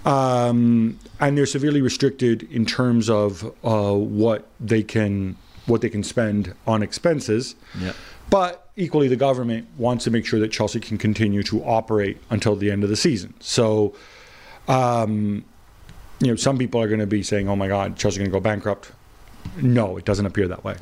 Um, 0.06 1.00
and 1.20 1.38
they're 1.38 1.46
severely 1.46 1.82
restricted 1.82 2.44
in 2.52 2.66
terms 2.66 3.10
of 3.10 3.44
uh, 3.64 3.94
what 3.94 4.48
they 4.60 4.84
can 4.84 5.38
what 5.66 5.82
they 5.82 5.90
can 5.90 6.04
spend 6.04 6.54
on 6.68 6.84
expenses. 6.84 7.56
Yeah. 7.80 7.94
But 8.30 8.68
equally, 8.76 9.08
the 9.08 9.16
government 9.16 9.68
wants 9.78 10.04
to 10.06 10.12
make 10.12 10.26
sure 10.26 10.40
that 10.40 10.52
Chelsea 10.52 10.80
can 10.80 10.98
continue 10.98 11.44
to 11.44 11.64
operate 11.64 12.18
until 12.30 12.56
the 12.56 12.72
end 12.72 12.84
of 12.84 12.90
the 12.90 12.96
season. 12.96 13.34
So, 13.40 13.94
um, 14.68 15.46
you 16.20 16.28
know, 16.28 16.36
some 16.36 16.58
people 16.58 16.82
are 16.82 16.88
going 16.88 17.00
to 17.00 17.08
be 17.08 17.24
saying, 17.24 17.50
"Oh 17.50 17.56
my 17.56 17.68
God, 17.68 17.98
Chelsea's 17.98 18.20
going 18.20 18.32
to 18.32 18.36
go 18.36 18.40
bankrupt." 18.40 18.92
No, 19.62 19.98
it 19.98 20.06
doesn't 20.06 20.26
appear 20.26 20.48
that 20.48 20.64
way. 20.64 20.76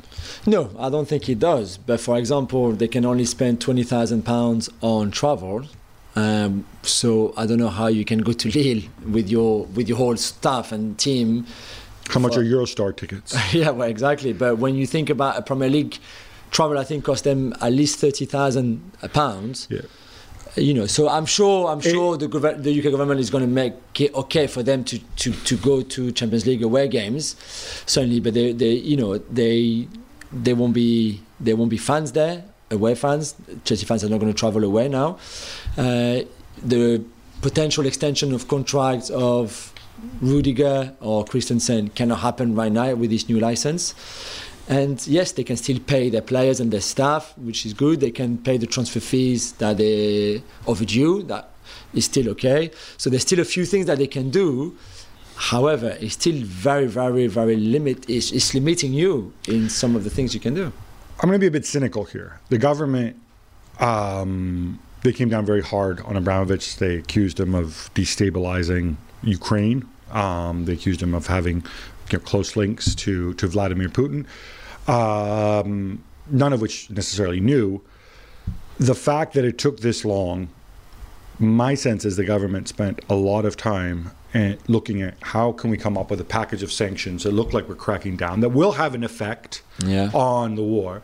No, 0.46 0.70
I 0.78 0.88
don't 0.88 1.08
think 1.08 1.28
it 1.28 1.40
does. 1.40 1.78
But 1.78 2.00
for 2.00 2.16
example, 2.16 2.72
they 2.72 2.88
can 2.88 3.04
only 3.04 3.24
spend 3.24 3.60
twenty 3.60 3.82
thousand 3.82 4.22
pounds 4.22 4.70
on 4.80 5.10
travel. 5.10 5.66
Um, 6.14 6.66
so 6.82 7.32
I 7.36 7.46
don't 7.46 7.58
know 7.58 7.70
how 7.70 7.86
you 7.86 8.04
can 8.04 8.18
go 8.18 8.32
to 8.32 8.50
Lille 8.54 8.82
with 9.06 9.28
your 9.28 9.66
with 9.66 9.88
your 9.88 9.98
whole 9.98 10.16
staff 10.16 10.72
and 10.72 10.98
team. 10.98 11.46
How 12.08 12.20
much 12.20 12.36
are 12.36 12.42
Eurostar 12.44 12.94
tickets? 12.96 13.34
yeah, 13.54 13.70
well, 13.70 13.88
exactly. 13.88 14.32
But 14.32 14.58
when 14.58 14.74
you 14.74 14.86
think 14.86 15.08
about 15.10 15.38
a 15.38 15.42
Premier 15.42 15.70
League 15.70 15.98
travel, 16.50 16.78
I 16.78 16.84
think 16.84 17.04
cost 17.04 17.24
them 17.24 17.54
at 17.60 17.72
least 17.72 17.98
thirty 17.98 18.24
thousand 18.26 18.80
pounds. 19.12 19.66
yeah. 19.70 19.80
You 20.54 20.74
know, 20.74 20.84
so 20.84 21.08
I'm 21.08 21.24
sure 21.24 21.68
I'm 21.68 21.80
sure 21.80 22.18
the 22.18 22.28
gov- 22.28 22.62
the 22.62 22.78
UK 22.78 22.90
government 22.90 23.20
is 23.20 23.30
going 23.30 23.42
to 23.42 23.48
make 23.48 23.72
it 23.98 24.14
okay 24.14 24.46
for 24.46 24.62
them 24.62 24.84
to, 24.84 24.98
to, 24.98 25.32
to 25.32 25.56
go 25.56 25.80
to 25.80 26.12
Champions 26.12 26.44
League 26.46 26.62
away 26.62 26.88
games, 26.88 27.36
certainly. 27.86 28.20
But 28.20 28.34
they, 28.34 28.52
they 28.52 28.72
you 28.72 28.98
know 28.98 29.16
they 29.16 29.88
they 30.30 30.52
won't 30.52 30.74
be 30.74 31.22
there 31.40 31.56
won't 31.56 31.70
be 31.70 31.78
fans 31.78 32.12
there 32.12 32.44
away 32.70 32.94
fans. 32.94 33.34
Chelsea 33.64 33.86
fans 33.86 34.04
are 34.04 34.10
not 34.10 34.18
going 34.20 34.30
to 34.30 34.38
travel 34.38 34.62
away 34.62 34.88
now. 34.88 35.18
Uh, 35.78 36.20
the 36.62 37.02
potential 37.40 37.86
extension 37.86 38.32
of 38.34 38.46
contracts 38.48 39.08
of 39.10 39.71
Rudiger 40.20 40.94
or 41.00 41.24
Christensen 41.24 41.88
cannot 41.90 42.20
happen 42.20 42.54
right 42.54 42.72
now 42.72 42.94
with 42.94 43.10
this 43.10 43.28
new 43.28 43.38
license. 43.38 43.94
And 44.68 45.04
yes, 45.06 45.32
they 45.32 45.44
can 45.44 45.56
still 45.56 45.80
pay 45.80 46.08
their 46.08 46.22
players 46.22 46.60
and 46.60 46.72
their 46.72 46.80
staff, 46.80 47.36
which 47.36 47.66
is 47.66 47.74
good. 47.74 48.00
They 48.00 48.10
can 48.10 48.38
pay 48.38 48.56
the 48.56 48.66
transfer 48.66 49.00
fees 49.00 49.52
that 49.52 49.76
they 49.78 50.42
overdue. 50.66 51.24
That 51.24 51.50
is 51.94 52.04
still 52.04 52.28
okay. 52.30 52.70
So 52.96 53.10
there's 53.10 53.22
still 53.22 53.40
a 53.40 53.44
few 53.44 53.64
things 53.64 53.86
that 53.86 53.98
they 53.98 54.06
can 54.06 54.30
do. 54.30 54.76
However, 55.36 55.96
it's 56.00 56.14
still 56.14 56.40
very, 56.44 56.86
very, 56.86 57.26
very 57.26 57.56
limit. 57.56 58.08
It's, 58.08 58.30
it's 58.30 58.54
limiting 58.54 58.92
you 58.92 59.32
in 59.48 59.68
some 59.68 59.96
of 59.96 60.04
the 60.04 60.10
things 60.10 60.34
you 60.34 60.40
can 60.40 60.54
do. 60.54 60.72
I'm 61.20 61.28
going 61.28 61.32
to 61.32 61.38
be 61.38 61.48
a 61.48 61.50
bit 61.50 61.66
cynical 61.66 62.04
here. 62.04 62.40
The 62.48 62.58
government, 62.58 63.16
um, 63.80 64.78
they 65.02 65.12
came 65.12 65.28
down 65.28 65.44
very 65.44 65.62
hard 65.62 66.00
on 66.02 66.16
Abramovich. 66.16 66.76
They 66.76 66.96
accused 66.96 67.40
him 67.40 67.54
of 67.54 67.90
destabilizing 67.94 68.96
Ukraine. 69.22 69.88
Um, 70.12 70.64
they 70.66 70.74
accused 70.74 71.02
him 71.02 71.14
of 71.14 71.26
having 71.26 71.64
you 72.10 72.18
know, 72.18 72.24
close 72.24 72.56
links 72.56 72.94
to 72.96 73.34
to 73.34 73.46
Vladimir 73.46 73.88
Putin, 73.88 74.26
um, 74.88 76.02
none 76.30 76.52
of 76.52 76.60
which 76.60 76.90
necessarily 76.90 77.40
new. 77.40 77.80
The 78.78 78.94
fact 78.94 79.34
that 79.34 79.44
it 79.44 79.58
took 79.58 79.80
this 79.80 80.04
long, 80.04 80.48
my 81.38 81.74
sense 81.74 82.04
is 82.04 82.16
the 82.16 82.24
government 82.24 82.68
spent 82.68 83.00
a 83.08 83.14
lot 83.14 83.44
of 83.44 83.56
time 83.56 84.10
and 84.34 84.58
looking 84.66 85.02
at 85.02 85.14
how 85.20 85.52
can 85.52 85.70
we 85.70 85.76
come 85.76 85.98
up 85.98 86.10
with 86.10 86.20
a 86.20 86.24
package 86.24 86.62
of 86.62 86.72
sanctions 86.72 87.22
that 87.24 87.32
look 87.32 87.52
like 87.52 87.68
we're 87.68 87.74
cracking 87.74 88.16
down 88.16 88.40
that 88.40 88.48
will 88.48 88.72
have 88.72 88.94
an 88.94 89.04
effect 89.04 89.62
Yeah. 89.84 90.10
on 90.14 90.54
the 90.54 90.62
war, 90.62 91.02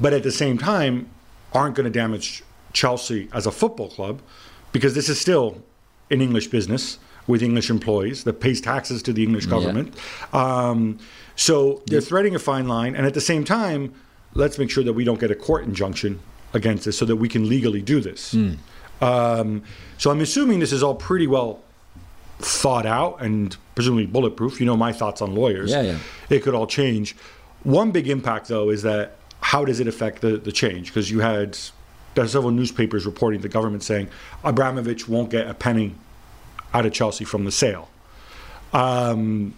but 0.00 0.12
at 0.14 0.22
the 0.22 0.32
same 0.32 0.56
time 0.58 1.10
aren't 1.52 1.74
going 1.74 1.84
to 1.84 1.90
damage 1.90 2.42
Chelsea 2.72 3.28
as 3.32 3.46
a 3.46 3.50
football 3.52 3.88
club 3.90 4.20
because 4.72 4.94
this 4.94 5.08
is 5.08 5.20
still 5.20 5.62
an 6.10 6.20
English 6.22 6.46
business 6.48 6.98
with 7.26 7.42
English 7.42 7.70
employees 7.70 8.24
that 8.24 8.40
pays 8.40 8.60
taxes 8.60 9.02
to 9.04 9.12
the 9.12 9.22
English 9.22 9.46
government. 9.46 9.94
Um, 10.32 10.98
so 11.36 11.82
they're 11.86 12.00
threading 12.00 12.34
a 12.34 12.38
fine 12.38 12.68
line, 12.68 12.94
and 12.94 13.06
at 13.06 13.14
the 13.14 13.20
same 13.20 13.44
time, 13.44 13.94
let's 14.34 14.58
make 14.58 14.70
sure 14.70 14.84
that 14.84 14.92
we 14.92 15.04
don't 15.04 15.20
get 15.20 15.30
a 15.30 15.34
court 15.34 15.64
injunction 15.64 16.20
against 16.52 16.84
this 16.84 16.98
so 16.98 17.04
that 17.04 17.16
we 17.16 17.28
can 17.28 17.48
legally 17.48 17.82
do 17.82 18.00
this. 18.00 18.34
Um, 19.00 19.62
so 19.98 20.10
I'm 20.10 20.20
assuming 20.20 20.60
this 20.60 20.72
is 20.72 20.82
all 20.82 20.94
pretty 20.94 21.26
well 21.26 21.60
thought 22.38 22.86
out 22.86 23.22
and 23.22 23.56
presumably 23.74 24.06
bulletproof. 24.06 24.60
You 24.60 24.66
know 24.66 24.76
my 24.76 24.92
thoughts 24.92 25.22
on 25.22 25.34
lawyers. 25.34 25.70
Yeah, 25.70 25.82
yeah. 25.82 25.98
It 26.28 26.42
could 26.42 26.54
all 26.54 26.66
change. 26.66 27.16
One 27.62 27.90
big 27.90 28.08
impact, 28.08 28.48
though, 28.48 28.70
is 28.70 28.82
that 28.82 29.16
how 29.40 29.64
does 29.64 29.80
it 29.80 29.88
affect 29.88 30.20
the, 30.22 30.36
the 30.36 30.52
change? 30.52 30.88
Because 30.88 31.10
you 31.10 31.20
had 31.20 31.58
there 32.14 32.26
several 32.26 32.50
newspapers 32.50 33.06
reporting 33.06 33.40
the 33.40 33.48
government 33.48 33.82
saying 33.82 34.08
Abramovich 34.44 35.08
won't 35.08 35.30
get 35.30 35.46
a 35.46 35.54
penny 35.54 35.94
out 36.72 36.86
of 36.86 36.92
Chelsea 36.92 37.24
from 37.24 37.44
the 37.44 37.50
sale. 37.50 37.88
Um, 38.72 39.54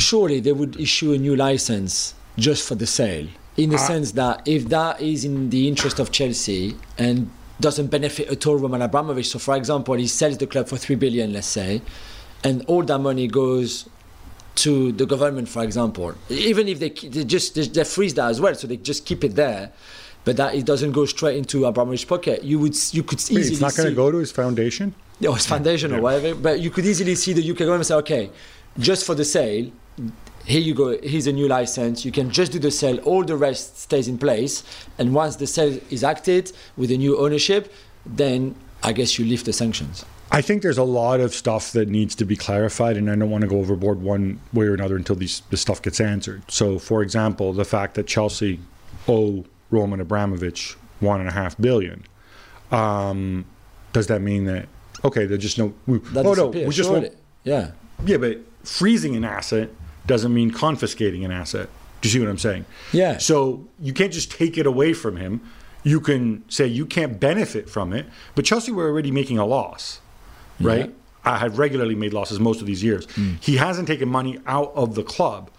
surely 0.00 0.40
they 0.40 0.52
would 0.52 0.78
issue 0.80 1.12
a 1.12 1.18
new 1.18 1.36
license 1.36 2.14
just 2.38 2.66
for 2.66 2.74
the 2.74 2.86
sale 2.86 3.28
in 3.56 3.70
the 3.70 3.78
sense 3.78 4.12
that 4.12 4.46
if 4.46 4.68
that 4.68 5.00
is 5.00 5.24
in 5.24 5.50
the 5.50 5.68
interest 5.68 5.98
of 5.98 6.10
Chelsea 6.10 6.76
and 6.96 7.30
doesn't 7.60 7.88
benefit 7.88 8.28
at 8.28 8.46
all 8.46 8.56
Roman 8.56 8.80
Abramovich 8.80 9.28
so 9.28 9.38
for 9.38 9.56
example 9.56 9.94
he 9.94 10.06
sells 10.06 10.38
the 10.38 10.46
club 10.46 10.66
for 10.68 10.78
3 10.78 10.96
billion 10.96 11.32
let's 11.32 11.46
say 11.46 11.82
and 12.42 12.64
all 12.66 12.82
that 12.82 12.98
money 12.98 13.26
goes 13.26 13.88
to 14.54 14.92
the 14.92 15.04
government 15.04 15.48
for 15.48 15.62
example 15.62 16.14
even 16.30 16.68
if 16.68 16.78
they, 16.78 16.88
they 16.88 17.24
just 17.24 17.54
they, 17.54 17.66
they 17.66 17.84
freeze 17.84 18.14
that 18.14 18.30
as 18.30 18.40
well 18.40 18.54
so 18.54 18.66
they 18.66 18.78
just 18.78 19.04
keep 19.04 19.22
it 19.24 19.34
there 19.34 19.70
but 20.24 20.36
that 20.36 20.54
it 20.54 20.64
doesn't 20.64 20.92
go 20.92 21.04
straight 21.04 21.36
into 21.36 21.66
Abramovich's 21.66 22.06
pocket 22.06 22.42
you 22.42 22.58
would 22.58 22.74
you 22.94 23.02
could 23.02 23.18
easily 23.18 23.40
it's 23.40 23.60
not 23.60 23.76
going 23.76 23.88
to 23.88 23.94
go 23.94 24.10
to 24.10 24.18
his 24.18 24.32
foundation. 24.32 24.94
Or 25.26 25.36
his 25.36 25.46
foundation 25.46 25.92
or 25.92 26.00
whatever. 26.00 26.34
But 26.34 26.60
you 26.60 26.70
could 26.70 26.86
easily 26.86 27.14
see 27.14 27.32
the 27.32 27.50
UK 27.50 27.58
government 27.58 27.86
say, 27.86 27.94
okay, 27.96 28.30
just 28.78 29.04
for 29.04 29.14
the 29.14 29.24
sale, 29.24 29.70
here 30.44 30.60
you 30.60 30.74
go. 30.74 30.98
Here's 31.02 31.26
a 31.26 31.32
new 31.32 31.48
license. 31.48 32.04
You 32.04 32.12
can 32.12 32.30
just 32.30 32.52
do 32.52 32.58
the 32.58 32.70
sale. 32.70 32.98
All 33.00 33.24
the 33.24 33.36
rest 33.36 33.78
stays 33.78 34.08
in 34.08 34.18
place. 34.18 34.64
And 34.98 35.14
once 35.14 35.36
the 35.36 35.46
sale 35.46 35.78
is 35.90 36.02
acted 36.02 36.52
with 36.76 36.90
a 36.90 36.96
new 36.96 37.18
ownership, 37.18 37.72
then 38.06 38.54
I 38.82 38.92
guess 38.92 39.18
you 39.18 39.26
lift 39.26 39.46
the 39.46 39.52
sanctions. 39.52 40.04
I 40.32 40.42
think 40.42 40.62
there's 40.62 40.78
a 40.78 40.84
lot 40.84 41.18
of 41.20 41.34
stuff 41.34 41.72
that 41.72 41.88
needs 41.88 42.14
to 42.16 42.24
be 42.24 42.36
clarified, 42.36 42.96
and 42.96 43.10
I 43.10 43.16
don't 43.16 43.30
want 43.30 43.42
to 43.42 43.48
go 43.48 43.58
overboard 43.58 44.00
one 44.00 44.40
way 44.52 44.66
or 44.66 44.74
another 44.74 44.96
until 44.96 45.16
these, 45.16 45.42
this 45.50 45.60
stuff 45.60 45.82
gets 45.82 46.00
answered. 46.00 46.48
So, 46.48 46.78
for 46.78 47.02
example, 47.02 47.52
the 47.52 47.64
fact 47.64 47.94
that 47.96 48.06
Chelsea 48.06 48.60
owe 49.08 49.44
Roman 49.70 50.00
Abramovich 50.00 50.76
one 51.00 51.18
and 51.18 51.28
a 51.28 51.32
half 51.32 51.58
billion, 51.58 52.04
um, 52.70 53.44
does 53.92 54.06
that 54.06 54.20
mean 54.20 54.44
that 54.44 54.68
okay, 55.04 55.26
there's 55.26 55.42
just 55.42 55.58
no? 55.58 55.74
We, 55.86 55.98
That 55.98 56.26
oh 56.26 56.34
no, 56.34 56.48
we 56.48 56.68
just 56.70 56.90
won't. 56.90 57.14
Yeah. 57.44 57.72
Yeah, 58.04 58.16
but 58.16 58.38
freezing 58.64 59.16
an 59.16 59.24
asset 59.24 59.70
doesn't 60.06 60.32
mean 60.32 60.50
confiscating 60.50 61.24
an 61.24 61.30
asset. 61.30 61.68
Do 62.00 62.08
you 62.08 62.12
see 62.12 62.20
what 62.20 62.28
I'm 62.28 62.38
saying? 62.38 62.64
Yeah. 62.92 63.18
So 63.18 63.66
you 63.78 63.92
can't 63.92 64.12
just 64.12 64.30
take 64.30 64.56
it 64.56 64.66
away 64.66 64.92
from 64.92 65.16
him. 65.16 65.42
You 65.82 66.00
can 66.00 66.44
say 66.48 66.66
you 66.66 66.86
can't 66.86 67.20
benefit 67.20 67.68
from 67.68 67.92
it, 67.92 68.06
but 68.34 68.44
Chelsea 68.44 68.72
were 68.72 68.86
already 68.86 69.10
making 69.10 69.38
a 69.38 69.46
loss, 69.46 70.00
right? 70.60 70.94
I 71.24 71.38
have 71.38 71.58
regularly 71.58 71.94
made 71.94 72.12
losses 72.12 72.40
most 72.40 72.60
of 72.60 72.66
these 72.66 72.82
years. 72.82 73.06
Mm. 73.08 73.42
He 73.42 73.56
hasn't 73.56 73.86
taken 73.86 74.08
money 74.08 74.38
out 74.46 74.72
of 74.74 74.94
the 74.94 75.02
club. 75.02 75.50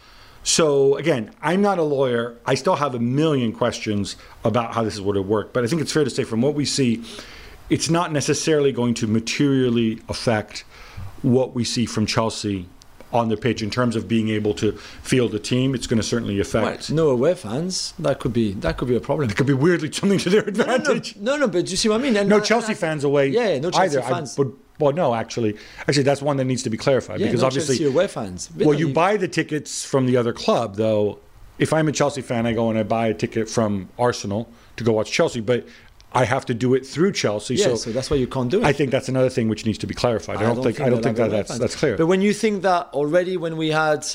So 0.43 0.95
again, 0.97 1.31
I'm 1.41 1.61
not 1.61 1.77
a 1.77 1.83
lawyer. 1.83 2.37
I 2.45 2.55
still 2.55 2.75
have 2.75 2.95
a 2.95 2.99
million 2.99 3.53
questions 3.53 4.15
about 4.43 4.73
how 4.73 4.83
this 4.83 4.95
is 4.95 5.01
going 5.01 5.15
to 5.15 5.21
work, 5.21 5.53
but 5.53 5.63
I 5.63 5.67
think 5.67 5.81
it's 5.81 5.91
fair 5.91 6.03
to 6.03 6.09
say 6.09 6.23
from 6.23 6.41
what 6.41 6.55
we 6.55 6.65
see, 6.65 7.03
it's 7.71 7.89
not 7.89 8.11
necessarily 8.11 8.71
going 8.71 8.93
to 8.95 9.07
materially 9.07 9.99
affect 10.09 10.63
what 11.23 11.55
we 11.55 11.63
see 11.63 11.85
from 11.85 12.05
Chelsea 12.05 12.67
on 13.13 13.29
the 13.29 13.37
pitch 13.37 13.61
in 13.61 13.69
terms 13.69 13.95
of 13.95 14.07
being 14.07 14.29
able 14.29 14.53
to 14.53 14.71
field 15.03 15.33
a 15.35 15.39
team. 15.39 15.73
It's 15.75 15.87
going 15.87 15.97
to 15.97 16.03
certainly 16.03 16.39
affect. 16.39 16.89
Well, 16.89 16.95
no 16.95 17.09
away 17.09 17.33
fans. 17.33 17.93
That 17.99 18.19
could 18.19 18.33
be 18.33 18.53
that 18.53 18.77
could 18.77 18.87
be 18.87 18.95
a 18.95 19.01
problem. 19.01 19.29
It 19.29 19.35
could 19.35 19.47
be 19.47 19.53
weirdly 19.53 19.91
something 19.91 20.19
to 20.19 20.29
their 20.29 20.45
No, 20.45 20.51
no, 20.65 20.73
advantage. 20.75 21.15
no, 21.17 21.37
no, 21.37 21.47
but 21.47 21.65
do 21.65 21.71
you 21.71 21.77
see 21.77 21.89
what 21.89 21.99
I 21.99 22.03
mean? 22.03 22.15
And 22.17 22.29
No, 22.29 22.39
Chelsea 22.39 22.71
and- 22.73 22.77
fans 22.79 23.03
away. 23.03 23.27
Yeah, 23.27 23.57
no 23.59 23.71
Chelsea 23.71 23.97
either. 23.97 24.03
I 24.03 24.09
fans. 24.09 24.37
would- 24.37 24.53
well, 24.79 24.93
no, 24.93 25.13
actually, 25.13 25.55
actually, 25.87 26.03
that's 26.03 26.21
one 26.23 26.37
that 26.37 26.45
needs 26.45 26.63
to 26.63 26.69
be 26.71 26.77
clarified 26.77 27.19
yeah, 27.19 27.27
because 27.27 27.41
no 27.41 27.47
obviously, 27.47 27.77
Chelsea 27.77 27.93
away 27.93 28.07
fans. 28.07 28.47
But 28.47 28.65
well, 28.65 28.73
no, 28.73 28.79
you 28.79 28.89
buy 28.93 29.15
the 29.15 29.27
tickets 29.27 29.85
from 29.85 30.07
the 30.07 30.17
other 30.17 30.33
club, 30.33 30.75
though. 30.75 31.19
If 31.59 31.71
I'm 31.71 31.87
a 31.87 31.91
Chelsea 31.91 32.21
fan, 32.21 32.47
I 32.47 32.53
go 32.53 32.69
and 32.71 32.79
I 32.79 32.83
buy 32.83 33.07
a 33.07 33.13
ticket 33.13 33.47
from 33.47 33.89
Arsenal 33.99 34.49
to 34.77 34.83
go 34.83 34.93
watch 34.93 35.11
Chelsea, 35.11 35.39
but 35.39 35.67
I 36.13 36.25
have 36.25 36.45
to 36.47 36.53
do 36.53 36.73
it 36.73 36.85
through 36.85 37.13
Chelsea. 37.13 37.55
Yeah, 37.55 37.65
so, 37.65 37.75
so 37.75 37.91
that's 37.91 38.09
why 38.09 38.17
you 38.17 38.27
can't 38.27 38.51
do 38.51 38.59
it. 38.59 38.65
I 38.65 38.73
think 38.73 38.91
that's 38.91 39.07
another 39.07 39.29
thing 39.29 39.47
which 39.47 39.65
needs 39.65 39.77
to 39.79 39.87
be 39.87 39.93
clarified. 39.93 40.37
I 40.37 40.53
don't, 40.53 40.61
think, 40.61 40.81
I 40.81 40.89
don't 40.89 41.01
think 41.01 41.17
they'll 41.17 41.29
that 41.29 41.37
have 41.37 41.47
that's 41.47 41.59
that's 41.59 41.75
clear. 41.75 41.95
But 41.95 42.07
when 42.07 42.21
you 42.21 42.33
think 42.33 42.63
that 42.63 42.89
already, 42.93 43.37
when 43.37 43.55
we 43.55 43.69
had 43.69 44.05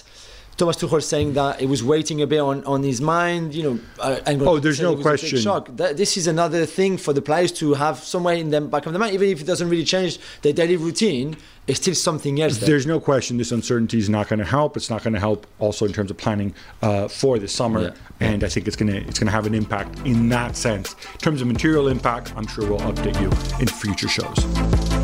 Thomas 0.56 0.76
Tuchel 0.76 1.02
saying 1.02 1.34
that 1.34 1.60
it 1.60 1.66
was 1.68 1.84
waiting 1.84 2.22
a 2.22 2.26
bit 2.26 2.40
on, 2.40 2.64
on 2.64 2.82
his 2.82 3.00
mind, 3.00 3.54
you 3.54 3.62
know, 3.62 3.78
uh, 4.00 4.20
and 4.24 4.40
Oh, 4.40 4.58
there's 4.58 4.80
no 4.80 4.92
it 4.92 4.96
was 4.96 5.06
a 5.06 5.10
big 5.10 5.20
question. 5.20 5.38
Shock. 5.38 5.76
That, 5.76 5.98
this 5.98 6.16
is 6.16 6.26
another 6.26 6.64
thing 6.64 6.96
for 6.96 7.12
the 7.12 7.20
players 7.20 7.52
to 7.52 7.74
have 7.74 7.98
somewhere 7.98 8.36
in 8.36 8.48
the 8.50 8.62
back 8.62 8.86
of 8.86 8.94
the 8.94 8.98
mind, 8.98 9.12
even 9.12 9.28
if 9.28 9.42
it 9.42 9.44
doesn't 9.46 9.68
really 9.68 9.84
change 9.84 10.18
their 10.42 10.54
daily 10.54 10.76
routine. 10.76 11.36
It's 11.66 11.80
still 11.80 11.94
something 11.96 12.40
else. 12.40 12.58
There. 12.58 12.68
There's 12.68 12.86
no 12.86 13.00
question 13.00 13.36
this 13.38 13.50
uncertainty 13.52 13.98
is 13.98 14.08
not 14.08 14.28
going 14.28 14.38
to 14.38 14.44
help. 14.44 14.76
It's 14.76 14.88
not 14.88 15.02
going 15.02 15.14
to 15.14 15.20
help 15.20 15.46
also 15.58 15.84
in 15.84 15.92
terms 15.92 16.10
of 16.12 16.16
planning 16.16 16.54
uh, 16.80 17.08
for 17.08 17.38
the 17.40 17.48
summer, 17.48 17.82
Yeah. 17.82 17.90
and 18.20 18.44
I 18.44 18.48
think 18.48 18.68
it's 18.68 18.76
going 18.76 18.92
to 18.92 18.98
it's 18.98 19.18
going 19.18 19.26
to 19.26 19.32
have 19.32 19.46
an 19.46 19.54
impact 19.54 19.98
in 20.06 20.28
that 20.30 20.56
sense. 20.56 20.94
In 21.14 21.18
terms 21.18 21.42
of 21.42 21.48
material 21.48 21.88
impact, 21.88 22.32
I'm 22.36 22.46
sure 22.46 22.66
we'll 22.70 22.78
update 22.80 23.20
you 23.20 23.28
in 23.60 23.66
future 23.66 24.08
shows. 24.08 24.95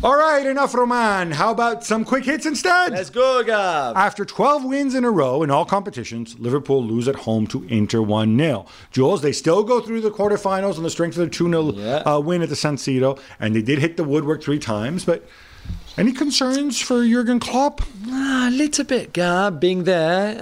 All 0.00 0.16
right, 0.16 0.46
enough 0.46 0.74
Roman. 0.76 1.32
How 1.32 1.50
about 1.50 1.82
some 1.84 2.04
quick 2.04 2.24
hits 2.24 2.46
instead? 2.46 2.92
Let's 2.92 3.10
go, 3.10 3.42
Gab. 3.42 3.96
After 3.96 4.24
12 4.24 4.64
wins 4.64 4.94
in 4.94 5.02
a 5.02 5.10
row 5.10 5.42
in 5.42 5.50
all 5.50 5.64
competitions, 5.64 6.38
Liverpool 6.38 6.84
lose 6.84 7.08
at 7.08 7.16
home 7.16 7.48
to 7.48 7.64
Inter 7.64 8.00
1 8.00 8.38
0. 8.38 8.66
Jules, 8.92 9.22
they 9.22 9.32
still 9.32 9.64
go 9.64 9.80
through 9.80 10.00
the 10.02 10.10
quarterfinals 10.12 10.76
on 10.76 10.84
the 10.84 10.90
strength 10.90 11.14
of 11.14 11.18
their 11.22 11.28
2 11.28 11.48
0 11.48 11.72
Yeah. 11.72 11.96
uh, 12.06 12.20
win 12.20 12.42
at 12.42 12.48
the 12.48 12.54
San 12.54 12.76
Siro, 12.76 13.18
and 13.40 13.56
they 13.56 13.62
did 13.62 13.80
hit 13.80 13.96
the 13.96 14.04
woodwork 14.04 14.40
three 14.40 14.60
times. 14.60 15.04
But 15.04 15.26
any 15.96 16.12
concerns 16.12 16.80
for 16.80 17.04
Jurgen 17.04 17.40
Klopp? 17.40 17.80
Ah, 18.08 18.48
a 18.48 18.52
little 18.52 18.84
bit, 18.84 19.12
Gab, 19.12 19.58
being 19.58 19.82
there. 19.82 20.38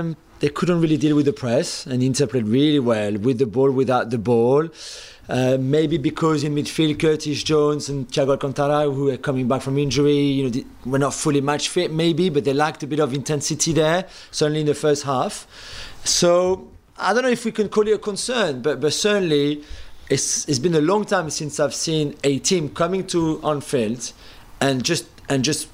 Um, 0.00 0.16
they 0.40 0.50
couldn't 0.50 0.80
really 0.80 0.98
deal 0.98 1.16
with 1.16 1.24
the 1.26 1.32
press 1.32 1.86
and 1.86 2.02
Inter 2.02 2.26
played 2.26 2.46
really 2.46 2.78
well 2.80 3.16
with 3.16 3.38
the 3.38 3.46
ball, 3.46 3.70
without 3.70 4.10
the 4.10 4.18
ball. 4.18 4.68
Uh, 5.30 5.56
maybe 5.60 5.96
because 5.96 6.42
in 6.42 6.56
midfield, 6.56 6.98
Curtis 6.98 7.44
Jones 7.44 7.88
and 7.88 8.08
Thiago 8.08 8.30
Alcantara, 8.30 8.90
who 8.90 9.10
are 9.10 9.16
coming 9.16 9.46
back 9.46 9.62
from 9.62 9.78
injury, 9.78 10.18
you 10.18 10.50
know, 10.50 10.64
were 10.84 10.98
not 10.98 11.14
fully 11.14 11.40
match 11.40 11.68
fit, 11.68 11.92
maybe, 11.92 12.30
but 12.30 12.44
they 12.44 12.52
lacked 12.52 12.82
a 12.82 12.86
bit 12.88 12.98
of 12.98 13.14
intensity 13.14 13.72
there, 13.72 14.08
certainly 14.32 14.62
in 14.62 14.66
the 14.66 14.74
first 14.74 15.04
half. 15.04 15.46
So 16.02 16.68
I 16.98 17.14
don't 17.14 17.22
know 17.22 17.28
if 17.28 17.44
we 17.44 17.52
can 17.52 17.68
call 17.68 17.86
it 17.86 17.92
a 17.92 17.98
concern, 17.98 18.60
but, 18.60 18.80
but 18.80 18.92
certainly 18.92 19.62
it's, 20.08 20.48
it's 20.48 20.58
been 20.58 20.74
a 20.74 20.80
long 20.80 21.04
time 21.04 21.30
since 21.30 21.60
I've 21.60 21.74
seen 21.76 22.16
a 22.24 22.40
team 22.40 22.68
coming 22.68 23.06
to 23.06 23.40
Anfield 23.44 24.12
and 24.60 24.84
just 24.84 25.06
and 25.28 25.44
just 25.44 25.68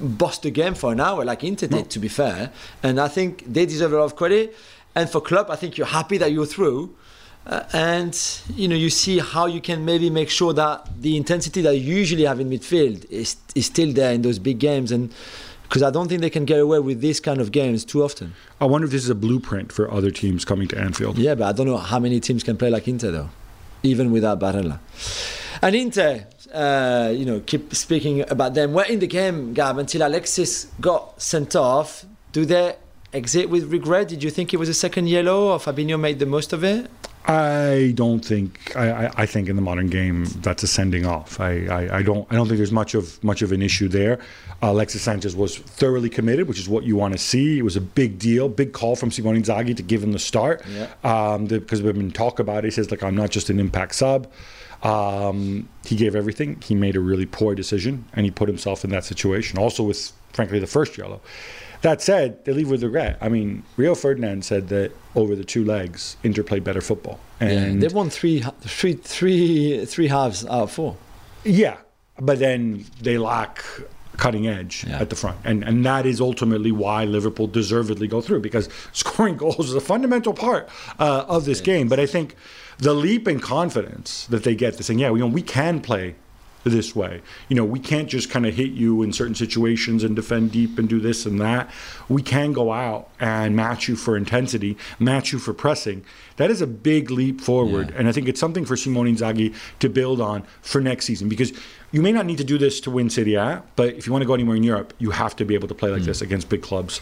bust 0.00 0.42
the 0.42 0.52
game 0.52 0.74
for 0.74 0.92
an 0.92 1.00
hour 1.00 1.24
like 1.24 1.42
Inter 1.42 1.66
did, 1.66 1.90
to 1.90 1.98
be 1.98 2.06
fair. 2.06 2.52
And 2.84 3.00
I 3.00 3.08
think 3.08 3.42
they 3.44 3.66
deserve 3.66 3.92
a 3.92 3.96
lot 3.96 4.04
of 4.04 4.14
credit. 4.14 4.56
And 4.94 5.10
for 5.10 5.20
club, 5.20 5.50
I 5.50 5.56
think 5.56 5.76
you're 5.76 5.88
happy 5.88 6.16
that 6.18 6.30
you're 6.30 6.46
through. 6.46 6.94
Uh, 7.46 7.64
and 7.72 8.42
you 8.54 8.68
know 8.68 8.76
you 8.76 8.90
see 8.90 9.18
how 9.18 9.46
you 9.46 9.60
can 9.60 9.84
maybe 9.84 10.10
make 10.10 10.28
sure 10.28 10.52
that 10.52 10.86
the 11.00 11.16
intensity 11.16 11.62
that 11.62 11.74
you 11.74 11.96
usually 11.96 12.24
have 12.24 12.38
in 12.38 12.50
midfield 12.50 13.10
is, 13.10 13.36
is 13.54 13.66
still 13.66 13.92
there 13.92 14.12
in 14.12 14.20
those 14.20 14.38
big 14.38 14.58
games 14.58 14.92
and 14.92 15.12
because 15.62 15.82
I 15.84 15.90
don't 15.90 16.08
think 16.08 16.20
they 16.20 16.30
can 16.30 16.44
get 16.44 16.58
away 16.58 16.80
with 16.80 17.00
this 17.00 17.20
kind 17.20 17.40
of 17.40 17.52
games 17.52 17.84
too 17.84 18.02
often. 18.02 18.34
I 18.60 18.64
wonder 18.64 18.86
if 18.86 18.90
this 18.90 19.04
is 19.04 19.08
a 19.08 19.14
blueprint 19.14 19.70
for 19.70 19.88
other 19.88 20.10
teams 20.10 20.44
coming 20.44 20.66
to 20.68 20.76
Anfield. 20.76 21.16
Yeah, 21.16 21.36
but 21.36 21.44
I 21.46 21.52
don't 21.52 21.66
know 21.66 21.76
how 21.76 22.00
many 22.00 22.18
teams 22.18 22.42
can 22.42 22.56
play 22.56 22.70
like 22.70 22.88
Inter 22.88 23.12
though, 23.12 23.30
even 23.84 24.10
without 24.10 24.40
Barella. 24.40 24.80
And 25.62 25.76
Inter, 25.76 26.26
uh, 26.52 27.12
you 27.14 27.24
know, 27.24 27.40
keep 27.40 27.72
speaking 27.74 28.28
about 28.28 28.54
them. 28.54 28.72
We're 28.72 28.84
in 28.84 28.98
the 28.98 29.06
game, 29.06 29.54
Gab, 29.54 29.78
until 29.78 30.06
Alexis 30.06 30.66
got 30.80 31.22
sent 31.22 31.54
off. 31.54 32.04
Do 32.32 32.44
they 32.44 32.74
exit 33.12 33.48
with 33.48 33.70
regret? 33.70 34.08
Did 34.08 34.24
you 34.24 34.30
think 34.30 34.52
it 34.52 34.56
was 34.56 34.68
a 34.68 34.74
second 34.74 35.08
yellow 35.08 35.52
or 35.52 35.58
Fabinho 35.58 36.00
made 36.00 36.18
the 36.18 36.26
most 36.26 36.52
of 36.52 36.64
it? 36.64 36.90
I 37.26 37.92
don't 37.96 38.24
think. 38.24 38.74
I, 38.74 39.10
I, 39.14 39.26
think 39.26 39.48
in 39.48 39.56
the 39.56 39.62
modern 39.62 39.88
game 39.88 40.24
that's 40.40 40.62
a 40.62 40.66
sending 40.66 41.04
off. 41.04 41.38
I, 41.38 41.66
I, 41.66 41.98
I 41.98 42.02
don't. 42.02 42.26
I 42.30 42.34
don't 42.34 42.46
think 42.46 42.56
there's 42.56 42.72
much 42.72 42.94
of 42.94 43.22
much 43.22 43.42
of 43.42 43.52
an 43.52 43.60
issue 43.60 43.88
there. 43.88 44.18
Uh, 44.62 44.70
Alexis 44.70 45.02
Sanchez 45.02 45.36
was 45.36 45.58
thoroughly 45.58 46.08
committed, 46.08 46.48
which 46.48 46.58
is 46.58 46.68
what 46.68 46.84
you 46.84 46.96
want 46.96 47.12
to 47.12 47.18
see. 47.18 47.58
It 47.58 47.62
was 47.62 47.76
a 47.76 47.80
big 47.80 48.18
deal, 48.18 48.48
big 48.48 48.72
call 48.72 48.96
from 48.96 49.10
Simone 49.10 49.40
Inzaghi 49.40 49.76
to 49.76 49.82
give 49.82 50.02
him 50.02 50.12
the 50.12 50.18
start. 50.18 50.64
Yeah. 50.66 50.88
Um, 51.04 51.46
the, 51.46 51.60
because 51.60 51.82
we've 51.82 51.94
been 51.94 52.10
talk 52.10 52.38
about 52.38 52.58
it. 52.58 52.68
He 52.68 52.70
says 52.70 52.90
like 52.90 53.02
I'm 53.02 53.16
not 53.16 53.30
just 53.30 53.50
an 53.50 53.60
impact 53.60 53.96
sub. 53.96 54.26
Um, 54.82 55.68
he 55.84 55.96
gave 55.96 56.16
everything. 56.16 56.60
He 56.62 56.74
made 56.74 56.96
a 56.96 57.00
really 57.00 57.26
poor 57.26 57.54
decision, 57.54 58.06
and 58.14 58.24
he 58.24 58.30
put 58.30 58.48
himself 58.48 58.82
in 58.82 58.90
that 58.90 59.04
situation. 59.04 59.58
Also 59.58 59.82
with 59.82 60.12
frankly 60.32 60.58
the 60.58 60.66
first 60.66 60.96
yellow. 60.96 61.20
That 61.82 62.02
said, 62.02 62.44
they 62.44 62.52
leave 62.52 62.70
with 62.70 62.82
regret. 62.82 63.16
I 63.22 63.28
mean, 63.30 63.62
Rio 63.76 63.94
Ferdinand 63.94 64.44
said 64.44 64.68
that 64.68 64.92
over 65.14 65.34
the 65.34 65.44
two 65.44 65.64
legs, 65.64 66.16
Inter 66.22 66.42
played 66.42 66.62
better 66.62 66.80
football, 66.82 67.18
and 67.40 67.82
they 67.82 67.88
won 67.88 68.10
three, 68.10 68.44
three, 68.60 68.92
three, 68.94 69.84
three 69.86 70.08
halves 70.08 70.44
out 70.44 70.62
of 70.64 70.72
four. 70.72 70.96
Yeah, 71.44 71.78
but 72.18 72.38
then 72.38 72.84
they 73.00 73.16
lack 73.16 73.64
cutting 74.18 74.46
edge 74.46 74.84
Yeah. 74.86 75.00
at 75.00 75.08
the 75.08 75.16
front, 75.16 75.38
and 75.44 75.64
and 75.64 75.86
that 75.86 76.04
is 76.04 76.20
ultimately 76.20 76.70
why 76.70 77.04
Liverpool 77.06 77.46
deservedly 77.46 78.06
go 78.06 78.20
through 78.20 78.40
because 78.40 78.68
scoring 78.92 79.36
goals 79.38 79.68
is 79.70 79.74
a 79.74 79.80
fundamental 79.80 80.34
part 80.34 80.68
uh, 80.98 81.24
of 81.28 81.46
this 81.46 81.62
game. 81.62 81.88
But 81.88 81.98
I 81.98 82.04
think 82.04 82.34
the 82.78 82.92
leap 82.92 83.26
in 83.26 83.40
confidence 83.40 84.26
that 84.26 84.44
they 84.44 84.54
get, 84.54 84.74
to 84.76 84.82
saying, 84.82 84.98
yeah, 84.98 85.08
you 85.08 85.18
know, 85.18 85.26
we 85.28 85.40
can 85.42 85.80
play 85.80 86.16
this 86.64 86.94
way. 86.94 87.22
You 87.48 87.56
know, 87.56 87.64
we 87.64 87.78
can't 87.78 88.08
just 88.08 88.30
kind 88.30 88.46
of 88.46 88.54
hit 88.54 88.72
you 88.72 89.02
in 89.02 89.12
certain 89.12 89.34
situations 89.34 90.04
and 90.04 90.14
defend 90.14 90.52
deep 90.52 90.78
and 90.78 90.88
do 90.88 91.00
this 91.00 91.26
and 91.26 91.40
that. 91.40 91.70
We 92.08 92.22
can 92.22 92.52
go 92.52 92.72
out 92.72 93.08
and 93.18 93.56
match 93.56 93.88
you 93.88 93.96
for 93.96 94.16
intensity, 94.16 94.76
match 94.98 95.32
you 95.32 95.38
for 95.38 95.54
pressing. 95.54 96.04
That 96.36 96.50
is 96.50 96.60
a 96.60 96.66
big 96.66 97.10
leap 97.10 97.40
forward, 97.40 97.90
Yeah. 97.90 97.96
and 97.98 98.08
I 98.08 98.12
think 98.12 98.28
it's 98.28 98.40
something 98.40 98.64
for 98.64 98.76
Simone 98.76 99.06
Inzaghi 99.06 99.54
to 99.80 99.88
build 99.88 100.20
on 100.20 100.42
for 100.62 100.80
next 100.80 101.06
season 101.06 101.28
because 101.28 101.52
you 101.92 102.02
may 102.02 102.12
not 102.12 102.26
need 102.26 102.38
to 102.38 102.44
do 102.44 102.58
this 102.58 102.80
to 102.82 102.90
win 102.90 103.10
Serie 103.10 103.34
A, 103.34 103.62
but 103.76 103.94
if 103.94 104.06
you 104.06 104.12
want 104.12 104.22
to 104.22 104.26
go 104.26 104.34
anywhere 104.34 104.56
in 104.56 104.62
Europe, 104.62 104.94
you 104.98 105.10
have 105.10 105.34
to 105.36 105.44
be 105.44 105.54
able 105.54 105.68
to 105.68 105.74
play 105.74 105.90
like 105.90 106.00
hmm. 106.00 106.06
this 106.06 106.22
against 106.22 106.48
big 106.48 106.62
clubs. 106.62 107.00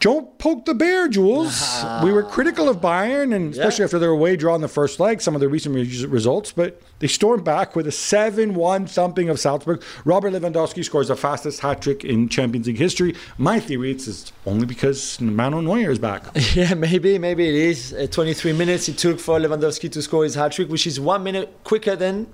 Don't 0.00 0.38
poke 0.38 0.64
the 0.64 0.74
bear, 0.74 1.08
Jules. 1.08 1.82
we 2.04 2.12
were 2.12 2.22
critical 2.22 2.68
of 2.68 2.76
Bayern, 2.80 3.34
and 3.34 3.52
especially 3.52 3.84
after 3.84 3.98
their 3.98 4.10
away 4.10 4.36
draw 4.36 4.54
in 4.54 4.60
the 4.60 4.68
first 4.68 5.00
leg, 5.00 5.20
some 5.20 5.34
of 5.34 5.40
their 5.40 5.48
recent 5.48 5.74
res- 5.74 6.06
results, 6.06 6.52
but 6.52 6.80
they 7.00 7.08
stormed 7.08 7.42
back 7.44 7.74
with 7.74 7.84
a 7.88 7.90
7 7.90 8.54
1 8.54 8.86
thumping 8.86 9.28
of 9.28 9.40
Salzburg. 9.40 9.82
Robert 10.04 10.32
Lewandowski 10.32 10.84
scores 10.84 11.08
the 11.08 11.16
fastest 11.16 11.58
hat 11.60 11.82
trick 11.82 12.04
in 12.04 12.28
Champions 12.28 12.68
League 12.68 12.78
history. 12.78 13.16
My 13.38 13.58
theory 13.58 13.90
is 13.90 14.06
it's 14.06 14.32
only 14.46 14.66
because 14.66 15.20
Manuel 15.20 15.62
Neuer 15.62 15.90
is 15.90 15.98
back. 15.98 16.22
Yeah, 16.54 16.74
maybe, 16.74 17.18
maybe 17.18 17.48
it 17.48 17.54
is. 17.54 17.92
Uh, 17.92 18.06
23 18.10 18.52
minutes 18.52 18.88
it 18.88 18.98
took 18.98 19.18
for 19.18 19.38
Lewandowski 19.40 19.90
to 19.92 20.00
score 20.02 20.22
his 20.24 20.34
hat 20.36 20.52
trick, 20.52 20.68
which 20.68 20.86
is 20.86 21.00
one 21.00 21.22
minute 21.24 21.52
quicker 21.64 21.96
than 21.96 22.26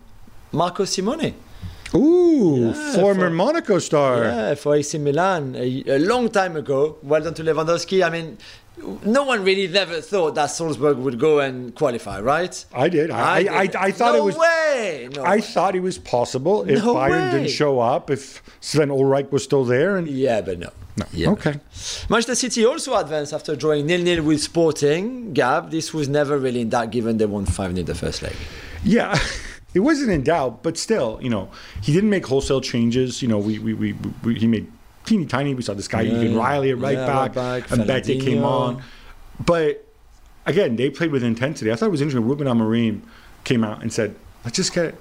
Marco 0.53 0.85
Simone. 0.85 1.35
Ooh, 1.97 2.73
Yeah, 2.75 2.93
former 2.97 3.29
for- 3.29 3.35
Monaco 3.35 3.79
star. 3.79 4.25
Yeah, 4.25 4.55
for 4.55 4.75
AC 4.75 4.99
Milan 4.99 5.55
a, 5.57 5.85
a 5.87 5.99
long 5.99 6.29
time 6.29 6.57
ago. 6.57 6.97
Well 7.03 7.23
done 7.23 7.35
to 7.35 7.43
Lewandowski. 7.45 8.05
I 8.05 8.11
mean, 8.11 8.39
no 9.05 9.23
one 9.25 9.45
really 9.45 9.69
never 9.69 10.01
thought 10.01 10.35
that 10.35 10.47
Salzburg 10.47 10.99
would 10.99 11.19
go 11.21 11.39
and 11.39 11.73
qualify, 11.75 12.21
right? 12.21 12.65
I 12.75 12.89
did. 12.89 13.11
I, 13.13 13.21
I, 13.23 13.37
I, 13.61 13.67
did. 13.67 13.77
I 13.77 13.91
thought 13.93 14.15
no 14.15 14.23
it 14.23 14.25
was. 14.25 14.37
way. 14.37 15.09
No 15.15 15.23
I 15.23 15.37
way. 15.37 15.41
thought 15.41 15.77
it 15.77 15.81
was 15.81 15.99
possible 15.99 16.63
if 16.69 16.83
No 16.85 16.95
Bayern 16.97 17.33
way. 17.33 17.39
didn't 17.39 17.51
show 17.51 17.79
up, 17.79 18.11
if 18.11 18.43
Sven 18.61 18.89
Ulreich 18.89 19.31
was 19.31 19.45
still 19.45 19.65
there, 19.65 19.97
and 19.97 20.09
Yeah, 20.09 20.41
but 20.41 20.59
no. 20.59 20.71
no. 20.97 21.07
Yeah. 21.13 21.31
Okay. 21.31 21.55
Manchester 22.09 22.35
City 22.35 22.67
also 22.67 22.97
advanced 22.97 23.33
after 23.33 23.55
drawing 23.55 23.87
nil-nil 23.87 24.25
with 24.25 24.41
Sporting. 24.43 25.33
Gab, 25.33 25.71
this 25.71 25.95
was 25.95 26.09
never 26.09 26.37
really 26.39 26.61
in 26.63 26.71
doubt 26.71 26.91
given 26.91 27.19
they 27.19 27.27
won 27.27 27.47
5-0 27.47 27.87
the 27.87 27.95
first 27.95 28.23
leg. 28.23 28.35
Yeah, 28.83 29.17
it 29.75 29.81
wasn't 29.81 30.11
in 30.11 30.23
doubt, 30.23 30.63
but 30.63 30.79
still, 30.79 31.19
you 31.21 31.29
know, 31.29 31.51
he 31.83 31.93
didn't 31.93 32.11
make 32.11 32.27
wholesale 32.27 32.61
changes. 32.61 33.21
You 33.21 33.29
know, 33.29 33.39
we, 33.39 33.59
we, 33.59 33.75
we, 33.75 33.93
we 34.23 34.35
he 34.37 34.47
made 34.47 34.71
teeny 35.05 35.27
tiny. 35.27 35.55
We 35.55 35.63
saw 35.63 35.75
this 35.75 35.89
guy 35.89 36.03
Yeah, 36.03 36.21
Egan 36.21 36.37
Riley 36.37 36.71
at 36.71 36.79
right 36.79 36.97
yeah, 36.97 37.07
back, 37.07 37.37
right 37.37 37.63
back, 37.63 37.71
and 37.71 37.87
Bete 37.87 38.21
came 38.23 38.45
on. 38.45 38.83
But 39.45 39.85
again, 40.47 40.77
they 40.77 40.91
played 40.91 41.11
with 41.11 41.25
intensity. 41.25 41.73
I 41.73 41.75
thought 41.77 41.87
it 41.87 41.91
was 41.91 42.01
interesting. 42.01 42.27
Ruben 42.27 42.47
Amorim 42.47 43.03
came 43.43 43.65
out 43.65 43.83
and 43.83 43.93
said, 43.93 44.15
"Let's 44.45 44.57
just 44.57 44.73
get." 44.73 44.95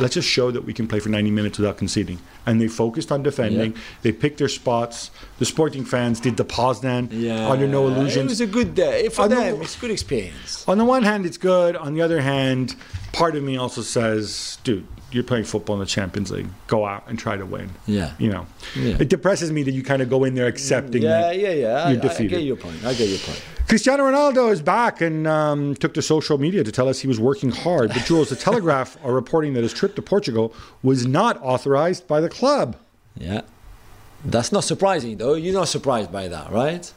Let's 0.00 0.14
just 0.14 0.28
show 0.28 0.50
that 0.50 0.64
we 0.64 0.72
can 0.72 0.88
play 0.88 0.98
for 1.00 1.08
90 1.10 1.30
minutes 1.30 1.58
without 1.58 1.76
conceding. 1.76 2.18
And 2.46 2.60
they 2.60 2.68
focused 2.68 3.12
on 3.12 3.22
defending. 3.22 3.72
Yeah. 3.72 3.78
They 4.02 4.12
picked 4.12 4.38
their 4.38 4.48
spots. 4.48 5.10
The 5.38 5.44
Sporting 5.44 5.84
fans 5.84 6.20
did 6.20 6.36
the 6.36 6.44
Poznan 6.44 7.12
under 7.48 7.68
no 7.68 7.86
illusions. 7.86 8.16
It 8.16 8.24
was 8.24 8.40
a 8.40 8.46
good 8.46 8.74
day. 8.74 9.08
For 9.10 9.22
On 9.22 9.28
the- 9.30 9.36
them, 9.36 9.62
it's 9.62 9.76
a 9.76 9.80
good 9.80 9.90
experience. 9.90 10.64
On 10.66 10.78
the 10.78 10.84
one 10.84 11.02
hand, 11.02 11.26
it's 11.26 11.36
good. 11.38 11.76
On 11.76 11.94
the 11.94 12.02
other 12.02 12.20
hand, 12.20 12.76
part 13.12 13.36
of 13.36 13.42
me 13.42 13.56
also 13.56 13.82
says, 13.82 14.58
dude, 14.64 14.86
you're 15.12 15.24
playing 15.24 15.44
football 15.44 15.74
in 15.76 15.80
the 15.80 15.86
Champions 15.86 16.30
League. 16.30 16.46
Go 16.68 16.86
out 16.86 17.04
and 17.08 17.18
try 17.18 17.36
to 17.36 17.44
win. 17.44 17.70
Yeah. 17.86 18.12
You 18.18 18.30
know, 18.30 18.46
Yeah. 18.76 18.96
it 19.00 19.08
depresses 19.08 19.50
me 19.52 19.62
that 19.64 19.72
you 19.72 19.82
kind 19.82 20.00
of 20.02 20.08
go 20.08 20.24
in 20.24 20.34
there 20.34 20.46
accepting 20.46 21.02
mm, 21.02 21.04
Yeah, 21.04 21.20
that 21.20 21.38
yeah, 21.38 21.50
yeah. 21.50 21.66
I, 21.84 21.90
you're 21.92 22.04
I- 22.10 22.14
I 22.14 22.26
get 22.26 22.42
your 22.44 22.56
point. 22.56 22.84
I 22.84 22.94
get 22.94 23.08
your 23.08 23.18
point. 23.18 23.42
Cristiano 23.70 24.02
Ronaldo 24.02 24.50
is 24.50 24.60
back 24.60 25.00
and 25.00 25.28
um, 25.28 25.76
took 25.76 25.94
to 25.94 26.02
social 26.02 26.38
media 26.38 26.64
to 26.64 26.72
tell 26.72 26.88
us 26.88 26.98
he 26.98 27.06
was 27.06 27.20
working 27.20 27.52
hard. 27.52 27.90
But 27.90 28.04
Jules, 28.04 28.28
the 28.28 28.34
Telegraph 28.34 28.98
are 29.04 29.12
reporting 29.12 29.52
that 29.54 29.62
his 29.62 29.72
trip 29.72 29.94
to 29.94 30.02
Portugal 30.02 30.52
was 30.82 31.06
not 31.06 31.40
authorized 31.40 32.08
by 32.08 32.20
the 32.20 32.28
club. 32.28 32.74
Yeah. 33.16 33.42
That's 34.24 34.50
not 34.50 34.64
surprising, 34.64 35.18
though. 35.18 35.34
You're 35.34 35.54
not 35.54 35.68
surprised 35.68 36.10
by 36.10 36.26
that, 36.26 36.50
right? 36.50 36.92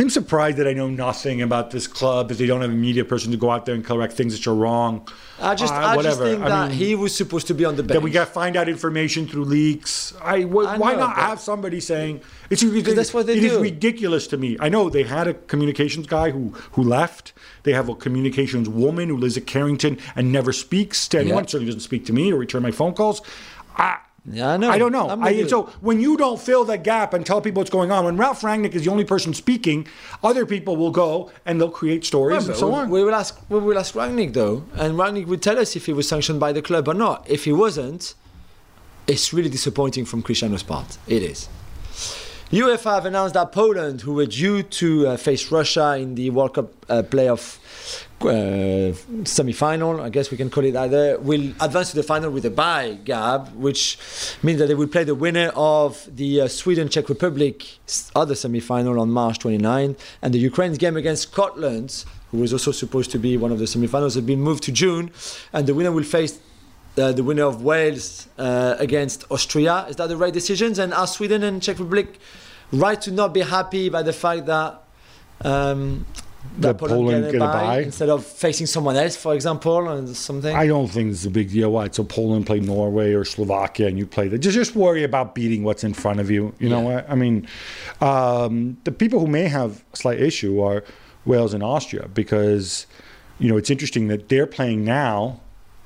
I'm 0.00 0.08
surprised 0.08 0.56
that 0.56 0.66
I 0.66 0.72
know 0.72 0.88
nothing 0.88 1.42
about 1.42 1.70
this 1.72 1.86
club, 1.86 2.28
that 2.30 2.38
they 2.38 2.46
don't 2.46 2.62
have 2.62 2.70
a 2.70 2.74
media 2.74 3.04
person 3.04 3.30
to 3.32 3.36
go 3.36 3.50
out 3.50 3.66
there 3.66 3.74
and 3.74 3.84
correct 3.84 4.14
things 4.14 4.32
that 4.34 4.46
are 4.50 4.54
wrong. 4.54 5.06
I 5.38 5.54
just, 5.54 5.74
Uh, 5.74 5.76
I 5.76 5.82
just 5.94 5.96
whatever. 5.96 6.24
think 6.24 6.42
I 6.42 6.48
that 6.48 6.68
mean- 6.70 6.78
he 6.78 6.94
was 6.94 7.14
supposed 7.14 7.46
to 7.48 7.54
be 7.54 7.66
on 7.66 7.76
the 7.76 7.82
bench. 7.82 7.92
that 7.98 8.02
we 8.02 8.10
got 8.10 8.24
to 8.28 8.32
find 8.32 8.56
out 8.56 8.66
information 8.66 9.28
through 9.28 9.44
leaks. 9.44 10.14
I, 10.24 10.40
wh- 10.40 10.66
I 10.66 10.78
why 10.78 10.92
know, 10.94 11.00
not 11.00 11.16
have 11.16 11.38
somebody 11.38 11.80
saying 11.80 12.22
it's 12.48 12.62
ridiculous? 12.62 12.96
that's 12.96 13.12
what 13.14 13.26
they 13.26 13.34
It 13.36 13.44
is 13.44 13.52
do. 13.52 13.60
ridiculous 13.60 14.26
to 14.28 14.38
me. 14.38 14.56
I 14.58 14.70
know 14.70 14.88
they 14.88 15.02
had 15.02 15.28
a 15.28 15.34
communications 15.34 16.06
guy 16.06 16.30
who 16.30 16.54
who 16.72 16.82
left. 16.82 17.34
They 17.64 17.74
have 17.74 17.90
a 17.90 17.94
communications 17.94 18.70
woman 18.70 19.10
who 19.10 19.18
lives 19.18 19.36
at 19.36 19.46
Carrington 19.46 19.98
and 20.16 20.32
never 20.32 20.50
speaks 20.54 21.08
to 21.08 21.18
anyone. 21.20 21.46
Certainly 21.46 21.66
doesn't 21.66 21.80
speak 21.80 22.06
to 22.06 22.14
me 22.14 22.32
or 22.32 22.36
return 22.36 22.62
my 22.62 22.70
phone 22.70 22.94
calls. 22.94 23.20
I, 23.76 23.98
Yeah, 24.26 24.50
I 24.50 24.56
know. 24.58 24.70
I 24.70 24.78
don't 24.78 24.92
know. 24.92 25.08
I, 25.08 25.46
so 25.46 25.64
when 25.80 26.00
you 26.00 26.16
don't 26.16 26.38
fill 26.38 26.64
that 26.66 26.82
gap 26.84 27.14
and 27.14 27.24
tell 27.24 27.40
people 27.40 27.60
what's 27.60 27.70
going 27.70 27.90
on, 27.90 28.04
when 28.04 28.16
Ralph 28.16 28.42
Rangnick 28.42 28.74
is 28.74 28.84
the 28.84 28.90
only 28.90 29.04
person 29.04 29.32
speaking, 29.32 29.86
other 30.22 30.44
people 30.44 30.76
will 30.76 30.90
go 30.90 31.30
and 31.46 31.58
they'll 31.60 31.70
create 31.70 32.04
stories 32.04 32.42
Well, 32.42 32.50
and 32.50 32.56
so 32.58 32.68
we, 32.68 32.74
on. 32.74 32.90
we 32.90 33.02
will 33.04 33.14
ask. 33.14 33.40
We 33.48 33.58
will 33.58 33.78
ask 33.78 33.94
Rangnick 33.94 34.34
though, 34.34 34.64
and 34.74 34.94
Rangnick 34.94 35.26
will 35.26 35.38
tell 35.38 35.58
us 35.58 35.74
if 35.74 35.86
he 35.86 35.92
was 35.92 36.06
sanctioned 36.06 36.38
by 36.38 36.52
the 36.52 36.62
club 36.62 36.86
or 36.88 36.94
not. 36.94 37.28
If 37.28 37.44
he 37.44 37.52
wasn't, 37.52 38.14
it's 39.06 39.32
really 39.32 39.48
disappointing 39.48 40.04
from 40.04 40.22
Cristiano's 40.22 40.62
part. 40.62 40.98
It 41.06 41.22
is. 41.22 41.48
UEFA 42.52 42.94
have 42.96 43.06
announced 43.06 43.34
that 43.34 43.52
Poland, 43.52 44.00
who 44.00 44.14
were 44.14 44.26
due 44.26 44.64
to 44.64 45.06
uh, 45.06 45.16
face 45.16 45.52
Russia 45.52 45.96
in 45.96 46.16
the 46.16 46.30
World 46.30 46.54
Cup 46.54 46.68
uh, 46.90 47.02
playoff 47.02 47.58
uh, 48.20 48.92
semi-final, 49.24 50.00
I 50.00 50.10
guess 50.10 50.30
we 50.30 50.36
can 50.36 50.50
call 50.50 50.64
it 50.64 50.76
either, 50.76 51.18
will 51.20 51.52
advance 51.60 51.90
to 51.90 51.96
the 51.96 52.02
final 52.02 52.30
with 52.30 52.44
a 52.44 52.50
bye, 52.50 52.98
Gab, 53.04 53.54
which 53.54 53.98
means 54.42 54.58
that 54.58 54.66
they 54.66 54.74
will 54.74 54.88
play 54.88 55.04
the 55.04 55.14
winner 55.14 55.52
of 55.56 56.08
the 56.14 56.42
uh, 56.42 56.48
Sweden-Czech 56.48 57.08
Republic 57.08 57.78
other 58.14 58.34
semi-final 58.34 59.00
on 59.00 59.10
March 59.10 59.38
29, 59.38 59.96
and 60.22 60.34
the 60.34 60.38
Ukraine's 60.38 60.78
game 60.78 60.96
against 60.96 61.22
Scotland, 61.22 62.04
who 62.30 62.38
was 62.38 62.52
also 62.52 62.72
supposed 62.72 63.10
to 63.10 63.18
be 63.18 63.36
one 63.36 63.52
of 63.52 63.58
the 63.58 63.66
semi-finals, 63.66 64.14
has 64.14 64.24
been 64.24 64.40
moved 64.40 64.62
to 64.64 64.72
June, 64.72 65.10
and 65.52 65.66
the 65.66 65.74
winner 65.74 65.92
will 65.92 66.04
face 66.04 66.38
uh, 66.98 67.12
the 67.12 67.22
winner 67.22 67.44
of 67.44 67.62
Wales 67.62 68.28
uh, 68.38 68.76
against 68.78 69.24
Austria. 69.30 69.86
Is 69.88 69.96
that 69.96 70.08
the 70.08 70.16
right 70.16 70.32
decisions? 70.32 70.78
And 70.78 70.92
are 70.92 71.06
Sweden 71.06 71.42
and 71.42 71.62
Czech 71.62 71.78
Republic 71.78 72.18
right 72.72 73.00
to 73.00 73.10
not 73.10 73.32
be 73.32 73.40
happy 73.40 73.88
by 73.88 74.02
the 74.02 74.12
fact 74.12 74.46
that 74.46 74.82
um, 75.42 76.06
That 76.58 76.78
Poland 76.78 77.24
get 77.24 77.32
get 77.32 77.42
a 77.42 77.44
bye? 77.44 77.80
instead 77.80 78.08
of 78.08 78.24
facing 78.24 78.66
someone 78.66 78.96
else, 78.96 79.16
for 79.16 79.34
example, 79.34 79.72
or 79.72 80.06
something? 80.14 80.54
I 80.54 80.66
don't 80.66 80.88
think 80.88 81.12
it's 81.12 81.24
a 81.24 81.30
big 81.30 81.50
deal. 81.50 81.72
Why? 81.72 81.88
So 81.90 82.02
Poland 82.04 82.46
play 82.46 82.60
Norway 82.60 83.12
or 83.12 83.24
Slovakia, 83.24 83.86
and 83.88 83.98
you 83.98 84.06
play 84.06 84.28
that. 84.28 84.38
Just 84.38 84.56
just 84.56 84.74
worry 84.74 85.04
about 85.04 85.34
beating 85.34 85.64
what's 85.64 85.84
in 85.84 85.94
front 85.94 86.18
of 86.20 86.30
you. 86.30 86.54
You 86.58 86.68
know 86.68 86.80
what? 86.80 87.08
I 87.08 87.14
mean, 87.14 87.46
um, 88.00 88.76
the 88.84 88.92
people 88.92 89.20
who 89.20 89.26
may 89.26 89.48
have 89.48 89.84
a 89.92 89.96
slight 89.96 90.20
issue 90.20 90.60
are 90.60 90.82
Wales 91.24 91.54
and 91.54 91.62
Austria 91.62 92.08
because 92.08 92.86
you 93.38 93.48
know 93.48 93.56
it's 93.56 93.70
interesting 93.70 94.08
that 94.08 94.28
they're 94.28 94.46
playing 94.46 94.84
now, 94.84 95.40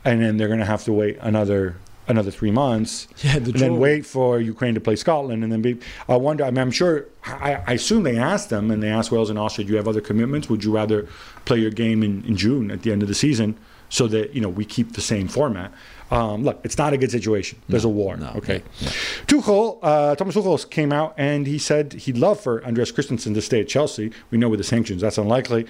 and 0.04 0.22
then 0.22 0.36
they're 0.36 0.48
going 0.48 0.60
to 0.60 0.66
have 0.66 0.84
to 0.84 0.92
wait 0.92 1.18
another 1.20 1.76
another 2.06 2.30
three 2.30 2.50
months, 2.50 3.08
Yeah, 3.22 3.38
the 3.38 3.50
and 3.52 3.60
then 3.60 3.78
wait 3.78 4.04
for 4.06 4.40
Ukraine 4.40 4.74
to 4.74 4.80
play 4.80 4.96
Scotland, 4.96 5.42
and 5.42 5.52
then 5.52 5.62
be. 5.62 5.78
I 6.08 6.16
wonder. 6.16 6.44
I 6.44 6.50
mean, 6.50 6.58
I'm 6.58 6.70
sure. 6.70 7.06
I, 7.24 7.62
I 7.66 7.72
assume 7.72 8.02
they 8.02 8.18
asked 8.18 8.50
them, 8.50 8.70
and 8.70 8.82
they 8.82 8.88
asked 8.88 9.10
Wales 9.10 9.30
and 9.30 9.38
Austria, 9.38 9.66
"Do 9.66 9.72
you 9.72 9.76
have 9.76 9.88
other 9.88 10.00
commitments? 10.00 10.48
Would 10.48 10.64
you 10.64 10.72
rather 10.72 11.08
play 11.44 11.58
your 11.58 11.70
game 11.70 12.02
in, 12.02 12.24
in 12.24 12.36
June 12.36 12.70
at 12.70 12.82
the 12.82 12.92
end 12.92 13.02
of 13.02 13.08
the 13.08 13.14
season, 13.14 13.56
so 13.88 14.06
that 14.08 14.34
you 14.34 14.40
know 14.40 14.48
we 14.48 14.64
keep 14.64 14.92
the 14.92 15.00
same 15.00 15.28
format?" 15.28 15.72
Um, 16.14 16.44
look, 16.44 16.60
it's 16.62 16.78
not 16.78 16.92
a 16.92 16.96
good 16.96 17.10
situation. 17.10 17.60
There's 17.68 17.84
a 17.84 17.88
war. 17.88 18.16
no, 18.16 18.28
okay. 18.36 18.62
yeah, 18.78 18.88
Tuchel, 19.26 19.80
uh, 19.82 20.14
Thomas 20.14 20.36
Tuchel 20.36 20.70
came 20.70 20.92
out 20.92 21.14
and 21.16 21.44
he 21.46 21.58
said 21.58 21.92
he'd 21.94 22.16
love 22.16 22.38
for 22.38 22.64
Andreas 22.64 22.92
Christensen 22.92 23.34
to 23.34 23.42
stay 23.42 23.60
at 23.60 23.68
Chelsea. 23.68 24.12
We 24.30 24.38
know 24.38 24.48
with 24.48 24.58
the 24.58 24.64
sanctions 24.64 25.02
that's 25.02 25.18
unlikely. 25.18 25.66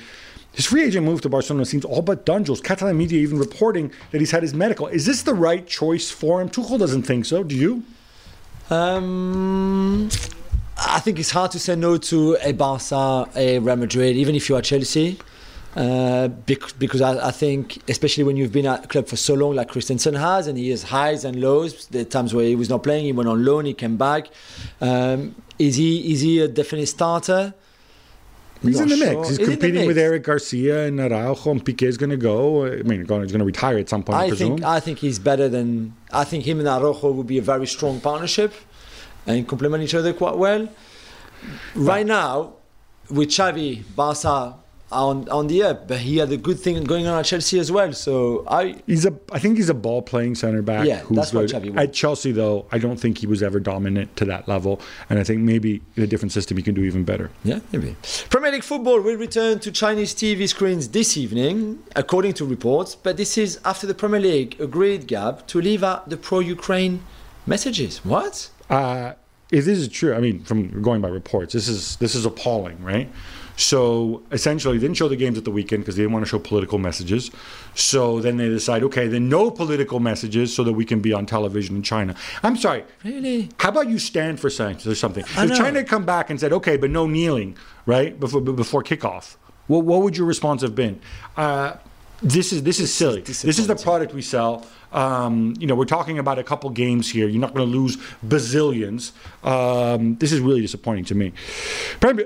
His 0.53 0.66
free 0.66 0.84
agent 0.84 1.07
move 1.07 1.22
to 1.22 1.30
Barcelona 1.30 1.64
seems 1.64 1.84
all 1.84 2.03
but 2.03 2.26
done. 2.26 2.45
Jules 2.45 2.61
Catalan 2.61 2.97
media 2.97 3.20
even 3.20 3.38
reporting 3.38 3.90
that 4.11 4.20
he's 4.20 4.30
had 4.30 4.42
his 4.42 4.53
medical. 4.55 4.86
Is 4.86 5.07
this 5.07 5.22
the 5.22 5.34
right 5.34 5.66
choice 5.66 6.11
for 6.11 6.42
him? 6.42 6.51
Tuchel 6.51 6.78
doesn't 6.78 7.03
think 7.05 7.24
so. 7.24 7.42
Do 7.42 7.57
you? 7.57 7.82
Um, 8.70 10.11
I 10.76 11.01
think 11.01 11.18
it's 11.18 11.30
hard 11.30 11.53
to 11.53 11.59
say 11.59 11.74
no 11.74 11.97
to 11.97 12.36
a 12.42 12.53
Barca, 12.53 13.28
a 13.34 13.59
Real 13.61 13.76
Madrid, 13.76 14.16
even 14.16 14.34
if 14.34 14.49
you 14.49 14.57
are 14.57 14.62
Chelsea. 14.62 15.18
Uh, 15.76 16.28
bec- 16.28 16.78
because 16.78 17.00
I, 17.00 17.28
I 17.28 17.30
think, 17.32 17.78
especially 17.90 18.22
when 18.22 18.36
you've 18.36 18.52
been 18.52 18.66
at 18.66 18.84
a 18.84 18.88
club 18.88 19.08
for 19.08 19.16
so 19.16 19.34
long, 19.34 19.56
like 19.56 19.68
Christensen 19.68 20.14
has, 20.14 20.46
and 20.46 20.56
he 20.56 20.70
has 20.70 20.84
highs 20.84 21.24
and 21.24 21.40
lows. 21.40 21.86
The 21.86 22.04
times 22.04 22.32
where 22.32 22.46
he 22.46 22.54
was 22.54 22.68
not 22.68 22.82
playing, 22.84 23.06
he 23.06 23.12
went 23.12 23.28
on 23.28 23.44
loan, 23.44 23.64
he 23.64 23.74
came 23.74 23.96
back. 23.96 24.28
Um, 24.80 25.34
is 25.58 25.76
he 25.76 26.12
is 26.12 26.20
he 26.20 26.40
a 26.40 26.48
definite 26.48 26.86
starter? 26.86 27.54
He's 28.62 28.80
in 28.80 28.88
the 28.88 28.96
sure. 28.96 29.16
mix. 29.16 29.28
He's 29.30 29.38
the 29.38 29.44
competing 29.44 29.86
with. 29.86 29.98
Eric 29.98 30.22
Garcia 30.22 30.86
and 30.86 31.00
Araujo, 31.00 31.50
and 31.50 31.64
Piqué's 31.64 31.96
going 31.96 32.10
to 32.10 32.16
go. 32.16 32.66
I 32.66 32.82
mean, 32.82 33.00
he's 33.00 33.08
going 33.08 33.28
to 33.28 33.44
retire 33.44 33.76
at 33.76 33.88
some 33.88 34.02
point, 34.02 34.16
I, 34.16 34.24
I 34.24 34.28
presume. 34.28 34.56
think 34.56 34.64
I 34.64 34.80
think 34.80 34.98
he's 35.00 35.18
better 35.18 35.48
than 35.48 35.94
I 36.12 36.24
think 36.24 36.44
him 36.44 36.60
and 36.60 36.68
Araujo 36.68 37.10
would 37.10 37.26
be 37.26 37.38
a 37.38 37.42
very 37.42 37.66
strong 37.66 38.00
partnership 38.00 38.54
and 39.26 39.46
complement 39.46 39.82
each 39.82 39.94
other 39.94 40.12
quite 40.12 40.36
well. 40.36 40.68
Right 41.74 42.06
now, 42.06 42.54
with 43.10 43.28
Xavi, 43.28 43.82
Barca 43.94 44.54
on 44.93 45.28
on 45.28 45.47
the 45.49 45.62
up, 45.62 45.89
but 45.89 45.99
he 45.99 46.18
had 46.18 46.30
a 46.30 46.37
good 46.37 46.59
thing 46.59 46.82
going 46.85 47.07
on 47.07 47.18
at 47.18 47.24
Chelsea 47.24 47.59
as 47.59 47.70
well. 47.72 47.93
So 47.93 48.45
I 48.49 48.76
He's 48.87 49.05
a. 49.05 49.18
I 49.32 49.39
think 49.39 49.57
he's 49.57 49.68
a 49.68 49.74
ball 49.74 50.03
playing 50.03 50.35
center 50.37 50.62
back. 50.62 50.87
Yeah, 50.87 51.01
who's 51.01 51.16
that's 51.16 51.32
what 51.32 51.51
good. 51.51 51.62
Xavi 51.62 51.74
was. 51.74 51.85
At 51.85 51.93
Chelsea, 51.93 52.32
though, 52.32 52.66
I 52.70 52.78
don't 52.78 52.99
think 52.99 53.18
he 53.18 53.26
was 53.26 53.43
ever 53.43 53.61
dominant 53.61 54.16
to 54.16 54.24
that 54.26 54.49
level, 54.49 54.80
and 55.11 55.18
I 55.18 55.24
think 55.24 55.41
maybe 55.41 55.82
in 55.97 56.03
a 56.03 56.07
different 56.07 56.32
system 56.32 56.57
he 56.57 56.62
can 56.62 56.74
do 56.74 56.85
even 56.85 57.05
better. 57.05 57.30
Yeah, 57.45 57.61
maybe. 57.72 57.97
Premier 58.30 58.53
League 58.53 58.64
football 58.64 59.01
will 59.01 59.16
return 59.16 59.59
to 59.61 59.72
Chinese 59.72 60.14
TV 60.14 60.49
screens 60.49 60.89
this 60.89 61.16
evening, 61.16 61.82
according 61.97 62.35
to 62.35 62.45
reports. 62.45 62.95
But 62.95 63.16
this 63.16 63.37
is 63.37 63.61
after 63.64 63.87
the 63.87 63.95
Premier 63.95 64.20
League 64.20 64.61
agreed, 64.61 65.07
Gab, 65.07 65.47
to 65.49 65.61
leave 65.61 65.82
out 65.82 66.09
the 66.09 66.16
pro-Ukraine 66.16 67.03
messages. 67.47 68.05
What? 68.05 68.51
Uh, 68.70 69.14
if 69.51 69.64
this 69.64 69.78
is 69.78 69.89
true, 69.89 70.14
I 70.14 70.20
mean, 70.20 70.43
from 70.45 70.82
going 70.82 71.01
by 71.01 71.09
reports, 71.09 71.53
this 71.53 71.68
is 71.68 71.97
this 71.97 72.14
is 72.14 72.24
appalling, 72.24 72.82
right? 72.82 73.11
So 73.57 74.22
essentially, 74.32 74.78
they 74.78 74.86
didn't 74.86 74.96
show 74.96 75.09
the 75.09 75.16
games 75.16 75.38
at 75.38 75.44
the 75.44 75.50
weekend 75.50 75.82
because 75.82 75.96
they 75.96 76.02
didn't 76.02 76.12
want 76.12 76.24
to 76.24 76.28
show 76.28 76.38
political 76.38 76.78
messages. 76.78 77.30
So 77.74 78.20
then 78.20 78.36
they 78.36 78.48
decide, 78.48 78.82
okay, 78.84 79.07
then 79.07 79.28
no 79.28 79.50
political 79.50 80.00
messages, 80.00 80.55
so 80.55 80.64
that 80.64 80.72
we 80.72 80.84
can 80.84 81.00
be 81.00 81.12
on 81.12 81.26
television 81.26 81.76
in 81.76 81.82
China. 81.82 82.14
I'm 82.42 82.57
sorry, 82.57 82.84
Really? 83.05 83.48
How 83.59 83.68
about 83.68 83.88
you 83.88 83.98
stand 83.98 84.40
for 84.40 84.50
sanctions 84.50 84.90
or 84.90 84.96
something? 84.96 85.24
I 85.36 85.44
If 85.44 85.50
know. 85.50 85.57
China 85.57 85.78
had 85.78 85.88
come 85.88 86.05
back 86.05 86.30
and 86.30 86.40
said, 86.40 86.52
okay, 86.52 86.76
but 86.76 86.90
no 86.90 87.07
kneeling, 87.07 87.57
right, 87.86 88.18
before 88.18 88.40
before 88.40 88.82
kickoff, 88.82 89.36
what 89.66 89.84
what 89.84 90.02
would 90.02 90.16
your 90.16 90.26
response 90.26 90.62
have 90.62 90.74
been? 90.74 91.00
Uh, 91.36 91.74
this 92.22 92.52
is 92.52 92.62
this 92.62 92.80
is 92.80 92.92
silly. 92.92 93.20
This 93.20 93.44
is 93.44 93.66
the 93.66 93.76
product 93.76 94.14
we 94.14 94.22
sell. 94.22 94.66
Um, 94.95 95.55
you 95.59 95.66
know, 95.66 95.74
we're 95.74 95.84
talking 95.84 96.18
about 96.18 96.38
a 96.38 96.45
couple 96.45 96.70
games 96.70 97.11
here. 97.11 97.28
You're 97.28 97.40
not 97.40 97.53
going 97.53 97.70
to 97.70 97.78
lose 97.78 97.97
bazillions. 98.24 99.12
Um, 99.42 100.16
this 100.16 100.32
is 100.32 100.40
really 100.40 100.61
disappointing 100.61 101.05
to 101.07 101.14
me. 101.14 101.32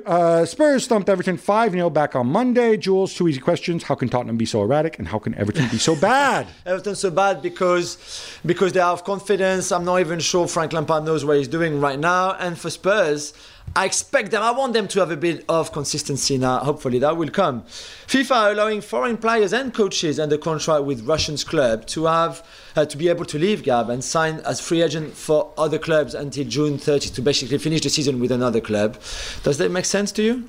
Uh, 0.06 0.44
Spurs 0.44 0.84
stumped 0.84 1.08
Everton 1.08 1.38
5 1.38 1.72
0 1.72 1.90
back 1.90 2.14
on 2.14 2.26
Monday. 2.28 2.76
Jules, 2.76 3.14
two 3.14 3.26
easy 3.26 3.40
questions. 3.40 3.84
How 3.84 3.94
can 3.94 4.08
Tottenham 4.08 4.36
be 4.36 4.46
so 4.46 4.62
erratic? 4.62 4.98
And 4.98 5.08
how 5.08 5.18
can 5.18 5.34
Everton 5.34 5.68
be 5.68 5.78
so 5.78 5.96
bad? 5.96 6.46
Everton 6.66 6.94
so 6.94 7.10
bad 7.10 7.40
because 7.40 7.96
because 8.44 8.72
they 8.72 8.80
have 8.80 9.02
confidence. 9.02 9.72
I'm 9.72 9.84
not 9.84 10.00
even 10.00 10.20
sure 10.20 10.46
Frank 10.46 10.72
Lampard 10.72 11.04
knows 11.04 11.24
what 11.24 11.38
he's 11.38 11.48
doing 11.48 11.80
right 11.80 11.98
now. 11.98 12.34
And 12.34 12.58
for 12.58 12.70
Spurs, 12.70 13.32
I 13.76 13.84
expect 13.84 14.30
them. 14.30 14.42
I 14.42 14.50
want 14.50 14.72
them 14.72 14.88
to 14.88 15.00
have 15.00 15.10
a 15.10 15.16
bit 15.16 15.44
of 15.48 15.72
consistency 15.72 16.38
now. 16.38 16.58
Hopefully 16.58 16.98
that 16.98 17.16
will 17.16 17.30
come. 17.30 17.62
FIFA 18.06 18.52
allowing 18.52 18.80
foreign 18.80 19.16
players 19.16 19.52
and 19.52 19.72
coaches 19.72 20.18
under 20.18 20.36
contract 20.38 20.84
with 20.84 21.06
Russians 21.06 21.44
club 21.44 21.86
to 21.88 22.06
have 22.06 22.44
uh, 22.76 22.84
to 22.86 22.96
be 22.96 23.08
able 23.08 23.24
to 23.26 23.38
leave 23.38 23.62
Gab 23.62 23.90
and 23.90 24.02
sign 24.02 24.40
as 24.40 24.60
free 24.60 24.82
agent 24.82 25.14
for 25.14 25.52
other 25.56 25.78
clubs 25.78 26.14
until 26.14 26.44
June 26.44 26.78
30 26.78 27.10
to 27.10 27.22
basically 27.22 27.58
finish 27.58 27.82
the 27.82 27.90
season 27.90 28.20
with 28.20 28.32
another 28.32 28.60
club. 28.60 28.98
Does 29.42 29.58
that 29.58 29.70
make 29.70 29.84
sense 29.84 30.12
to 30.12 30.22
you? 30.22 30.48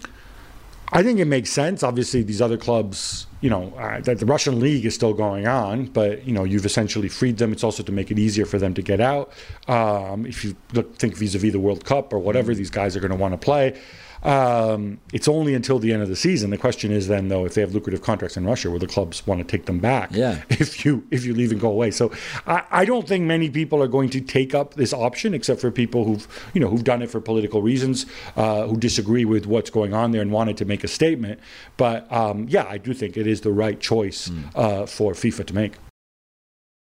I 0.92 1.04
think 1.04 1.20
it 1.20 1.26
makes 1.26 1.52
sense. 1.52 1.84
Obviously, 1.84 2.24
these 2.24 2.42
other 2.42 2.58
clubs, 2.58 3.28
you 3.42 3.50
know, 3.50 3.74
uh, 3.78 4.02
that 4.02 4.20
the 4.20 4.26
Russian 4.26 4.60
league 4.60 4.86
is 4.86 4.96
still 4.96 5.14
going 5.14 5.48
on, 5.48 5.86
but 5.86 6.26
you 6.26 6.34
know, 6.34 6.44
you've 6.44 6.66
essentially 6.66 7.10
freed 7.10 7.38
them. 7.38 7.52
It's 7.52 7.64
also 7.64 7.84
to 7.84 7.92
make 7.92 8.10
it 8.10 8.18
easier 8.18 8.46
for 8.46 8.58
them 8.58 8.74
to 8.74 8.82
get 8.82 9.00
out. 9.00 9.32
Um, 9.68 10.26
if 10.26 10.44
you 10.44 10.56
look, 10.74 10.96
think 10.98 11.16
vis-a-vis 11.16 11.52
the 11.52 11.60
World 11.60 11.86
Cup 11.86 12.12
or 12.12 12.20
whatever, 12.20 12.56
these 12.56 12.72
guys 12.72 12.96
are 12.96 13.00
going 13.00 13.12
to 13.12 13.18
want 13.18 13.34
to 13.34 13.38
play. 13.38 13.80
Um, 14.24 15.00
it's 15.14 15.28
only 15.28 15.54
until 15.54 15.80
the 15.80 15.94
end 15.94 16.02
of 16.02 16.10
the 16.10 16.16
season. 16.16 16.50
The 16.50 16.58
question 16.58 16.92
is 16.92 17.08
then, 17.08 17.30
though, 17.30 17.46
if 17.46 17.54
they 17.54 17.62
have 17.62 17.74
lucrative 17.74 18.02
contracts 18.02 18.38
in 18.38 18.46
Russia, 18.46 18.70
will 18.70 18.80
the 18.80 18.88
clubs 18.88 19.26
want 19.26 19.40
to 19.40 19.46
take 19.46 19.66
them 19.66 19.80
back? 19.80 20.12
Yeah. 20.12 20.44
If 20.60 20.84
you 20.84 21.08
if 21.10 21.26
you 21.26 21.34
leave 21.34 21.52
and 21.52 21.62
go 21.62 21.70
away, 21.70 21.90
so 21.90 22.12
I, 22.46 22.64
I 22.70 22.86
don't 22.86 23.08
think 23.08 23.24
many 23.24 23.50
people 23.50 23.82
are 23.82 23.88
going 23.88 24.10
to 24.10 24.20
take 24.20 24.54
up 24.54 24.74
this 24.74 24.94
option, 24.94 25.34
except 25.34 25.62
for 25.62 25.72
people 25.72 26.04
who've 26.04 26.52
you 26.54 26.60
know 26.60 26.68
who've 26.68 26.84
done 26.84 27.02
it 27.02 27.10
for 27.10 27.22
political 27.22 27.62
reasons, 27.62 28.06
uh, 28.36 28.68
who 28.68 28.76
disagree 28.76 29.26
with 29.26 29.46
what's 29.46 29.70
going 29.70 29.94
on 29.94 30.12
there 30.12 30.22
and 30.22 30.32
wanted 30.32 30.58
to 30.58 30.66
make 30.66 30.84
a 30.84 30.88
statement. 30.88 31.40
But 31.78 32.12
um, 32.12 32.48
yeah, 32.50 32.66
I 32.68 32.78
do 32.78 32.94
think 32.94 33.16
it 33.16 33.26
is 33.26 33.42
the 33.42 33.52
right 33.54 33.80
choice 33.80 34.30
uh, 34.54 34.86
for 34.86 35.14
FIFA 35.14 35.46
to 35.48 35.56
make. 35.56 35.74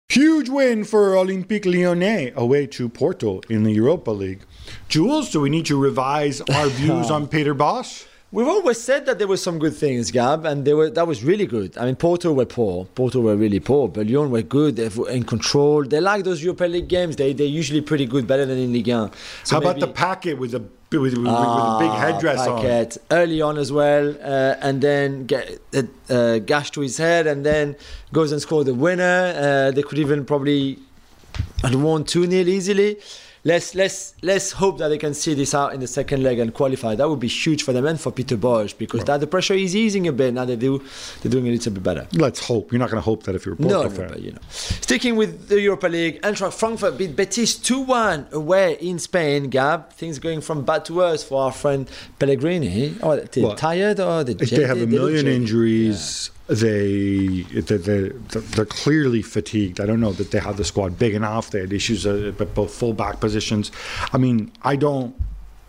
Huge 0.08 0.48
win 0.48 0.84
for 0.84 1.14
Olympique 1.14 1.66
Lyonnais 1.66 2.32
away 2.36 2.66
to 2.68 2.88
Porto 2.88 3.40
in 3.50 3.64
the 3.64 3.72
Europa 3.72 4.10
League. 4.12 4.44
Jules, 4.88 5.30
do 5.30 5.40
we 5.40 5.50
need 5.50 5.66
to 5.66 5.76
revise 5.76 6.40
our 6.54 6.68
views 6.80 7.10
on 7.10 7.26
Peter 7.28 7.54
Bosz? 7.54 8.06
We've 8.32 8.48
always 8.48 8.80
said 8.80 9.06
that 9.06 9.18
there 9.18 9.28
were 9.28 9.36
some 9.36 9.58
good 9.58 9.74
things, 9.74 10.10
Gab, 10.10 10.44
and 10.44 10.64
they 10.64 10.74
were 10.74 10.90
that 10.90 11.06
was 11.06 11.22
really 11.22 11.46
good. 11.46 11.76
I 11.78 11.86
mean, 11.86 11.96
Porto 11.96 12.32
were 12.32 12.46
poor. 12.46 12.84
Porto 12.86 13.20
were 13.20 13.36
really 13.36 13.60
poor, 13.60 13.88
but 13.88 14.06
Lyon 14.06 14.30
were 14.30 14.42
good. 14.42 14.76
They 14.76 14.88
were 14.88 15.10
in 15.10 15.22
control. 15.22 15.84
They 15.84 16.00
like 16.00 16.24
those 16.24 16.42
Europa 16.42 16.64
League 16.64 16.88
games. 16.88 17.16
They 17.16 17.32
they're 17.32 17.46
usually 17.46 17.80
pretty 17.80 18.06
good, 18.06 18.26
better 18.26 18.44
than 18.46 18.58
in 18.58 18.72
Ligue 18.72 18.88
1. 18.88 19.10
So 19.44 19.56
How 19.56 19.60
about 19.60 19.80
the 19.80 19.88
Paquetá 19.88 20.36
with 20.38 20.54
a 20.54 20.62
with, 20.90 21.02
with, 21.02 21.14
with 21.14 21.26
a 21.26 21.76
big 21.80 21.90
Ah, 21.90 21.98
headdress 21.98 22.46
on? 22.46 22.62
Early 23.10 23.40
on 23.42 23.58
as 23.58 23.72
well, 23.72 24.10
uh, 24.22 24.54
and 24.60 24.80
then 24.80 25.26
get 25.26 25.58
a 25.74 25.86
uh, 26.08 26.38
gash 26.38 26.70
to 26.72 26.80
his 26.80 26.96
head, 26.96 27.26
and 27.26 27.44
then 27.44 27.76
goes 28.12 28.32
and 28.32 28.40
scores 28.40 28.66
the 28.66 28.74
winner. 28.74 29.34
Uh, 29.36 29.70
they 29.72 29.82
could 29.82 29.98
even 29.98 30.24
probably 30.24 30.78
have 31.62 31.80
won 31.82 32.04
two 32.04 32.26
0 32.26 32.46
easily. 32.48 32.98
Let's 33.46 33.76
let's 33.76 34.14
let's 34.22 34.50
hope 34.50 34.78
that 34.78 34.88
they 34.88 34.98
can 34.98 35.14
see 35.14 35.32
this 35.34 35.54
out 35.54 35.72
in 35.72 35.78
the 35.78 35.86
second 35.86 36.20
leg 36.24 36.40
and 36.40 36.52
qualify. 36.52 36.96
That 36.96 37.08
would 37.08 37.20
be 37.20 37.28
huge 37.28 37.62
for 37.62 37.72
them 37.72 37.86
and 37.86 37.98
for 38.00 38.10
Peter 38.10 38.36
Bosz 38.36 38.76
because 38.76 39.04
that 39.04 39.20
the 39.20 39.28
pressure 39.28 39.54
is 39.54 39.76
easing 39.76 40.08
a 40.08 40.12
bit 40.12 40.34
now. 40.34 40.44
They 40.44 40.56
do 40.56 40.82
they're 41.22 41.30
doing 41.30 41.46
a 41.46 41.52
little 41.52 41.72
bit 41.72 41.84
better. 41.84 42.08
Let's 42.14 42.40
hope. 42.44 42.72
You're 42.72 42.80
not 42.80 42.90
going 42.90 43.00
to 43.00 43.04
hope 43.04 43.22
that 43.22 43.36
if 43.36 43.46
you're 43.46 43.54
a 43.54 43.62
No, 43.62 43.88
fan. 43.88 44.08
but 44.08 44.20
you 44.20 44.32
know. 44.32 44.40
Sticking 44.50 45.14
with 45.14 45.46
the 45.48 45.60
Europa 45.60 45.86
League, 45.86 46.20
Eintracht 46.22 46.54
Frankfurt 46.54 46.98
beat 46.98 47.14
Betis 47.14 47.54
2 47.54 47.80
1 47.82 48.26
away 48.32 48.78
in 48.80 48.98
Spain. 48.98 49.48
Gab, 49.48 49.92
things 49.92 50.18
going 50.18 50.40
from 50.40 50.64
bad 50.64 50.84
to 50.86 50.94
worse 50.94 51.22
for 51.22 51.42
our 51.44 51.52
friend 51.52 51.88
Pellegrini. 52.18 52.96
Oh, 53.00 53.14
they're 53.14 53.44
Well, 53.44 53.54
tired 53.54 54.00
oh, 54.00 54.18
or 54.18 54.24
they 54.24 54.34
They 54.34 54.64
have 54.64 54.82
a 54.82 54.86
million 54.88 55.28
injuries. 55.28 56.30
They, 56.30 56.35
they, 56.48 57.42
they, 57.42 58.08
they're 58.08 58.66
clearly 58.66 59.22
fatigued. 59.22 59.80
I 59.80 59.86
don't 59.86 60.00
know 60.00 60.12
that 60.12 60.30
they 60.30 60.38
had 60.38 60.56
the 60.56 60.64
squad 60.64 60.98
big 60.98 61.14
enough. 61.14 61.50
They 61.50 61.60
had 61.60 61.72
issues 61.72 62.06
uh, 62.06 62.32
at 62.38 62.54
both 62.54 62.72
fullback 62.72 63.20
positions. 63.20 63.72
I 64.12 64.18
mean, 64.18 64.52
I 64.62 64.76
don't. 64.76 65.14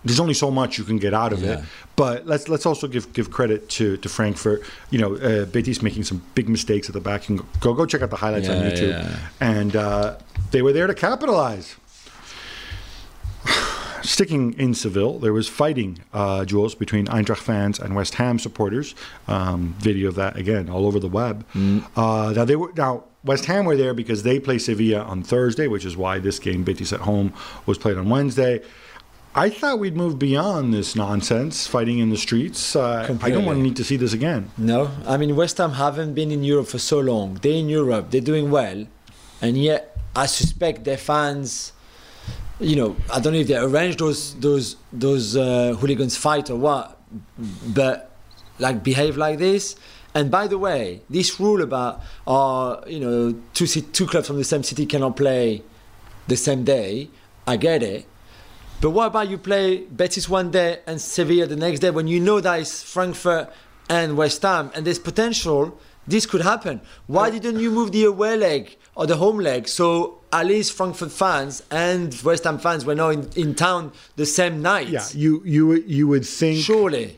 There's 0.05 0.19
only 0.19 0.35
so 0.35 0.51
much 0.51 0.77
you 0.77 0.83
can 0.85 0.97
get 0.97 1.13
out 1.13 1.33
of 1.33 1.43
it. 1.43 1.59
But 1.95 2.27
let's 2.27 2.47
let's 2.47 2.65
also 2.65 2.87
give 2.87 3.11
give 3.13 3.31
credit 3.31 3.67
to, 3.69 3.97
to 3.97 4.07
Frankfurt. 4.07 4.61
You 4.91 4.99
know, 4.99 5.15
uh, 5.15 5.45
Betis 5.45 5.81
making 5.81 6.03
some 6.03 6.21
big 6.35 6.47
mistakes 6.47 6.87
at 6.87 6.93
the 6.93 7.01
back. 7.01 7.27
You 7.27 7.37
can 7.37 7.47
go 7.59 7.73
go 7.73 7.85
check 7.85 8.03
out 8.03 8.11
the 8.11 8.15
highlights 8.15 8.47
on 8.47 8.57
YouTube. 8.57 8.89
yeah. 8.89 9.17
And 9.41 9.75
uh, 9.75 10.17
they 10.51 10.61
were 10.61 10.71
there 10.71 10.87
to 10.87 10.93
capitalize. 10.93 11.75
Sticking 14.07 14.53
in 14.53 14.73
Seville, 14.73 15.19
there 15.19 15.33
was 15.33 15.49
fighting, 15.49 15.99
uh, 16.13 16.45
Jules, 16.45 16.75
between 16.75 17.07
Eintracht 17.07 17.39
fans 17.39 17.77
and 17.77 17.93
West 17.93 18.15
Ham 18.15 18.39
supporters. 18.39 18.95
Um, 19.27 19.75
video 19.79 20.07
of 20.07 20.15
that 20.15 20.37
again 20.37 20.69
all 20.69 20.87
over 20.87 20.97
the 20.97 21.09
web. 21.09 21.45
Uh, 21.53 22.33
now 22.33 22.45
they 22.45 22.55
were 22.55 22.71
now 22.77 23.03
West 23.25 23.45
Ham 23.45 23.65
were 23.65 23.75
there 23.75 23.93
because 23.93 24.23
they 24.23 24.39
play 24.39 24.59
Sevilla 24.59 25.01
on 25.01 25.23
Thursday, 25.23 25.67
which 25.67 25.83
is 25.83 25.97
why 25.97 26.19
this 26.19 26.39
game 26.39 26.63
Betis 26.63 26.93
at 26.93 27.01
home 27.01 27.33
was 27.65 27.77
played 27.77 27.97
on 27.97 28.07
Wednesday. 28.07 28.61
I 29.35 29.49
thought 29.49 29.77
we'd 29.79 29.97
move 29.97 30.17
beyond 30.17 30.73
this 30.73 30.95
nonsense, 30.95 31.67
fighting 31.67 31.99
in 31.99 32.09
the 32.09 32.17
streets. 32.17 32.77
Uh, 32.77 33.17
I 33.21 33.29
don't 33.29 33.43
want 33.43 33.57
to 33.57 33.61
need 33.61 33.75
to 33.75 33.83
see 33.83 33.97
this 33.97 34.13
again. 34.13 34.51
No, 34.57 34.89
I 35.05 35.17
mean 35.17 35.35
West 35.35 35.57
Ham 35.57 35.73
haven't 35.73 36.13
been 36.13 36.31
in 36.31 36.43
Europe 36.43 36.67
for 36.67 36.79
so 36.79 36.99
long. 36.99 37.33
They're 37.41 37.59
in 37.59 37.67
Europe, 37.67 38.11
they're 38.11 38.21
doing 38.21 38.51
well, 38.51 38.87
and 39.41 39.57
yet 39.57 39.97
I 40.15 40.27
suspect 40.27 40.85
their 40.85 40.97
fans. 40.97 41.73
You 42.59 42.75
know, 42.75 42.95
I 43.13 43.19
don't 43.19 43.33
know 43.33 43.39
if 43.39 43.47
they 43.47 43.55
arrange 43.55 43.97
those 43.97 44.33
those 44.35 44.77
those 44.91 45.35
uh, 45.35 45.75
hooligans 45.79 46.17
fight 46.17 46.49
or 46.49 46.57
what, 46.57 46.99
but 47.67 48.11
like 48.57 48.83
behave 48.83 49.15
like 49.15 49.37
this. 49.37 49.75
And 50.15 50.31
by 50.31 50.47
the 50.47 50.57
way, 50.57 51.01
this 51.09 51.39
rule 51.39 51.61
about 51.61 52.01
uh, 52.25 52.81
you 52.87 52.99
know 52.99 53.35
two 53.53 53.67
two 53.67 54.07
clubs 54.07 54.27
from 54.27 54.37
the 54.37 54.43
same 54.43 54.63
city 54.63 54.87
cannot 54.87 55.15
play 55.15 55.61
the 56.27 56.35
same 56.35 56.63
day, 56.63 57.09
I 57.45 57.57
get 57.57 57.83
it. 57.83 58.05
But 58.81 58.91
what 58.91 59.07
about 59.07 59.29
you 59.29 59.37
play 59.37 59.85
Betis 59.85 60.29
one 60.29 60.51
day 60.51 60.79
and 60.85 61.01
Sevilla 61.01 61.47
the 61.47 61.55
next 61.55 61.79
day 61.79 61.89
when 61.89 62.07
you 62.07 62.19
know 62.19 62.39
that 62.41 62.59
it's 62.59 62.83
Frankfurt 62.83 63.51
and 63.89 64.17
West 64.17 64.41
Ham, 64.41 64.71
and 64.73 64.85
there's 64.85 64.99
potential. 64.99 65.79
This 66.07 66.25
could 66.25 66.41
happen. 66.41 66.79
Why 67.07 67.29
didn't 67.29 67.59
you 67.59 67.69
move 67.69 67.91
the 67.91 68.05
away 68.05 68.37
leg 68.37 68.77
or 68.97 69.05
the 69.05 69.15
home 69.17 69.37
leg 69.37 69.67
so 69.67 70.17
at 70.33 70.45
least 70.47 70.73
Frankfurt 70.73 71.11
fans 71.11 71.63
and 71.71 72.13
West 72.23 72.43
Ham 72.43 72.57
fans 72.59 72.83
were 72.83 72.95
not 72.95 73.09
in, 73.17 73.29
in 73.35 73.55
town 73.55 73.91
the 74.17 74.25
same 74.25 74.61
night? 74.61 74.87
Yeah, 74.89 75.05
you 75.13 75.41
you 75.45 75.63
you 75.97 76.07
would 76.11 76.25
think 76.25 76.57
Surely. 76.63 77.17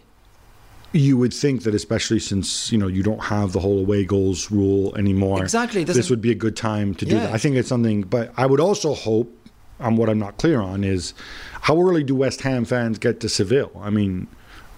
you 0.91 1.17
would 1.17 1.33
think 1.33 1.63
that 1.63 1.73
especially 1.73 2.19
since 2.19 2.71
you 2.71 2.77
know 2.77 2.87
you 2.97 3.01
don't 3.09 3.23
have 3.35 3.53
the 3.53 3.59
whole 3.65 3.79
away 3.79 4.03
goals 4.05 4.51
rule 4.51 4.95
anymore. 4.95 5.41
Exactly, 5.41 5.83
This 5.83 6.09
would 6.09 6.21
be 6.21 6.31
a 6.31 6.39
good 6.45 6.57
time 6.57 6.93
to 6.95 7.05
do 7.05 7.15
Yeah. 7.15 7.23
that. 7.27 7.33
I 7.33 7.37
think 7.37 7.55
it's 7.55 7.69
something, 7.69 8.01
but 8.15 8.31
I 8.37 8.45
would 8.45 8.59
also 8.59 8.93
hope. 8.93 9.35
Um, 9.81 9.95
what 9.95 10.09
I'm 10.09 10.19
not 10.19 10.35
clear 10.37 10.59
on 10.59 10.83
is 10.83 11.13
how 11.61 11.79
early 11.81 12.03
do 12.03 12.13
West 12.13 12.41
Ham 12.41 12.65
fans 12.65 12.99
get 12.99 13.21
to 13.21 13.29
Seville? 13.29 13.71
I 13.81 13.89
mean, 13.89 14.27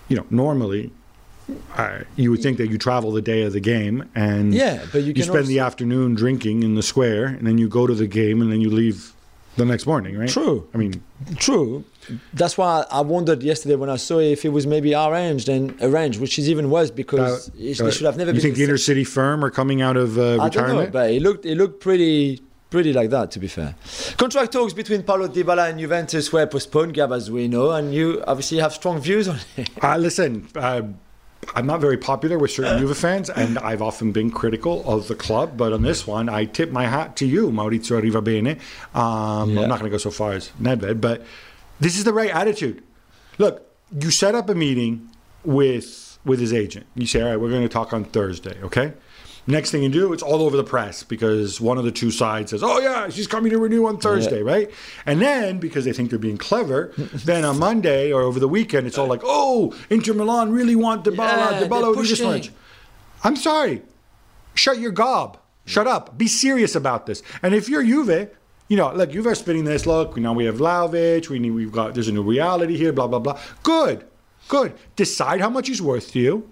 you 0.09 0.15
know, 0.17 0.27
normally. 0.29 0.91
Uh, 1.75 1.99
you 2.15 2.31
would 2.31 2.41
think 2.41 2.57
that 2.57 2.69
you 2.69 2.77
travel 2.77 3.11
the 3.11 3.21
day 3.21 3.43
of 3.43 3.53
the 3.53 3.59
game 3.59 4.09
and 4.15 4.53
Yeah, 4.53 4.83
but 4.91 5.03
you 5.03 5.13
can 5.13 5.23
spend 5.23 5.47
the 5.47 5.59
afternoon 5.59 6.15
drinking 6.15 6.63
in 6.63 6.75
the 6.75 6.83
square 6.83 7.25
and 7.25 7.45
then 7.47 7.57
you 7.57 7.67
go 7.69 7.87
to 7.87 7.93
the 7.93 8.07
game 8.07 8.41
and 8.41 8.51
then 8.51 8.61
you 8.61 8.69
leave 8.69 9.13
the 9.57 9.65
next 9.65 9.85
morning, 9.85 10.17
right? 10.17 10.29
True. 10.29 10.67
I 10.73 10.77
mean, 10.77 11.03
True. 11.37 11.83
That's 12.33 12.57
why 12.57 12.85
I 12.89 13.01
wondered 13.01 13.43
yesterday 13.43 13.75
when 13.75 13.89
I 13.89 13.97
saw 13.97 14.19
it 14.19 14.31
if 14.31 14.45
it 14.45 14.49
was 14.49 14.65
maybe 14.65 14.93
arranged 14.95 15.49
and 15.49 15.75
arranged, 15.81 16.19
which 16.19 16.39
is 16.39 16.49
even 16.49 16.69
worse 16.69 16.89
because 16.89 17.49
uh, 17.49 17.51
it, 17.59 17.79
uh, 17.79 17.85
they 17.85 17.91
should 17.91 18.05
have 18.05 18.17
never 18.17 18.31
You 18.31 18.35
been. 18.35 18.41
think 18.41 18.55
the 18.55 18.63
Inter 18.63 18.77
City 18.77 19.03
Firm 19.03 19.43
are 19.45 19.51
coming 19.51 19.81
out 19.81 19.97
of 19.97 20.17
uh, 20.17 20.21
I 20.21 20.25
don't 20.25 20.39
know, 20.39 20.45
retirement? 20.45 20.91
but 20.93 21.11
it 21.11 21.21
looked 21.21 21.45
it 21.45 21.55
looked 21.57 21.79
pretty 21.81 22.41
pretty 22.71 22.91
like 22.93 23.09
that. 23.11 23.29
To 23.31 23.39
be 23.39 23.47
fair, 23.47 23.75
contract 24.17 24.53
talks 24.53 24.73
between 24.73 25.03
Paulo 25.03 25.27
Dybala 25.27 25.69
and 25.69 25.79
Juventus 25.79 26.31
were 26.33 26.47
postponed, 26.47 26.93
Gab, 26.95 27.11
as 27.11 27.29
we 27.29 27.47
know, 27.47 27.71
and 27.71 27.93
you 27.93 28.23
obviously 28.25 28.57
have 28.59 28.73
strong 28.73 28.99
views 28.99 29.27
on 29.27 29.37
it. 29.57 29.69
Uh, 29.83 29.97
listen, 29.97 30.47
uh, 30.55 30.81
I'm 31.55 31.65
not 31.65 31.81
very 31.81 31.97
popular 31.97 32.37
with 32.37 32.51
certain 32.51 32.77
Juve 32.79 32.97
fans, 32.97 33.29
and 33.29 33.57
I've 33.59 33.81
often 33.81 34.11
been 34.11 34.29
critical 34.31 34.83
of 34.87 35.07
the 35.07 35.15
club. 35.15 35.57
But 35.57 35.73
on 35.73 35.81
this 35.81 36.05
one, 36.05 36.29
I 36.29 36.45
tip 36.45 36.71
my 36.71 36.85
hat 36.87 37.15
to 37.17 37.25
you, 37.25 37.49
Maurizio 37.49 37.99
Arrivabene. 38.01 38.59
Um, 38.95 39.51
Yeah. 39.51 39.61
I'm 39.63 39.69
not 39.69 39.79
going 39.79 39.89
to 39.91 39.93
go 39.93 39.97
so 39.97 40.11
far 40.11 40.33
as 40.33 40.51
Nedved, 40.61 41.01
but 41.01 41.25
this 41.79 41.97
is 41.97 42.03
the 42.03 42.13
right 42.13 42.29
attitude. 42.29 42.83
Look, 43.37 43.65
you 43.99 44.11
set 44.11 44.35
up 44.35 44.49
a 44.49 44.55
meeting 44.55 45.09
with 45.43 46.19
with 46.23 46.39
his 46.39 46.53
agent. 46.53 46.85
You 46.95 47.07
say, 47.07 47.21
"All 47.21 47.29
right, 47.29 47.39
we're 47.39 47.49
going 47.49 47.63
to 47.63 47.69
talk 47.69 47.91
on 47.93 48.03
Thursday." 48.05 48.57
Okay. 48.61 48.93
Next 49.47 49.71
thing 49.71 49.81
you 49.81 49.89
do, 49.89 50.13
it's 50.13 50.21
all 50.21 50.43
over 50.43 50.55
the 50.55 50.63
press 50.63 51.03
because 51.03 51.59
one 51.59 51.79
of 51.79 51.83
the 51.83 51.91
two 51.91 52.11
sides 52.11 52.51
says, 52.51 52.61
"Oh 52.61 52.79
yeah, 52.79 53.09
she's 53.09 53.25
coming 53.25 53.51
to 53.51 53.57
renew 53.57 53.87
on 53.87 53.97
Thursday," 53.97 54.43
right? 54.43 54.69
And 55.05 55.19
then 55.19 55.57
because 55.57 55.83
they 55.83 55.93
think 55.93 56.11
they're 56.11 56.19
being 56.19 56.37
clever, 56.37 56.93
then 57.25 57.43
on 57.43 57.57
Monday 57.57 58.11
or 58.11 58.21
over 58.21 58.39
the 58.39 58.47
weekend, 58.47 58.85
it's 58.85 58.99
all 58.99 59.07
like, 59.07 59.21
"Oh, 59.23 59.73
Inter 59.89 60.13
Milan 60.13 60.51
really 60.51 60.75
want 60.75 61.03
Dybala, 61.05 61.17
Yeah, 61.53 61.67
Dybala 61.67 61.95
be 61.95 62.07
this 62.07 62.21
much." 62.21 62.51
I'm 63.23 63.35
sorry, 63.35 63.81
shut 64.53 64.79
your 64.79 64.91
gob, 64.91 65.37
shut 65.65 65.87
up, 65.87 66.17
be 66.17 66.27
serious 66.27 66.75
about 66.75 67.05
this. 67.07 67.23
And 67.41 67.53
if 67.55 67.67
you're 67.67 67.83
Juve, 67.83 68.29
you 68.67 68.77
know, 68.77 68.93
look, 68.93 69.11
Juve 69.11 69.27
are 69.27 69.35
spinning 69.35 69.63
this. 69.65 69.85
Look, 69.85 70.17
now 70.17 70.33
we 70.33 70.45
have 70.45 70.57
Vlahovic. 70.57 71.29
We 71.29 71.39
need, 71.39 71.51
we've 71.51 71.71
got 71.71 71.95
there's 71.95 72.07
a 72.07 72.11
new 72.11 72.23
reality 72.23 72.77
here. 72.77 72.93
Blah 72.93 73.07
blah 73.07 73.19
blah. 73.19 73.39
Good, 73.63 74.05
good. 74.47 74.73
Decide 74.95 75.41
how 75.41 75.49
much 75.49 75.67
he's 75.67 75.81
worth 75.81 76.11
to 76.11 76.19
you, 76.19 76.49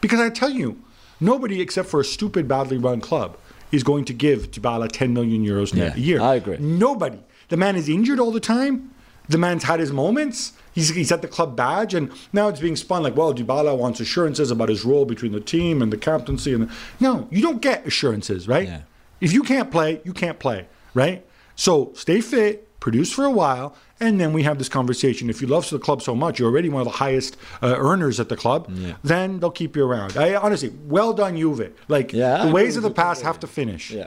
because 0.00 0.20
I 0.20 0.30
tell 0.30 0.50
you, 0.50 0.80
nobody 1.20 1.60
except 1.60 1.88
for 1.88 2.00
a 2.00 2.04
stupid, 2.04 2.48
badly 2.48 2.78
run 2.78 3.00
club 3.00 3.36
is 3.72 3.82
going 3.82 4.04
to 4.06 4.12
give 4.12 4.50
Dybala 4.50 4.90
10 4.90 5.12
million 5.14 5.44
euros 5.44 5.74
Yeah, 5.74 5.94
a 5.94 5.98
year. 5.98 6.20
I 6.20 6.34
agree. 6.34 6.56
Nobody. 6.58 7.20
The 7.48 7.56
man 7.56 7.76
is 7.76 7.88
injured 7.88 8.18
all 8.18 8.32
the 8.32 8.40
time. 8.40 8.90
The 9.28 9.38
man's 9.38 9.64
had 9.64 9.78
his 9.78 9.92
moments. 9.92 10.54
He's, 10.72 10.88
he's 10.88 11.12
at 11.12 11.22
the 11.22 11.28
club 11.28 11.56
badge, 11.56 11.94
and 11.94 12.10
now 12.32 12.48
it's 12.48 12.60
being 12.60 12.76
spun 12.76 13.02
like, 13.02 13.16
well, 13.16 13.32
Dybala 13.34 13.76
wants 13.76 14.00
assurances 14.00 14.50
about 14.50 14.68
his 14.68 14.84
role 14.84 15.04
between 15.04 15.32
the 15.32 15.40
team 15.40 15.82
and 15.82 15.92
the 15.92 15.96
captaincy. 15.96 16.52
And 16.52 16.68
the, 16.68 16.74
no, 17.00 17.28
you 17.30 17.42
don't 17.42 17.60
get 17.62 17.86
assurances, 17.86 18.48
right? 18.48 18.66
Yeah. 18.66 18.82
If 19.20 19.32
you 19.32 19.42
can't 19.42 19.70
play, 19.70 20.00
you 20.04 20.12
can't 20.12 20.38
play, 20.38 20.66
right? 20.94 21.24
So 21.54 21.92
stay 21.94 22.20
fit, 22.20 22.66
produce 22.80 23.12
for 23.12 23.24
a 23.24 23.30
while, 23.30 23.74
and 24.00 24.18
then 24.20 24.32
we 24.32 24.42
have 24.42 24.58
this 24.58 24.68
conversation. 24.68 25.28
If 25.30 25.40
you 25.42 25.46
love 25.46 25.68
the 25.70 25.78
club 25.78 26.00
so 26.02 26.14
much, 26.14 26.38
you're 26.38 26.48
already 26.50 26.68
one 26.70 26.80
of 26.80 26.86
the 26.86 26.98
highest 26.98 27.36
uh, 27.62 27.74
earners 27.78 28.18
at 28.18 28.28
the 28.28 28.36
club. 28.36 28.70
Then 29.04 29.38
they'll 29.40 29.50
keep 29.50 29.76
you 29.76 29.84
around. 29.84 30.16
I 30.16 30.34
honestly, 30.34 30.72
well 30.86 31.12
done, 31.12 31.36
Juve. 31.36 31.72
Like 31.88 32.12
Yeah, 32.12 32.46
the 32.46 32.52
ways 32.52 32.76
of 32.76 32.82
the 32.82 32.88
you 32.88 32.94
past 32.94 33.22
have 33.22 33.38
to 33.40 33.46
finish. 33.46 33.90
yeah. 33.90 34.06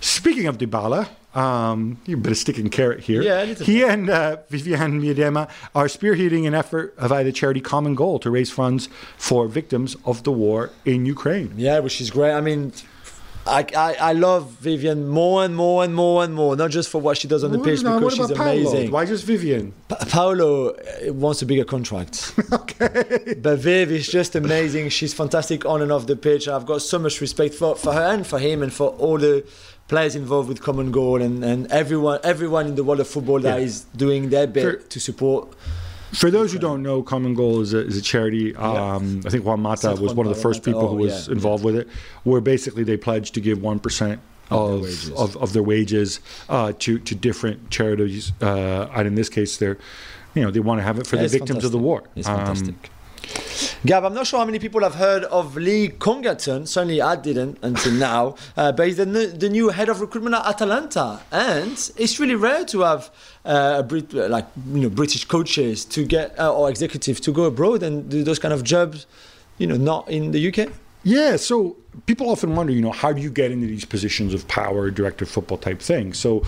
Speaking 0.00 0.46
of 0.46 0.58
Dybala, 0.58 1.08
um, 1.34 1.98
a 2.08 2.14
bit 2.14 2.32
of 2.32 2.38
stick 2.38 2.58
and 2.58 2.70
carrot 2.72 3.00
here. 3.00 3.22
Yeah, 3.22 3.44
he 3.44 3.82
and 3.84 4.10
uh, 4.10 4.38
Vivianne 4.50 5.00
Miedema 5.00 5.48
are 5.74 5.86
spearheading 5.86 6.46
an 6.46 6.54
effort 6.54 6.94
via 6.98 7.24
the 7.24 7.32
charity 7.32 7.60
Common 7.60 7.94
Goal 7.94 8.18
to 8.20 8.30
raise 8.30 8.50
funds 8.50 8.88
for 9.16 9.46
victims 9.46 9.96
of 10.04 10.24
the 10.24 10.32
war 10.32 10.70
in 10.84 11.06
Ukraine. 11.06 11.52
Yeah, 11.56 11.78
which 11.78 12.00
is 12.00 12.10
great. 12.10 12.32
I 12.32 12.40
mean, 12.40 12.72
I, 13.46 13.64
I, 13.76 13.94
I 14.00 14.12
love 14.12 14.50
Vivian 14.52 15.08
more 15.08 15.44
and 15.44 15.54
more 15.54 15.84
and 15.84 15.94
more 15.94 16.24
and 16.24 16.34
more, 16.34 16.56
not 16.56 16.70
just 16.70 16.88
for 16.88 17.00
what 17.00 17.16
she 17.18 17.28
does 17.28 17.44
on 17.44 17.52
the 17.52 17.58
pitch 17.60 17.82
Now, 17.82 17.98
because 17.98 18.14
she's 18.16 18.32
Paolo? 18.32 18.50
amazing. 18.52 18.90
Why 18.90 19.04
just 19.04 19.24
Vivian? 19.24 19.72
Pa- 19.88 20.04
Paolo 20.08 20.70
uh, 20.70 21.12
wants 21.12 21.42
a 21.42 21.46
bigger 21.46 21.64
contract. 21.64 22.32
okay. 22.52 23.34
But 23.40 23.58
Viv 23.60 23.90
is 23.92 24.08
just 24.08 24.34
amazing. 24.34 24.88
She's 24.88 25.14
fantastic 25.14 25.64
on 25.64 25.80
and 25.82 25.92
off 25.92 26.06
the 26.06 26.16
pitch. 26.16 26.48
I've 26.48 26.66
got 26.66 26.82
so 26.82 26.98
much 26.98 27.20
respect 27.20 27.54
for, 27.54 27.76
for 27.76 27.92
her 27.92 28.02
and 28.14 28.26
for 28.26 28.38
him 28.38 28.62
and 28.62 28.72
for 28.72 28.88
all 28.90 29.18
the 29.18 29.46
players 29.88 30.16
involved 30.16 30.48
with 30.48 30.60
Common 30.60 30.90
Goal 30.90 31.22
and, 31.22 31.44
and 31.44 31.70
everyone 31.70 32.18
everyone 32.24 32.66
in 32.66 32.74
the 32.74 32.82
world 32.82 32.98
of 32.98 33.06
football 33.06 33.38
that 33.40 33.58
Yeah. 33.60 33.64
is 33.64 33.82
doing 33.96 34.30
their 34.30 34.48
bit 34.48 34.82
For- 34.82 34.88
to 34.88 35.00
support. 35.00 35.48
For 36.12 36.30
those 36.30 36.52
who 36.52 36.58
don't 36.58 36.82
know, 36.82 37.02
Common 37.02 37.34
Goal 37.34 37.60
is 37.60 37.74
a, 37.74 37.78
is 37.86 37.96
a 37.96 38.02
charity. 38.02 38.54
Um, 38.56 39.22
I 39.26 39.30
think 39.30 39.44
Juan 39.44 39.60
Mata 39.60 39.90
was 40.00 40.14
one 40.14 40.26
of 40.26 40.34
the 40.34 40.40
first 40.40 40.62
people 40.62 40.88
who 40.88 40.96
Oh, 41.00 41.02
was 41.02 41.28
involved 41.28 41.64
with 41.64 41.76
it, 41.76 41.88
where 42.24 42.40
basically 42.40 42.84
they 42.84 42.96
pledged 42.96 43.34
to 43.34 43.40
give 43.40 43.58
1% 43.58 44.18
Of 44.50 44.50
their 44.50 44.58
of, 44.58 44.80
wages. 44.82 45.10
of, 45.12 45.36
of 45.36 45.52
their 45.52 45.62
wages 45.62 46.20
uh, 46.48 46.72
to, 46.78 46.98
to 47.00 47.14
different 47.14 47.70
charities. 47.70 48.32
Uh, 48.40 48.88
and 48.94 49.06
in 49.08 49.14
this 49.16 49.28
case, 49.28 49.56
they're, 49.56 49.78
you 50.34 50.42
know, 50.42 50.50
they 50.50 50.60
want 50.60 50.78
to 50.78 50.82
have 50.84 50.98
it 50.98 51.06
for 51.06 51.16
Yeah, 51.16 51.22
the 51.22 51.28
victims 51.28 51.64
of 51.64 51.72
the 51.72 51.78
war. 51.78 52.04
It's 52.14 52.28
Um, 52.28 52.36
fantastic. 52.36 52.90
Gab, 53.84 54.04
I'm 54.04 54.14
not 54.14 54.26
sure 54.26 54.40
how 54.40 54.44
many 54.44 54.58
people 54.58 54.80
have 54.82 54.94
heard 54.96 55.24
of 55.24 55.56
Lee 55.56 55.88
Congerton. 55.88 56.66
Certainly, 56.66 57.00
I 57.02 57.16
didn't 57.16 57.58
until 57.62 57.92
now. 58.10 58.34
Uh, 58.56 58.72
but 58.72 58.86
he's 58.86 58.96
the, 58.96 59.02
n- 59.02 59.38
the 59.38 59.48
new 59.48 59.68
head 59.68 59.88
of 59.88 60.00
recruitment 60.00 60.34
at 60.34 60.44
Atalanta, 60.46 61.20
and 61.30 61.72
it's 61.96 62.18
really 62.18 62.34
rare 62.34 62.64
to 62.66 62.80
have 62.80 63.10
uh, 63.44 63.76
a 63.78 63.82
Brit- 63.82 64.14
uh, 64.14 64.28
like 64.28 64.46
you 64.72 64.80
know 64.82 64.88
British 64.88 65.24
coaches 65.24 65.84
to 65.86 66.04
get 66.04 66.38
uh, 66.38 66.52
or 66.52 66.68
executives 66.68 67.20
to 67.20 67.32
go 67.32 67.44
abroad 67.44 67.82
and 67.82 68.08
do 68.08 68.22
those 68.24 68.38
kind 68.38 68.52
of 68.54 68.64
jobs. 68.64 69.06
You 69.58 69.66
know, 69.66 69.76
not 69.76 70.08
in 70.08 70.32
the 70.32 70.48
UK. 70.48 70.70
Yeah, 71.02 71.36
so 71.36 71.76
people 72.06 72.28
often 72.28 72.56
wonder, 72.56 72.72
you 72.72 72.82
know, 72.82 72.90
how 72.90 73.12
do 73.12 73.22
you 73.22 73.30
get 73.30 73.52
into 73.52 73.68
these 73.68 73.84
positions 73.84 74.34
of 74.34 74.48
power, 74.48 74.90
director 74.90 75.24
of 75.24 75.30
football 75.30 75.56
type 75.56 75.80
thing? 75.80 76.12
So, 76.12 76.40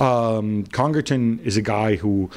um, 0.00 0.64
Congerton 0.64 1.40
is 1.44 1.56
a 1.56 1.62
guy 1.62 1.94
who 1.94 2.28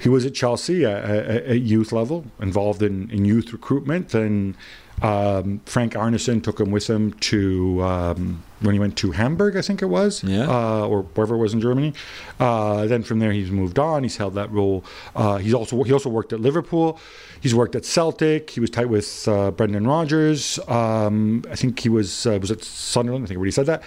he 0.00 0.08
was 0.08 0.24
at 0.24 0.34
Chelsea 0.34 0.84
at, 0.84 1.60
youth 1.60 1.92
level, 1.92 2.24
involved 2.40 2.82
in, 2.82 3.10
in 3.10 3.24
youth 3.24 3.52
recruitment, 3.52 4.14
and 4.14 4.54
um, 5.02 5.60
Frank 5.66 5.92
Arnesen 5.94 6.42
took 6.42 6.58
him 6.60 6.70
with 6.70 6.88
him 6.88 7.12
to 7.12 7.82
um, 7.82 8.42
when 8.60 8.74
he 8.74 8.80
went 8.80 8.96
to 8.98 9.12
Hamburg, 9.12 9.56
I 9.56 9.62
think 9.62 9.80
it 9.80 9.86
was, 9.86 10.24
Yeah. 10.24 10.48
uh, 10.48 10.86
or 10.86 11.02
wherever 11.14 11.36
it 11.36 11.38
was 11.38 11.54
in 11.54 11.60
Germany. 11.60 11.94
Uh, 12.40 12.86
then 12.86 13.04
from 13.04 13.20
there, 13.20 13.30
he's 13.30 13.50
moved 13.52 13.78
on. 13.78 14.02
He's 14.02 14.16
held 14.16 14.34
that 14.34 14.50
role. 14.50 14.84
Uh, 15.14 15.36
he's 15.36 15.54
also 15.54 15.82
he 15.84 15.92
also 15.92 16.08
worked 16.10 16.32
at 16.32 16.40
Liverpool. 16.40 16.98
He's 17.40 17.54
worked 17.54 17.76
at 17.76 17.84
Celtic. 17.84 18.50
He 18.50 18.58
was 18.60 18.70
tight 18.70 18.88
with 18.88 19.28
uh, 19.28 19.52
Brendan 19.52 19.86
Rodgers. 19.86 20.58
Um, 20.66 21.44
I 21.50 21.54
think 21.54 21.78
he 21.78 21.88
was 21.88 22.26
uh, 22.26 22.38
was 22.40 22.50
at 22.50 22.64
Sunderland. 22.64 23.24
I 23.24 23.28
think 23.28 23.36
I 23.36 23.38
already 23.38 23.52
said 23.52 23.66
that. 23.66 23.82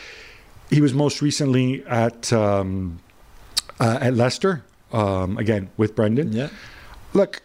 He 0.70 0.80
was 0.80 0.93
most 0.93 1.22
recently 1.22 1.86
at 1.86 2.32
um, 2.32 2.99
uh, 3.82 3.97
at 4.01 4.14
Leicester. 4.16 4.64
Um, 4.94 5.38
again 5.38 5.70
with 5.78 5.96
Brendan. 5.96 6.34
Yeah. 6.34 6.50
Look, 7.14 7.42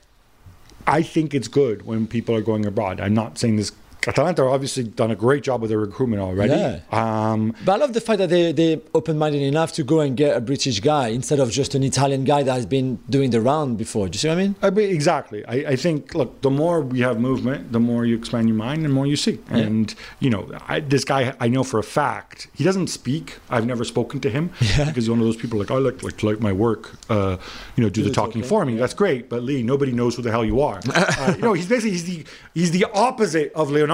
I 0.86 1.02
think 1.02 1.34
it's 1.34 1.48
good 1.48 1.86
when 1.86 2.06
people 2.06 2.34
are 2.34 2.40
going 2.40 2.66
abroad. 2.66 3.00
I'm 3.00 3.14
not 3.14 3.38
saying 3.38 3.56
this. 3.56 3.72
Atalanta 4.08 4.42
obviously 4.44 4.84
done 4.84 5.10
a 5.10 5.16
great 5.16 5.42
job 5.42 5.60
with 5.60 5.70
their 5.70 5.78
recruitment 5.78 6.22
already. 6.22 6.52
Yeah. 6.52 6.80
Um, 6.90 7.54
But 7.64 7.72
I 7.72 7.76
love 7.76 7.92
the 7.92 8.00
fact 8.00 8.18
that 8.18 8.28
they, 8.30 8.52
they're 8.52 8.80
open 8.94 9.18
minded 9.18 9.42
enough 9.42 9.72
to 9.74 9.84
go 9.84 10.00
and 10.00 10.16
get 10.16 10.36
a 10.36 10.40
British 10.40 10.80
guy 10.80 11.08
instead 11.08 11.40
of 11.40 11.50
just 11.50 11.74
an 11.74 11.82
Italian 11.82 12.24
guy 12.24 12.42
that 12.42 12.52
has 12.52 12.66
been 12.66 12.98
doing 13.10 13.30
the 13.30 13.40
round 13.40 13.78
before. 13.78 14.08
Do 14.08 14.16
you 14.16 14.20
see 14.20 14.28
what 14.28 14.38
I 14.38 14.42
mean? 14.42 14.54
I 14.62 14.70
mean, 14.70 14.90
exactly. 14.90 15.44
I, 15.46 15.72
I 15.72 15.76
think, 15.76 16.14
look, 16.14 16.40
the 16.42 16.50
more 16.50 16.80
we 16.80 17.00
have 17.00 17.20
movement, 17.20 17.72
the 17.72 17.80
more 17.80 18.04
you 18.04 18.16
expand 18.16 18.48
your 18.48 18.56
mind, 18.56 18.84
the 18.84 18.88
more 18.88 19.06
you 19.06 19.16
see. 19.16 19.38
And, 19.50 19.94
you 20.20 20.30
know, 20.30 20.48
I, 20.68 20.80
this 20.80 21.04
guy, 21.04 21.34
I 21.40 21.48
know 21.48 21.64
for 21.64 21.78
a 21.78 21.82
fact, 21.82 22.48
he 22.54 22.64
doesn't 22.64 22.88
speak. 22.88 23.38
I've 23.50 23.66
never 23.66 23.84
spoken 23.84 24.20
to 24.20 24.30
him 24.30 24.50
because 24.60 24.94
he's 24.94 25.10
one 25.10 25.18
of 25.18 25.24
those 25.24 25.36
people 25.36 25.58
like, 25.58 25.70
I 25.70 25.78
like, 25.78 26.02
like 26.02 26.22
like 26.22 26.40
my 26.40 26.52
work, 26.52 26.92
uh, 27.08 27.36
you 27.76 27.82
know, 27.82 27.88
do 27.88 28.02
the 28.02 28.10
talking, 28.10 28.42
for 28.42 28.64
me. 28.64 28.76
That's 28.76 28.94
great. 28.94 29.28
But 29.28 29.42
Lee, 29.42 29.62
nobody 29.62 29.92
knows 29.92 30.14
who 30.16 30.22
the 30.22 30.30
hell 30.30 30.44
you 30.44 30.60
are. 30.60 30.80
uh, 30.94 31.32
you 31.36 31.42
know, 31.42 31.52
he's 31.54 31.68
basically, 31.68 31.92
he's 31.92 32.04
the, 32.04 32.24
he's 32.54 32.70
the 32.70 32.84
opposite 32.92 33.52
of 33.54 33.70
Leonardo, 33.70 33.86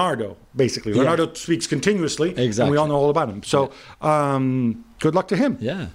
basically. 0.55 0.93
Leonardo 0.93 1.33
speaks 1.33 1.67
continuously. 1.67 2.33
And 2.35 2.69
we 2.71 2.77
all 2.77 2.87
know 2.87 2.95
all 2.95 3.09
about 3.09 3.29
him. 3.29 3.43
So, 3.43 3.71
um, 4.01 4.83
good 4.99 5.15
luck 5.15 5.27
to 5.29 5.35
him. 5.37 5.57
Yeah. 5.59 5.87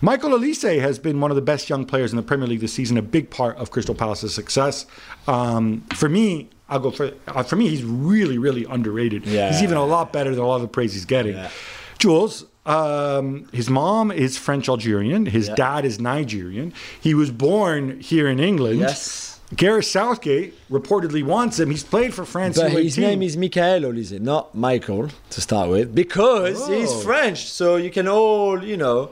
Michael 0.00 0.30
Olise 0.30 0.80
has 0.80 0.98
been 0.98 1.20
one 1.20 1.30
of 1.30 1.36
the 1.36 1.42
best 1.42 1.70
young 1.70 1.84
players 1.86 2.12
in 2.12 2.16
the 2.16 2.22
Premier 2.22 2.46
League 2.46 2.60
this 2.60 2.72
season, 2.72 2.98
a 2.98 3.02
big 3.02 3.30
part 3.30 3.56
of 3.56 3.70
Crystal 3.70 3.94
Palace's 3.94 4.34
success. 4.34 4.86
Um, 5.26 5.82
for 5.94 6.08
me, 6.08 6.50
I'll 6.68 6.80
go 6.80 6.90
for 6.90 7.12
uh, 7.28 7.42
for 7.42 7.56
me. 7.56 7.68
He's 7.68 7.82
really, 7.84 8.38
really 8.38 8.64
underrated. 8.64 9.26
Yeah. 9.26 9.50
He's 9.50 9.62
even 9.62 9.76
a 9.76 9.84
lot 9.84 10.12
better 10.12 10.30
than 10.30 10.40
a 10.40 10.46
lot 10.46 10.56
of 10.56 10.62
the 10.62 10.68
praise 10.68 10.92
he's 10.94 11.04
getting. 11.06 11.34
Yeah. 11.34 11.50
Jules, 11.98 12.44
um, 12.66 13.48
his 13.52 13.70
mom 13.70 14.10
is 14.10 14.36
French 14.36 14.68
Algerian. 14.68 15.26
His 15.26 15.48
Yeah. 15.48 15.54
dad 15.54 15.84
is 15.84 15.98
Nigerian. 16.00 16.72
He 17.00 17.14
was 17.14 17.30
born 17.30 18.00
here 18.00 18.28
in 18.28 18.38
England. 18.40 18.80
Yes. 18.80 19.33
Gareth 19.56 19.84
Southgate 19.86 20.54
reportedly 20.70 21.24
wants 21.24 21.58
him. 21.60 21.70
He's 21.70 21.84
played 21.84 22.14
for 22.14 22.24
France. 22.24 22.58
But 22.58 22.72
his 22.72 22.98
name 22.98 23.22
is 23.22 23.36
Michael 23.36 23.80
Olise, 23.90 24.18
not 24.20 24.54
Michael 24.54 25.08
to 25.30 25.40
start 25.40 25.70
with, 25.70 25.94
because 25.94 26.68
oh. 26.68 26.72
he's 26.72 26.90
Oh. 26.90 27.00
French. 27.00 27.46
So 27.50 27.76
you 27.76 27.90
can 27.90 28.08
all, 28.08 28.62
you 28.64 28.76
know, 28.76 29.10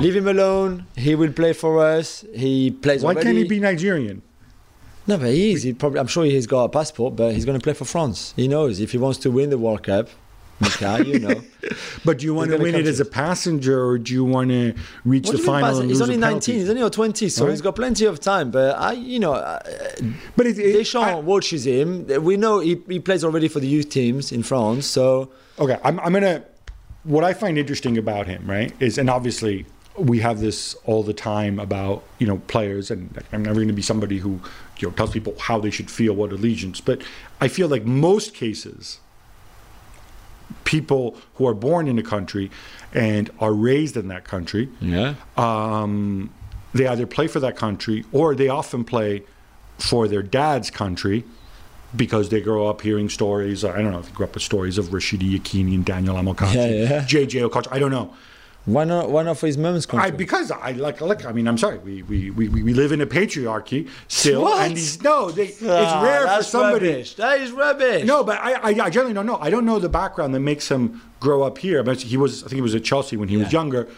leave 0.00 0.16
him 0.16 0.28
alone. 0.28 0.86
He 0.96 1.14
will 1.14 1.32
play 1.32 1.52
for 1.52 1.84
us. 1.84 2.24
He 2.34 2.70
plays 2.70 3.02
Why 3.02 3.12
already. 3.12 3.26
can't 3.26 3.38
he 3.38 3.44
be 3.44 3.60
Nigerian? 3.60 4.22
No, 5.06 5.18
but 5.18 5.28
he 5.28 5.52
is. 5.52 5.62
He 5.62 5.72
probably, 5.72 6.00
I'm 6.00 6.08
sure 6.08 6.24
he's 6.24 6.48
got 6.48 6.64
a 6.64 6.68
passport, 6.68 7.14
but 7.14 7.34
he's 7.34 7.44
going 7.44 7.58
to 7.58 7.62
play 7.62 7.74
for 7.74 7.84
France. 7.84 8.32
He 8.34 8.48
knows 8.48 8.80
if 8.80 8.90
he 8.92 8.98
wants 8.98 9.18
to 9.20 9.30
win 9.30 9.50
the 9.50 9.58
World 9.58 9.84
Cup. 9.84 10.08
Michael, 10.60 11.06
you 11.06 11.18
know. 11.18 11.42
But 12.04 12.18
do 12.18 12.24
you 12.26 12.32
want 12.34 12.52
to 12.52 12.58
win 12.58 12.76
it 12.76 12.86
as 12.86 13.00
a 13.00 13.04
passenger, 13.04 13.84
or 13.84 13.98
do 13.98 14.12
you 14.12 14.24
want 14.24 14.50
to 14.50 14.74
reach 15.04 15.26
What 15.26 15.32
the 15.32 15.38
do 15.38 15.42
you 15.42 15.52
mean 15.52 15.60
final? 15.62 15.80
he's 15.82 16.00
only 16.00 16.16
19. 16.16 16.54
He's 16.54 16.70
only 16.70 16.82
or 16.82 16.90
20, 16.90 17.28
so 17.28 17.44
Right. 17.44 17.50
he's 17.50 17.60
got 17.60 17.74
plenty 17.74 18.04
of 18.04 18.20
time. 18.20 18.50
But 18.52 18.76
I, 18.78 18.92
you 18.92 19.18
know, 19.18 19.32
But 20.36 20.46
it, 20.46 20.58
it, 20.58 20.72
Deschamps 20.74 21.08
I- 21.08 21.14
watches 21.16 21.66
him. 21.66 22.06
We 22.22 22.36
know 22.36 22.60
he, 22.60 22.80
he 22.88 23.00
plays 23.00 23.24
already 23.24 23.48
for 23.48 23.58
the 23.60 23.66
youth 23.66 23.88
teams 23.88 24.30
in 24.32 24.42
France. 24.44 24.86
So 24.86 25.30
Okay, 25.58 25.78
I'm, 25.82 25.98
I'm 26.00 26.12
gonna. 26.12 26.44
What 27.04 27.24
I 27.24 27.32
find 27.34 27.56
interesting 27.58 27.98
about 27.98 28.26
him, 28.26 28.44
right, 28.48 28.72
is, 28.80 28.98
and 28.98 29.08
obviously 29.10 29.64
we 29.96 30.18
have 30.20 30.40
this 30.40 30.74
all 30.84 31.02
the 31.02 31.14
time 31.14 31.58
about 31.58 32.04
you 32.18 32.26
know 32.26 32.38
players, 32.46 32.90
and 32.90 33.10
I'm 33.32 33.42
never 33.42 33.56
going 33.56 33.68
to 33.68 33.74
be 33.74 33.82
somebody 33.82 34.18
who 34.18 34.40
you 34.78 34.88
know 34.88 34.90
tells 34.94 35.10
people 35.12 35.34
how 35.40 35.58
they 35.58 35.70
should 35.70 35.90
feel, 35.90 36.14
what 36.14 36.30
allegiance, 36.32 36.80
but 36.80 37.02
I 37.40 37.48
feel 37.48 37.68
like 37.68 37.84
most 37.84 38.34
cases, 38.34 39.00
people 40.64 41.16
who 41.34 41.46
are 41.46 41.54
born 41.54 41.88
in 41.88 41.98
a 41.98 42.02
country 42.02 42.50
and 42.92 43.30
are 43.40 43.52
raised 43.52 43.96
in 43.96 44.08
that 44.08 44.24
country, 44.24 44.68
yeah, 44.80 45.14
um, 45.36 46.32
they 46.74 46.86
either 46.86 47.06
play 47.06 47.26
for 47.26 47.40
that 47.40 47.56
country 47.56 48.04
or 48.12 48.34
they 48.34 48.48
often 48.48 48.84
play 48.84 49.22
for 49.78 50.08
their 50.08 50.22
dad's 50.22 50.70
country 50.70 51.24
because 51.94 52.28
they 52.28 52.40
grow 52.40 52.66
up 52.66 52.80
hearing 52.82 53.08
stories. 53.08 53.64
I 53.64 53.80
don't 53.80 53.92
know 53.92 53.98
if 54.00 54.08
you 54.08 54.14
grew 54.14 54.26
up 54.26 54.34
with 54.34 54.42
stories 54.42 54.76
of 54.78 54.86
Rashidi 54.86 55.38
Yekini 55.38 55.74
and 55.74 55.84
Daniel 55.84 56.16
Amokachi, 56.16 56.54
Yeah, 56.54 56.66
yeah. 56.66 57.00
JJ 57.04 57.48
Okocha. 57.48 57.68
I 57.70 57.78
don't 57.78 57.90
know. 57.90 58.12
Why 58.66 58.84
not? 58.84 59.10
Why 59.10 59.22
not 59.22 59.38
for 59.38 59.46
his 59.46 59.56
mom's 59.56 59.86
country? 59.86 60.08
I, 60.08 60.10
because 60.10 60.50
I 60.50 60.72
like, 60.72 61.00
look, 61.00 61.24
I 61.24 61.32
mean, 61.32 61.46
I'm 61.48 61.56
sorry. 61.56 61.78
We, 61.78 62.02
we, 62.02 62.30
we, 62.30 62.48
we 62.48 62.74
live 62.74 62.92
in 62.92 63.00
a 63.00 63.06
patriarchy 63.06 63.88
still. 64.08 64.42
What? 64.42 64.66
And 64.66 64.76
these, 64.76 65.00
no, 65.02 65.30
they, 65.30 65.46
it's 65.46 65.62
Ah, 65.62 66.02
rare 66.02 66.20
for 66.22 66.26
that's 66.26 66.48
somebody. 66.48 66.88
Rubbish. 66.88 67.14
That 67.14 67.40
is 67.40 67.52
rubbish. 67.52 68.04
No, 68.04 68.22
but 68.24 68.38
I, 68.40 68.52
I, 68.54 68.68
I 68.86 68.90
generally 68.90 69.14
don't 69.14 69.24
know. 69.26 69.38
I 69.38 69.50
don't 69.50 69.64
know 69.64 69.78
the 69.78 69.88
background 69.88 70.34
that 70.34 70.40
makes 70.40 70.68
him 70.68 71.00
grow 71.20 71.42
up 71.44 71.58
here. 71.58 71.82
But 71.82 72.00
he 72.02 72.16
was, 72.16 72.42
I 72.42 72.48
think 72.48 72.56
he 72.56 72.60
was 72.60 72.74
at 72.74 72.84
Chelsea 72.84 73.16
when 73.16 73.28
he 73.28 73.36
was 73.36 73.52
younger, 73.52 73.88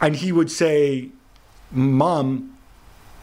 and 0.00 0.14
he 0.14 0.30
would 0.30 0.50
say, 0.50 1.08
"Mom, 1.72 2.56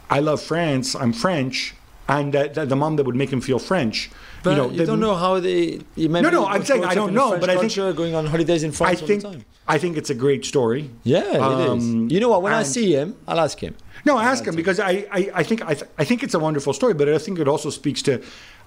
I 0.10 0.20
love 0.20 0.42
France. 0.42 0.96
I'm 0.96 1.14
French," 1.14 1.76
and 2.10 2.34
that, 2.34 2.54
that 2.56 2.70
the 2.70 2.76
mom 2.76 2.96
that 2.98 3.06
would 3.06 3.16
make 3.16 3.30
him 3.32 3.42
feel 3.42 3.60
French. 3.60 4.10
But 4.44 4.52
you, 4.52 4.56
know, 4.58 4.70
the- 4.70 4.86
don't 4.86 5.00
know 5.00 5.16
how 5.16 5.40
they. 5.40 5.80
You 5.96 6.08
No, 6.10 6.30
no, 6.30 6.46
I'm 6.46 6.64
saying 6.64 6.86
I 6.86 6.96
don't 6.96 7.14
know, 7.14 7.30
French 7.30 7.42
but 7.42 7.50
I 7.50 7.58
think- 7.58 7.98
going 7.98 8.16
on 8.16 8.26
holidays 8.28 8.64
in 8.64 8.72
I 8.72 8.74
France 8.74 9.02
all 9.02 9.08
think, 9.08 9.22
the 9.24 9.30
time. 9.32 9.46
I 9.68 9.78
think 9.78 9.98
it's 9.98 10.10
a 10.10 10.16
great 10.16 10.46
story. 10.46 10.90
Yeah, 11.04 11.20
it 11.24 11.60
is. 11.78 11.84
Um, 11.84 12.08
You 12.10 12.20
know 12.22 12.30
what? 12.30 12.42
When 12.42 12.54
I 12.54 12.64
see 12.64 12.94
him, 12.94 13.16
I'll 13.28 13.40
ask 13.40 13.60
him. 13.60 13.76
No, 14.06 14.18
ask 14.18 14.46
him 14.46 14.56
because 14.56 14.80
I, 14.80 15.06
I, 15.12 15.32
I 15.36 15.44
think 15.44 15.62
I, 15.66 15.74
th- 15.74 15.90
I 15.98 16.06
think 16.06 16.24
it's 16.24 16.34
a 16.34 16.40
wonderful 16.40 16.72
story, 16.72 16.94
but 16.94 17.10
I 17.10 17.18
think 17.18 17.40
it 17.40 17.48
also 17.50 17.70
speaks 17.70 18.02
to 18.04 18.22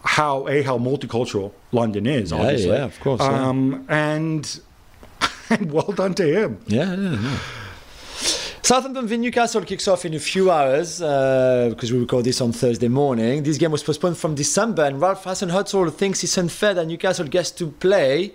how 0.05 0.47
a 0.49 0.63
how 0.63 0.77
multicultural 0.79 1.53
London 1.73 2.07
is. 2.07 2.31
Yeah, 2.33 2.39
obviously, 2.41 2.71
yeah, 2.73 2.85
of 2.85 3.01
course, 3.01 3.21
yeah. 3.23 3.49
Um, 3.49 3.87
and 3.89 4.61
and 5.51 5.73
well 5.73 5.93
done 5.93 6.13
to 6.15 6.25
him. 6.27 6.59
Yeah, 6.67 6.95
yeah, 6.95 7.11
yeah. 7.19 7.39
Southampton 8.63 9.07
v 9.07 9.17
Newcastle 9.17 9.63
kicks 9.63 9.89
off 9.89 10.05
in 10.05 10.15
a 10.15 10.19
few 10.19 10.51
hours 10.51 11.01
uh, 11.01 11.69
because 11.71 11.93
we 11.93 11.99
record 11.99 12.25
this 12.25 12.41
on 12.41 12.53
Thursday 12.53 12.89
morning. 12.89 13.43
This 13.43 13.57
game 13.57 13.73
was 13.73 13.83
postponed 13.83 14.19
from 14.19 14.35
December, 14.35 14.85
and 14.85 15.01
Ralph 15.01 15.25
Hasenhüttl 15.25 15.93
thinks 15.93 16.23
it's 16.23 16.37
unfair 16.37 16.75
that 16.75 16.87
Newcastle 16.87 17.27
gets 17.27 17.51
to 17.53 17.69
play 17.69 18.33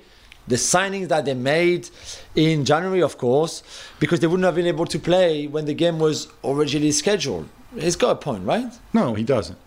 the 0.47 0.55
signings 0.55 1.07
that 1.09 1.25
they 1.25 1.33
made 1.35 1.89
in 2.35 2.65
January, 2.65 3.01
of 3.01 3.17
course, 3.17 3.63
because 3.99 4.19
they 4.19 4.27
wouldn't 4.27 4.45
have 4.45 4.55
been 4.55 4.67
able 4.67 4.85
to 4.87 4.99
play 4.99 5.47
when 5.47 5.65
the 5.65 5.73
game 5.73 5.99
was 5.99 6.27
originally 6.43 6.91
scheduled. 6.91 7.47
He's 7.77 7.95
got 7.95 8.11
a 8.11 8.15
point, 8.15 8.45
right? 8.45 8.71
No, 8.93 9.13
he 9.13 9.23
doesn't. 9.23 9.57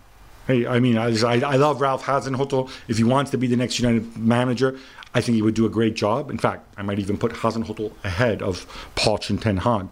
Hey, 0.45 0.67
I 0.67 0.79
mean, 0.79 0.97
I, 0.97 1.07
I, 1.23 1.55
love 1.55 1.79
Ralph 1.79 2.03
Hasenhüttl. 2.03 2.69
If 2.87 2.97
he 2.97 3.03
wants 3.03 3.31
to 3.31 3.37
be 3.37 3.47
the 3.47 3.55
next 3.55 3.79
United 3.79 4.17
manager, 4.17 4.77
I 5.13 5.21
think 5.21 5.35
he 5.35 5.41
would 5.41 5.53
do 5.53 5.65
a 5.65 5.69
great 5.69 5.95
job. 5.95 6.29
In 6.29 6.37
fact, 6.37 6.73
I 6.77 6.81
might 6.81 6.99
even 6.99 7.17
put 7.17 7.33
Hasenhüttl 7.33 7.91
ahead 8.03 8.41
of 8.41 8.65
Poch 8.95 9.29
and 9.29 9.41
Ten 9.41 9.57
Hag. 9.57 9.89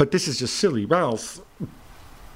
But 0.00 0.12
this 0.12 0.26
is 0.28 0.38
just 0.38 0.56
silly, 0.56 0.86
Ralph. 0.86 1.40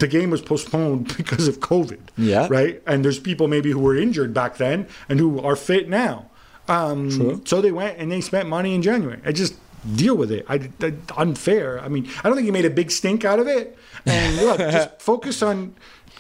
The 0.01 0.07
game 0.07 0.29
was 0.29 0.43
postponed 0.43 1.17
because 1.17 1.49
of 1.49 1.61
COVID. 1.61 1.99
Yeah. 2.19 2.47
Right. 2.51 2.83
And 2.87 3.03
there's 3.03 3.19
people 3.19 3.49
maybe 3.49 3.71
who 3.71 3.79
were 3.79 3.97
injured 3.97 4.35
back 4.35 4.59
then 4.59 4.87
and 5.09 5.19
who 5.19 5.41
are 5.41 5.57
fit 5.57 5.89
now. 5.89 6.27
Um, 6.69 7.09
True. 7.11 7.41
So 7.47 7.63
they 7.63 7.73
went 7.73 7.97
and 7.99 8.13
they 8.13 8.21
spent 8.21 8.51
money 8.51 8.75
in 8.75 8.83
January. 8.83 9.19
I 9.25 9.33
just 9.33 9.55
deal 9.97 10.15
with 10.15 10.31
it. 10.31 10.45
I, 10.47 10.69
I- 10.83 10.93
unfair. 11.17 11.81
I 11.81 11.89
mean, 11.89 12.07
I 12.19 12.25
don't 12.29 12.35
think 12.37 12.45
he 12.45 12.51
made 12.51 12.67
a 12.67 12.71
big 12.71 12.91
stink 12.91 13.25
out 13.25 13.39
of 13.39 13.47
it. 13.47 13.79
And 14.05 14.37
look, 14.45 14.59
just 14.59 15.01
focus 15.01 15.41
on 15.43 15.75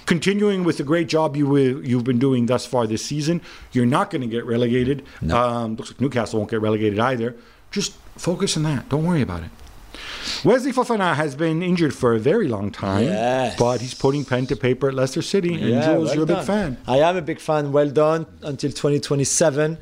continuing 0.07 0.65
with 0.65 0.79
the 0.79 0.85
great 0.85 1.09
job 1.09 1.37
you 1.37 1.59
you've 1.81 2.05
been 2.05 2.19
doing 2.19 2.47
thus 2.47 2.65
far 2.65 2.87
this 2.87 3.05
season. 3.05 3.43
You're 3.73 3.85
not 3.85 4.11
going 4.11 4.23
to 4.23 4.29
get 4.29 4.47
relegated. 4.47 5.05
Um, 5.31 5.77
looks 5.77 5.91
like 5.91 6.01
Newcastle 6.01 6.39
won't 6.41 6.51
get 6.51 6.63
relegated 6.63 6.99
either. 6.99 7.37
Just 7.71 7.93
focus 8.17 8.57
on 8.57 8.63
that. 8.63 8.89
Don't 8.89 9.05
worry 9.05 9.21
about 9.21 9.43
it. 9.43 9.51
Wesley 10.45 10.73
Fofana 10.73 11.15
has 11.15 11.35
been 11.35 11.63
injured 11.63 11.95
for 11.95 12.15
a 12.15 12.19
very 12.19 12.49
long 12.49 12.71
time, 12.71 13.05
Yes. 13.05 13.59
but 13.59 13.81
he's 13.81 13.95
putting 13.95 14.25
pen 14.27 14.47
to 14.49 14.57
paper 14.57 14.89
at 14.89 14.95
Leicester 14.95 15.23
City. 15.23 15.55
And 15.55 15.83
Jules, 15.83 16.07
well 16.09 16.15
you're 16.15 16.25
a 16.25 16.27
big 16.27 16.45
fan. 16.45 16.77
I 16.87 16.99
am 16.99 17.17
a 17.17 17.23
big 17.23 17.41
fan. 17.41 17.73
Well 17.73 17.89
done 17.89 18.27
until 18.43 18.71
2027. 18.71 19.79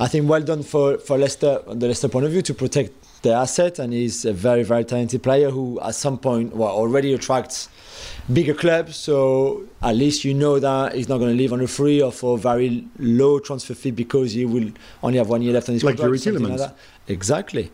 I 0.00 0.08
think 0.08 0.28
well 0.28 0.40
done 0.42 0.62
for, 0.62 0.96
for 0.98 1.18
Leicester, 1.18 1.60
the 1.66 1.86
Leicester 1.88 2.08
point 2.08 2.24
of 2.24 2.32
view, 2.32 2.40
to 2.42 2.54
protect 2.54 2.92
their 3.26 3.36
asset. 3.36 3.78
And 3.78 3.92
he's 3.92 4.24
a 4.24 4.32
very, 4.32 4.62
very 4.62 4.84
talented 4.84 5.22
player 5.22 5.50
who, 5.50 5.80
at 5.80 5.94
some 5.94 6.18
point, 6.18 6.54
well, 6.54 6.70
already 6.70 7.12
attracts 7.12 7.68
bigger 8.32 8.54
clubs. 8.54 8.96
So 8.96 9.64
at 9.82 9.94
least 9.96 10.24
you 10.24 10.34
know 10.34 10.58
that 10.58 10.94
he's 10.94 11.08
not 11.08 11.18
going 11.18 11.30
to 11.30 11.36
leave 11.36 11.52
on 11.52 11.60
a 11.60 11.66
free 11.66 12.02
or 12.02 12.12
for 12.12 12.36
a 12.36 12.40
very 12.40 12.86
low 12.98 13.38
transfer 13.38 13.74
fee 13.74 13.90
because 13.90 14.32
he 14.32 14.44
will 14.44 14.70
only 15.02 15.18
have 15.18 15.28
one 15.28 15.42
year 15.42 15.52
left 15.52 15.68
on 15.68 15.74
his 15.74 15.84
Like 15.84 15.98
contract. 15.98 16.26
Yuri 16.26 16.56
that. 16.56 16.76
Exactly. 17.08 17.70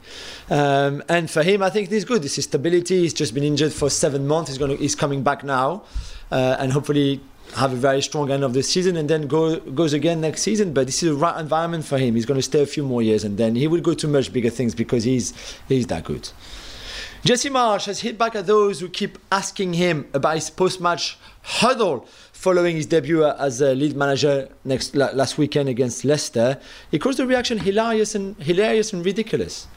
Um, 0.51 1.03
and 1.09 1.31
for 1.31 1.43
him, 1.43 1.63
I 1.63 1.71
think 1.71 1.89
this 1.89 1.99
is 1.99 2.05
good. 2.05 2.23
This 2.23 2.39
is 2.39 2.45
stability. 2.45 3.01
He's 3.01 3.15
just 3.15 3.33
been 3.35 3.45
injured 3.45 3.73
for 3.73 3.89
seven 3.89 4.27
months. 4.27 4.51
He's 4.51 4.59
going 4.59 4.73
to, 4.73 4.77
he's 4.77 4.95
coming 4.95 5.23
back 5.23 5.43
now, 5.43 5.85
uh, 6.31 6.57
and 6.59 6.73
hopefully 6.73 7.21
have 7.57 7.73
a 7.73 7.77
very 7.77 8.03
strong 8.03 8.31
end 8.31 8.45
of 8.45 8.55
the 8.55 8.63
season, 8.63 8.97
and 8.97 9.09
then 9.09 9.27
go 9.27 9.59
goes 9.61 9.93
again 9.93 10.21
next 10.21 10.43
season. 10.43 10.73
But 10.73 10.87
this 10.87 11.03
is 11.03 11.11
the 11.11 11.17
right 11.17 11.39
environment 11.41 11.85
for 11.85 11.99
him. 11.99 12.15
He's 12.15 12.27
going 12.27 12.39
to 12.39 12.43
stay 12.43 12.63
a 12.63 12.67
few 12.67 12.85
more 12.85 13.03
years, 13.03 13.25
and 13.25 13.37
then 13.39 13.57
he 13.57 13.69
will 13.69 13.81
go 13.81 13.95
to 13.95 14.09
much 14.09 14.33
bigger 14.33 14.51
things 14.51 14.75
because 14.75 15.05
he's 15.05 15.33
he's 15.69 15.87
that 15.89 16.05
good. 16.05 16.31
Jesse 17.25 17.51
Marsh 17.51 17.85
has 17.85 18.01
hit 18.01 18.19
back 18.19 18.35
at 18.35 18.47
those 18.47 18.81
who 18.81 18.89
keep 18.89 19.17
asking 19.31 19.75
him 19.75 20.09
about 20.13 20.35
his 20.35 20.51
post-match 20.51 21.17
huddle 21.43 22.05
following 22.33 22.75
his 22.75 22.87
debut 22.87 23.25
as 23.25 23.61
a 23.61 23.77
lead 23.77 23.95
manager 23.95 24.49
next 24.65 24.97
last 24.97 25.39
weekend 25.39 25.69
against 25.69 26.05
Leicester. 26.05 26.59
He 26.91 26.99
calls 26.99 27.19
the 27.19 27.27
reaction 27.27 27.59
hilarious 27.59 28.17
and 28.17 28.37
hilarious 28.43 28.93
and 28.93 29.05
ridiculous. 29.05 29.69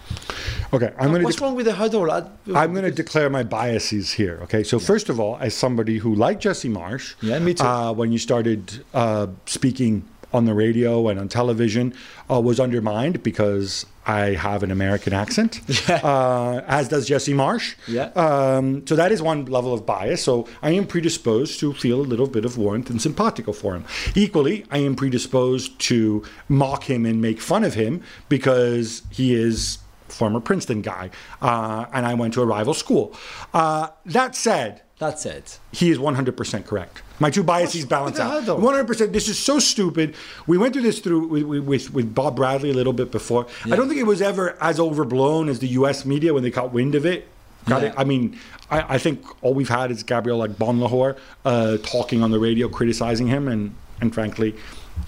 Okay, 0.74 0.92
I'm 0.98 1.10
going 1.10 1.22
to. 1.22 1.26
What's 1.26 1.40
wrong 1.40 1.54
with 1.54 1.68
the 1.68 1.76
huddle? 1.76 2.10
I, 2.10 2.24
I'm 2.56 2.74
going 2.74 2.86
to 2.86 2.90
declare 2.90 3.30
my 3.30 3.44
biases 3.44 4.12
here. 4.12 4.40
Okay, 4.42 4.64
so 4.64 4.80
first 4.80 5.10
of 5.10 5.20
all, 5.20 5.38
as 5.40 5.54
somebody 5.54 6.00
who 6.00 6.16
liked 6.16 6.42
Jesse 6.42 6.70
Marsh, 6.70 7.14
Yeah, 7.22 7.38
me 7.38 7.54
too. 7.54 7.64
Uh, 7.64 7.94
when 7.94 8.12
you 8.12 8.18
started 8.18 8.84
uh, 8.96 9.28
speaking 9.46 10.04
on 10.34 10.46
the 10.46 10.56
radio 10.56 11.10
and 11.10 11.20
on 11.20 11.30
television, 11.30 11.94
uh, 12.28 12.42
was 12.42 12.60
undermined 12.60 13.22
because 13.22 13.86
I 14.06 14.34
have 14.34 14.64
an 14.64 14.72
American 14.72 15.14
accent, 15.14 15.62
uh, 15.90 16.62
as 16.68 16.88
does 16.88 17.08
Jesse 17.08 17.34
Marsh. 17.34 17.76
Yeah. 17.88 18.06
Um, 18.16 18.86
so 18.86 18.96
that 18.96 19.12
is 19.12 19.22
one 19.22 19.46
level 19.46 19.74
of 19.74 19.86
bias. 19.86 20.24
So 20.24 20.48
I 20.62 20.72
am 20.72 20.86
predisposed 20.86 21.60
to 21.62 21.74
feel 21.74 22.00
a 22.00 22.04
little 22.04 22.28
bit 22.28 22.46
of 22.46 22.58
warmth 22.58 22.90
and 22.90 23.02
simpatico 23.02 23.52
for 23.52 23.76
him. 23.76 23.86
Equally, 24.14 24.66
I 24.70 24.80
am 24.80 24.96
predisposed 24.96 25.80
to 25.80 26.24
mock 26.50 26.84
him 26.84 27.06
and 27.06 27.22
make 27.22 27.42
fun 27.42 27.64
of 27.64 27.74
him 27.74 28.04
because 28.30 29.02
he 29.10 29.34
is 29.34 29.80
former 30.08 30.40
Princeton 30.40 30.82
guy, 30.82 31.10
uh, 31.42 31.86
and 31.92 32.06
I 32.06 32.14
went 32.14 32.34
to 32.36 32.42
a 32.42 32.46
rival 32.46 32.74
school. 32.74 33.16
Uh, 33.54 33.90
that 34.06 34.36
said, 34.36 34.82
That's 34.98 35.26
it. 35.26 35.60
he 35.74 35.90
is 35.92 35.98
100% 35.98 36.66
correct. 36.66 37.02
My 37.20 37.30
two 37.30 37.44
biases 37.44 37.86
balance 37.86 38.16
the 38.18 38.24
out. 38.24 38.44
hell, 38.46 38.58
though? 38.60 38.84
100%. 38.84 39.12
This 39.12 39.28
is 39.28 39.38
so 39.38 39.60
stupid. 39.60 40.16
We 40.48 40.58
went 40.58 40.74
through 40.74 40.84
this 40.84 41.00
through 41.00 41.28
with, 41.28 41.44
with, 41.66 41.94
with 41.94 42.16
Bob 42.16 42.38
Bradley 42.38 42.70
a 42.70 42.74
little 42.74 42.94
bit 42.94 43.12
before. 43.12 43.46
I 43.66 43.76
don't 43.76 43.88
think 43.90 44.00
it 44.00 44.06
was 44.06 44.22
ever 44.22 44.58
as 44.62 44.80
overblown 44.80 45.50
as 45.50 45.60
the 45.60 45.68
U.S. 45.80 46.06
media 46.06 46.34
when 46.34 46.44
they 46.44 46.52
caught 46.52 46.72
wind 46.72 46.96
of 46.96 47.06
it 47.06 47.28
Got 47.66 47.82
Yeah. 47.82 47.88
it. 47.90 47.96
I 47.98 48.04
mean, 48.04 48.40
I, 48.70 48.96
I 48.96 48.98
think 49.00 49.26
all 49.44 49.54
we've 49.56 49.68
had 49.70 49.90
is 49.92 50.04
Gabriel 50.04 50.40
Agbonlahor 50.48 51.18
uh, 51.46 51.78
talking 51.84 52.22
on 52.22 52.30
the 52.32 52.38
radio, 52.40 52.70
criticizing 52.70 53.26
him, 53.28 53.48
and 53.48 53.74
and 54.02 54.14
frankly, 54.14 54.54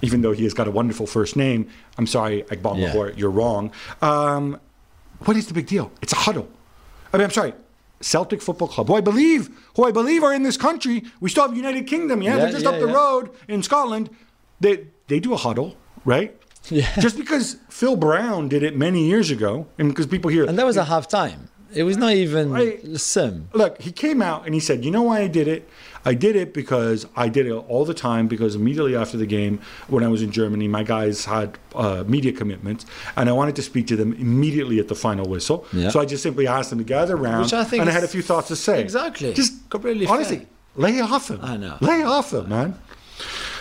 even 0.02 0.22
though 0.22 0.32
he 0.32 0.44
has 0.44 0.56
got 0.56 0.68
a 0.68 0.72
wonderful 0.72 1.06
first 1.06 1.36
name, 1.36 1.70
I'm 2.00 2.08
sorry, 2.08 2.44
like 2.50 2.64
Bon 2.64 2.78
Yeah. 2.80 2.88
Lahore, 2.88 3.12
you're 3.12 3.30
wrong. 3.30 3.72
Um, 4.02 4.60
what 5.26 5.38
is 5.38 5.46
the 5.48 5.54
big 5.54 5.68
deal? 5.68 5.92
It's 6.02 6.14
a 6.14 6.18
huddle. 6.18 6.48
I 7.14 7.18
mean, 7.18 7.26
I'm 7.26 7.32
sorry. 7.32 7.54
Celtic 8.02 8.41
Football 8.41 8.68
Club, 8.68 8.88
who 8.88 8.95
I 8.95 9.02
believe, 9.02 9.50
who 9.76 9.86
I 9.86 9.91
believe 9.91 10.24
are 10.24 10.34
in 10.34 10.43
this 10.43 10.58
country. 10.58 11.04
We 11.20 11.30
still 11.30 11.48
have 11.48 11.58
United 11.58 11.88
Kingdom, 11.88 12.22
yeah. 12.22 12.32
Yeah, 12.32 12.38
They're 12.38 12.52
just 12.52 12.64
yeah, 12.64 12.72
up 12.72 12.80
the 12.80 12.88
yeah. 12.88 12.93
road 12.93 13.30
in 13.48 13.64
Scotland. 13.64 14.10
They 14.60 14.88
they 15.08 15.20
do 15.20 15.34
a 15.34 15.38
huddle, 15.38 15.76
right? 16.06 16.36
Yeah. 16.70 16.93
Just 17.00 17.18
because 17.18 17.58
Phil 17.70 17.95
Brown 17.95 18.50
did 18.50 18.62
it 18.64 18.76
many 18.76 19.08
years 19.08 19.32
ago, 19.32 19.68
and 19.78 19.89
because 19.89 20.06
people 20.06 20.30
hear 20.30 20.45
And 20.45 20.58
that 20.60 20.66
was 20.66 20.78
a 20.78 20.86
half 20.86 21.08
time. 21.08 21.50
It 21.74 21.84
was 21.84 21.97
not 21.97 22.13
even 22.13 22.51
the 22.93 22.99
same. 22.99 23.49
look, 23.53 23.82
he 23.82 23.91
came 23.91 24.22
out 24.22 24.45
and 24.45 24.53
he 24.53 24.59
said, 24.59 24.86
"You 24.86 24.91
know 24.91 25.01
why 25.03 25.22
I 25.22 25.28
did 25.28 25.47
it? 25.47 25.68
I 26.05 26.13
did 26.13 26.38
it 26.38 26.53
because 26.53 27.05
I 27.18 27.28
did 27.28 27.47
it 27.47 27.51
all 27.51 27.84
the 27.84 27.93
time 27.93 28.28
because 28.28 28.55
immediately 28.55 28.95
after 28.95 29.18
the 29.18 29.26
game, 29.26 29.59
when 29.88 30.03
I 30.03 30.07
was 30.07 30.22
in 30.22 30.32
Germany, 30.32 30.68
my 30.70 30.84
guys 30.84 31.26
had 31.26 31.57
uh, 31.76 32.05
media 32.07 32.32
commitments, 32.32 32.86
and 33.18 33.28
I 33.28 33.34
wanted 33.34 33.55
to 33.57 33.61
speak 33.61 33.88
to 33.88 33.97
them 33.97 34.13
immediately 34.13 34.80
at 34.80 34.88
the 34.88 34.95
final 34.95 35.28
whistle. 35.28 35.65
Yeah. 35.74 35.89
So 35.89 35.99
I 35.99 36.05
just 36.05 36.24
simply 36.24 36.47
asked 36.47 36.70
them 36.70 36.80
to 36.80 36.86
gather 36.86 37.18
around, 37.18 37.41
Which 37.43 37.53
I 37.53 37.65
think 37.65 37.82
and 37.82 37.89
I 37.89 37.93
had 37.93 38.03
a 38.03 38.07
few 38.07 38.22
thoughts 38.22 38.47
to 38.47 38.55
say. 38.55 38.80
exactly 38.80 39.34
just 39.34 39.70
completely 39.70 40.05
honestly, 40.07 40.38
fair. 40.38 40.47
lay 40.76 41.01
off 41.01 41.30
him. 41.30 41.39
I 41.43 41.57
know. 41.57 41.78
lay 41.82 42.03
off 42.03 42.32
him, 42.34 42.47
man." 42.49 42.80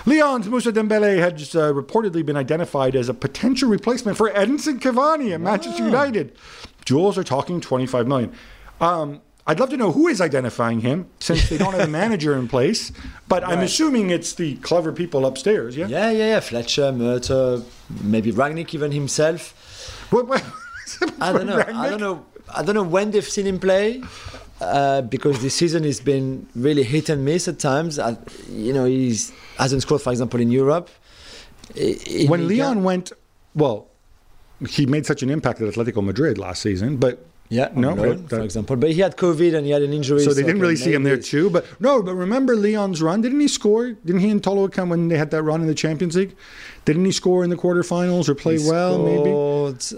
Lyon's 0.04 0.46
Moussa 0.48 0.70
Dembele 0.72 1.18
had 1.18 1.36
just, 1.36 1.56
uh, 1.56 1.72
reportedly 1.72 2.24
been 2.24 2.36
identified 2.36 2.94
as 2.94 3.08
a 3.08 3.14
potential 3.14 3.68
replacement 3.68 4.16
for 4.16 4.30
Edinson 4.30 4.78
Cavani 4.78 5.32
at 5.34 5.40
Manchester 5.40 5.84
United. 5.84 6.36
Jules 6.86 7.18
are 7.18 7.24
talking 7.24 7.60
25 7.60 8.06
million. 8.08 8.32
Um, 8.80 9.20
I'd 9.46 9.60
love 9.60 9.70
to 9.70 9.76
know 9.76 9.92
who 9.92 10.08
is 10.08 10.20
identifying 10.20 10.80
him 10.80 11.06
since 11.20 11.48
they 11.50 11.58
don't 11.58 11.72
have 11.74 11.86
a 11.88 11.90
manager 12.02 12.34
in 12.36 12.48
place, 12.48 12.90
but 13.28 13.44
I'm 13.44 13.60
assuming 13.60 14.10
it's 14.10 14.32
the 14.34 14.56
clever 14.56 14.92
people 14.92 15.24
upstairs, 15.26 15.76
yeah? 15.76 15.86
Yeah, 15.86 16.10
yeah, 16.10 16.26
yeah. 16.34 16.40
Fletcher, 16.40 16.90
Murtough, 16.92 17.62
maybe 18.02 18.32
Rangnick 18.32 18.74
even 18.74 18.90
himself. 18.92 19.52
What- 20.10 20.26
what- 20.26 20.44
I 21.20 21.32
don't 21.32 21.46
know. 21.46 21.58
I 21.60 21.90
don't 21.90 22.00
know. 22.00 22.24
I 22.54 22.62
don't 22.62 22.74
know 22.76 22.82
when 22.84 23.10
they've 23.10 23.24
seen 23.36 23.46
him 23.46 23.58
play 23.58 24.02
uh, 24.60 25.02
because 25.02 25.42
this 25.42 25.54
season 25.54 25.82
has 25.84 25.98
been 26.00 26.46
really 26.54 26.84
hit 26.84 27.08
and 27.08 27.24
miss 27.24 27.48
at 27.48 27.58
times. 27.58 27.98
I, 27.98 28.16
you 28.48 28.72
know, 28.72 28.84
he 28.84 29.08
hasn't 29.58 29.82
scored, 29.82 30.00
for 30.02 30.10
example, 30.12 30.40
in 30.40 30.50
Europe. 30.52 30.88
In 31.74 32.28
When 32.30 32.46
Liga- 32.48 32.62
Lyon 32.66 32.84
went, 32.84 33.12
well, 33.54 33.88
he 34.68 34.86
made 34.86 35.06
such 35.06 35.22
an 35.22 35.30
impact 35.30 35.60
at 35.60 35.72
Atletico 35.72 36.02
Madrid 36.02 36.38
last 36.38 36.62
season, 36.62 36.96
but 36.96 37.26
yeah, 37.48 37.70
no, 37.74 37.94
but 37.94 38.08
uh, 38.08 38.38
for 38.38 38.40
example, 38.40 38.76
but 38.76 38.90
he 38.90 39.00
had 39.00 39.16
COVID 39.16 39.54
and 39.54 39.64
he 39.64 39.72
had 39.72 39.82
an 39.82 39.92
injury. 39.92 40.20
So 40.20 40.34
they 40.34 40.42
didn't 40.42 40.60
really 40.60 40.76
see 40.76 40.92
him 40.92 41.04
there 41.04 41.16
too. 41.16 41.48
But 41.48 41.64
no, 41.80 42.02
but 42.02 42.14
remember 42.14 42.56
Lyon's 42.56 43.00
run? 43.00 43.20
Didn't 43.20 43.40
he 43.40 43.48
score? 43.48 43.92
Didn't 43.92 44.20
he 44.20 44.30
and 44.30 44.42
Tolo 44.42 44.70
come 44.70 44.88
when 44.88 45.08
they 45.08 45.16
had 45.16 45.30
that 45.30 45.42
run 45.42 45.60
in 45.60 45.66
the 45.66 45.74
Champions 45.74 46.16
League? 46.16 46.34
Didn't 46.86 47.04
he 47.04 47.12
score 47.12 47.44
in 47.44 47.50
the 47.50 47.56
quarterfinals 47.56 48.28
or 48.28 48.34
play 48.34 48.58
He 48.58 48.66
well? 48.68 48.96
Maybe. 48.98 49.30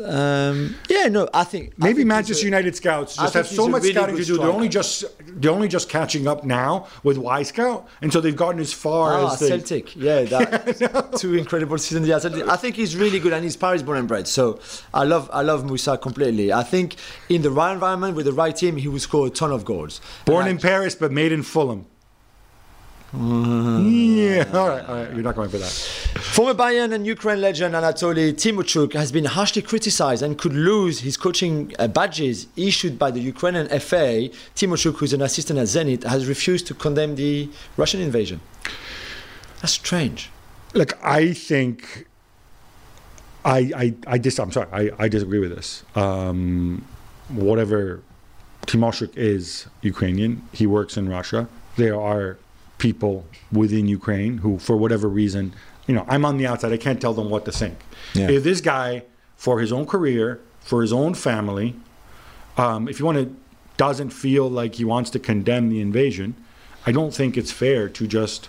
Um, 0.04 0.74
yeah, 0.88 1.06
no, 1.08 1.28
I 1.34 1.44
think 1.44 1.74
I 1.80 1.84
Maybe 1.84 1.96
think 1.98 2.08
Manchester 2.08 2.44
a- 2.46 2.50
United 2.50 2.74
scouts 2.74 3.14
just 3.16 3.34
have 3.34 3.46
so 3.46 3.68
much 3.68 3.82
really 3.82 3.92
scouting 3.94 4.16
to 4.16 4.24
do. 4.24 4.38
They're 4.38 4.48
only 4.50 4.70
just 4.70 5.04
they're 5.40 5.52
only 5.52 5.68
just 5.68 5.90
catching 5.90 6.26
up 6.26 6.44
now 6.44 6.88
with 7.02 7.18
Wyscout, 7.18 7.84
and 8.00 8.10
so 8.10 8.22
they've 8.22 8.34
gotten 8.34 8.58
as 8.58 8.72
far 8.72 9.12
Ah, 9.12 9.32
as 9.34 9.38
they. 9.38 9.48
Celtic, 9.48 9.94
yeah, 9.94 10.22
that 10.22 11.12
two 11.18 11.34
incredible 11.34 11.76
seasons. 11.76 12.08
Yeah, 12.08 12.18
Celtic. 12.18 12.48
I 12.48 12.56
think 12.56 12.74
he's 12.76 12.96
really 12.96 13.20
good, 13.20 13.34
and 13.34 13.44
he's 13.44 13.56
Paris 13.56 13.82
born 13.82 13.98
and 13.98 14.08
bred. 14.08 14.26
So 14.26 14.58
I 14.94 15.04
love, 15.04 15.28
I 15.30 15.42
love 15.42 15.66
Moussa 15.66 15.98
completely. 15.98 16.54
I 16.54 16.62
think 16.62 16.96
in 17.28 17.42
the 17.42 17.50
right 17.50 17.72
environment 17.74 18.16
with 18.16 18.24
the 18.24 18.32
right 18.32 18.56
team, 18.56 18.76
he 18.78 18.88
will 18.88 18.98
score 18.98 19.26
a 19.26 19.30
ton 19.30 19.52
of 19.52 19.66
goals. 19.66 20.00
Born 20.24 20.46
And 20.48 20.52
in 20.52 20.56
I- 20.56 20.68
Paris 20.70 20.94
but 20.94 21.12
made 21.12 21.32
in 21.32 21.42
Fulham. 21.42 21.84
Mm. 23.14 24.16
yeah, 24.18 24.58
all 24.58 24.68
right, 24.68 24.84
all 24.86 24.94
right. 24.96 25.12
You're 25.14 25.22
not 25.22 25.34
going 25.34 25.48
for 25.48 25.56
that. 25.56 25.72
Former 26.38 26.54
Bayern 26.54 26.94
and 26.94 27.04
Ukraine 27.04 27.40
legend 27.40 27.74
Anatoly 27.74 28.32
Tymoshchuk 28.32 28.92
has 28.92 29.10
been 29.10 29.24
harshly 29.24 29.60
criticized 29.60 30.22
and 30.22 30.38
could 30.38 30.52
lose 30.52 31.00
his 31.00 31.16
coaching 31.16 31.74
uh, 31.80 31.88
badges 31.88 32.46
issued 32.54 32.96
by 32.96 33.10
the 33.10 33.18
Ukrainian 33.18 33.66
FA. 33.80 34.30
Tymoshchuk, 34.54 34.98
who's 34.98 35.12
an 35.12 35.20
assistant 35.20 35.58
at 35.58 35.66
Zenit, 35.66 36.04
has 36.04 36.28
refused 36.28 36.68
to 36.68 36.74
condemn 36.74 37.16
the 37.16 37.50
Russian 37.76 38.00
invasion. 38.00 38.40
That's 39.60 39.72
strange. 39.72 40.30
Look, 40.74 40.96
I 41.02 41.32
think 41.32 42.06
I 43.44 43.58
I 43.82 43.94
I 44.06 44.18
dis 44.18 44.38
I'm 44.38 44.52
sorry, 44.52 44.68
I, 44.72 45.06
I 45.06 45.08
disagree 45.08 45.40
with 45.40 45.52
this. 45.56 45.82
Um, 45.96 46.86
whatever 47.30 48.00
Tymoshchuk 48.68 49.16
is 49.16 49.66
Ukrainian, 49.82 50.42
he 50.52 50.68
works 50.68 50.96
in 50.96 51.08
Russia. 51.08 51.48
There 51.74 52.00
are 52.00 52.38
people 52.78 53.26
within 53.50 53.88
Ukraine 53.88 54.38
who, 54.38 54.60
for 54.60 54.76
whatever 54.76 55.08
reason, 55.08 55.52
you 55.88 55.94
know, 55.94 56.04
I'm 56.06 56.24
on 56.24 56.36
the 56.36 56.46
outside. 56.46 56.72
I 56.72 56.76
can't 56.76 57.00
tell 57.00 57.14
them 57.14 57.30
what 57.30 57.44
to 57.46 57.52
think. 57.52 57.78
Yeah. 58.14 58.30
If 58.30 58.44
this 58.44 58.60
guy, 58.60 59.02
for 59.36 59.58
his 59.58 59.72
own 59.72 59.86
career, 59.86 60.40
for 60.60 60.82
his 60.82 60.92
own 60.92 61.14
family, 61.14 61.74
um, 62.56 62.88
if 62.88 63.00
you 63.00 63.06
want 63.06 63.18
to, 63.18 63.34
doesn't 63.78 64.10
feel 64.10 64.48
like 64.50 64.74
he 64.74 64.84
wants 64.84 65.08
to 65.10 65.18
condemn 65.18 65.70
the 65.70 65.80
invasion, 65.80 66.34
I 66.86 66.92
don't 66.92 67.14
think 67.14 67.36
it's 67.36 67.50
fair 67.50 67.88
to 67.88 68.06
just 68.06 68.48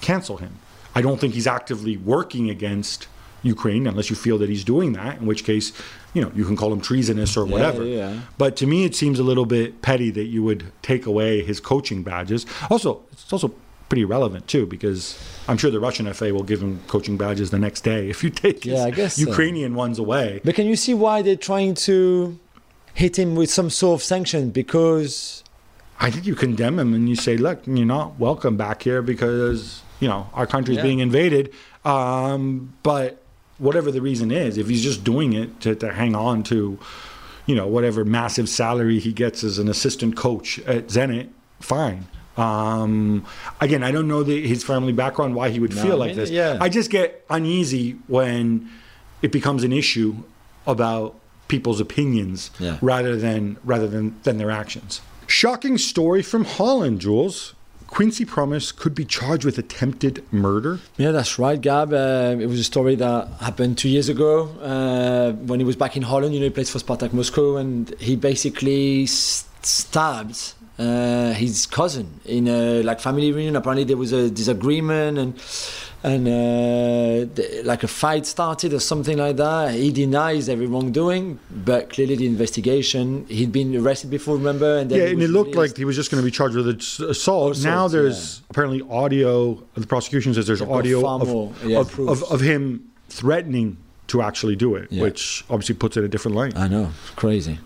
cancel 0.00 0.38
him. 0.38 0.56
I 0.94 1.02
don't 1.02 1.20
think 1.20 1.34
he's 1.34 1.46
actively 1.46 1.96
working 1.96 2.48
against 2.48 3.06
Ukraine 3.42 3.86
unless 3.86 4.08
you 4.08 4.16
feel 4.16 4.38
that 4.38 4.48
he's 4.48 4.64
doing 4.64 4.92
that, 4.92 5.18
in 5.18 5.26
which 5.26 5.44
case, 5.44 5.72
you 6.14 6.22
know, 6.22 6.30
you 6.34 6.44
can 6.44 6.56
call 6.56 6.72
him 6.72 6.80
treasonous 6.80 7.36
or 7.36 7.44
whatever. 7.44 7.84
yeah. 7.84 8.20
But 8.38 8.56
to 8.56 8.66
me, 8.66 8.84
it 8.84 8.94
seems 8.94 9.18
a 9.18 9.24
little 9.24 9.46
bit 9.46 9.82
petty 9.82 10.10
that 10.10 10.26
you 10.26 10.42
would 10.42 10.72
take 10.80 11.06
away 11.06 11.42
his 11.42 11.60
coaching 11.60 12.02
badges. 12.02 12.46
Also, 12.70 13.02
it's 13.12 13.32
also 13.32 13.52
pretty 13.92 14.04
relevant 14.06 14.48
too 14.48 14.64
because 14.64 15.18
I'm 15.48 15.58
sure 15.58 15.70
the 15.70 15.78
Russian 15.78 16.10
FA 16.14 16.32
will 16.32 16.44
give 16.44 16.62
him 16.62 16.80
coaching 16.86 17.18
badges 17.18 17.50
the 17.50 17.58
next 17.58 17.82
day 17.82 18.08
if 18.08 18.24
you 18.24 18.30
take 18.30 18.64
his 18.64 18.72
Yeah, 18.72 18.84
I 18.84 18.90
guess 18.90 19.16
so. 19.16 19.28
Ukrainian 19.28 19.74
ones 19.74 19.98
away. 19.98 20.40
But 20.46 20.54
can 20.54 20.66
you 20.66 20.76
see 20.76 20.94
why 20.94 21.20
they're 21.20 21.36
trying 21.36 21.74
to 21.88 22.38
hit 22.94 23.18
him 23.18 23.34
with 23.34 23.50
some 23.50 23.68
sort 23.68 24.00
of 24.00 24.02
sanction? 24.02 24.48
Because 24.48 25.44
I 26.00 26.10
think 26.10 26.24
you 26.24 26.34
condemn 26.34 26.78
him 26.78 26.94
and 26.94 27.06
you 27.06 27.16
say, 27.16 27.36
look, 27.36 27.66
you're 27.66 27.84
not 27.84 28.18
welcome 28.18 28.56
back 28.56 28.82
here 28.82 29.02
because, 29.02 29.82
you 30.00 30.08
know, 30.08 30.26
our 30.32 30.46
country's 30.46 30.78
Yeah. 30.78 30.84
being 30.84 31.00
invaded. 31.00 31.52
Um, 31.84 32.72
but 32.82 33.20
whatever 33.58 33.90
the 33.90 34.00
reason 34.00 34.30
is, 34.30 34.56
if 34.56 34.68
he's 34.70 34.82
just 34.82 35.04
doing 35.04 35.34
it 35.34 35.60
to, 35.60 35.74
to 35.74 35.92
hang 35.92 36.14
on 36.16 36.44
to, 36.44 36.78
you 37.44 37.54
know, 37.54 37.66
whatever 37.66 38.06
massive 38.06 38.48
salary 38.48 38.98
he 39.00 39.12
gets 39.12 39.44
as 39.44 39.58
an 39.58 39.68
assistant 39.68 40.16
coach 40.16 40.58
at 40.60 40.86
Zenit, 40.86 41.28
fine. 41.60 42.06
Um, 42.36 43.24
again, 43.60 43.82
I 43.82 43.90
don't 43.90 44.08
know 44.08 44.22
the, 44.22 44.46
his 44.46 44.64
family 44.64 44.92
background, 44.92 45.34
why 45.34 45.50
he 45.50 45.60
would 45.60 45.74
No, 45.76 45.82
feel 45.82 45.92
I 45.94 45.96
like 45.96 46.08
mean, 46.08 46.16
this. 46.16 46.30
yeah. 46.30 46.58
I 46.60 46.68
just 46.68 46.90
get 46.90 47.24
uneasy 47.28 47.96
when 48.08 48.70
it 49.20 49.32
becomes 49.32 49.64
an 49.64 49.72
issue 49.72 50.16
about 50.66 51.14
people's 51.48 51.80
opinions 51.80 52.50
Yeah. 52.58 52.78
rather 52.80 53.16
than 53.16 53.58
rather 53.64 53.86
than, 53.86 54.16
than 54.22 54.38
their 54.38 54.50
actions. 54.50 55.00
Shocking 55.26 55.76
story 55.78 56.22
from 56.22 56.44
Holland, 56.44 57.00
Jules. 57.00 57.54
Quincy 57.88 58.24
Promes 58.24 58.72
could 58.74 58.94
be 58.94 59.04
charged 59.04 59.44
with 59.44 59.58
attempted 59.58 60.24
murder. 60.32 60.80
Yeah, 60.96 61.10
that's 61.10 61.38
right, 61.38 61.60
Gab. 61.60 61.92
Uh, 61.92 62.36
it 62.40 62.46
was 62.46 62.58
a 62.58 62.64
story 62.64 62.94
that 62.94 63.28
happened 63.40 63.76
two 63.76 63.90
years 63.90 64.08
ago 64.08 64.48
uh, 64.62 65.32
when 65.32 65.60
he 65.60 65.66
was 65.66 65.76
back 65.76 65.94
in 65.94 66.02
Holland. 66.02 66.32
You 66.32 66.40
know, 66.40 66.46
he 66.46 66.50
plays 66.50 66.70
for 66.70 66.78
Spartak 66.78 67.12
Moscow, 67.12 67.56
and 67.56 67.94
he 68.00 68.16
basically 68.16 69.02
s- 69.02 69.44
stabbed 69.60 70.54
uh, 70.82 71.32
his 71.44 71.66
cousin 71.66 72.06
in 72.24 72.44
a 72.48 72.82
like 72.82 73.00
family 73.00 73.30
reunion. 73.32 73.56
Apparently, 73.56 73.84
there 73.84 73.96
was 74.04 74.12
a 74.12 74.30
disagreement 74.40 75.14
and 75.22 75.30
and 76.04 76.26
uh, 76.26 77.34
th- 77.36 77.64
like 77.64 77.82
a 77.84 77.88
fight 78.02 78.24
started 78.26 78.70
or 78.72 78.80
something 78.80 79.16
like 79.24 79.36
that. 79.36 79.74
He 79.74 79.92
denies 79.92 80.48
every 80.48 80.66
wrongdoing, 80.66 81.38
but 81.64 81.90
clearly 81.90 82.16
the 82.16 82.26
investigation. 82.26 83.24
He'd 83.28 83.52
been 83.52 83.70
arrested 83.76 84.10
before, 84.10 84.34
remember? 84.36 84.78
And 84.78 84.90
then 84.90 84.98
Yeah, 84.98 85.06
and 85.14 85.22
it 85.22 85.28
looked 85.28 85.54
released. 85.54 85.72
like 85.72 85.76
he 85.76 85.84
was 85.84 85.94
just 85.94 86.10
going 86.10 86.20
to 86.20 86.24
be 86.24 86.32
charged 86.40 86.56
with 86.56 86.66
assault. 86.68 87.10
Assault, 87.52 87.62
now 87.62 87.86
there's 87.86 88.42
apparently 88.50 88.82
audio. 88.90 89.62
The 89.74 89.86
prosecution 89.86 90.34
says 90.34 90.46
there's 90.48 90.62
audio 90.62 91.06
of, 91.06 91.28
more, 91.28 91.52
yeah, 91.64 91.78
of, 91.80 91.96
of, 92.00 92.18
of 92.34 92.40
him 92.40 92.90
threatening 93.08 93.76
to 94.12 94.20
actually 94.20 94.56
do 94.56 94.74
it, 94.76 94.86
Yeah. 94.90 95.02
which 95.04 95.42
obviously 95.48 95.74
puts 95.74 95.96
it 95.96 96.00
in 96.00 96.04
a 96.04 96.08
different 96.14 96.36
light. 96.36 96.54
I 96.54 96.68
know, 96.68 96.90
crazy. 97.16 97.58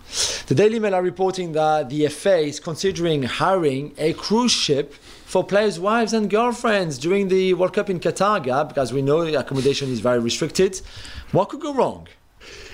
The 0.47 0.55
Daily 0.55 0.79
Mail 0.79 0.95
are 0.95 1.03
reporting 1.03 1.53
that 1.53 1.91
the 1.91 2.07
FA 2.09 2.39
is 2.53 2.61
considering 2.61 3.25
hiring 3.25 3.93
a 3.99 4.13
cruise 4.13 4.53
ship 4.53 4.95
for 5.33 5.43
players' 5.43 5.81
wives 5.81 6.13
and 6.13 6.31
girlfriends 6.31 6.99
during 6.99 7.27
the 7.29 7.53
World 7.55 7.73
Cup 7.75 7.91
in 7.91 7.99
Qatar, 7.99 8.41
Gab, 8.45 8.69
because 8.69 8.93
we 8.93 9.03
know 9.03 9.25
the 9.25 9.35
accommodation 9.35 9.91
is 9.91 9.99
very 9.99 10.21
restricted. 10.21 10.81
What 11.33 11.49
could 11.49 11.61
go 11.61 11.75
wrong? 11.75 12.07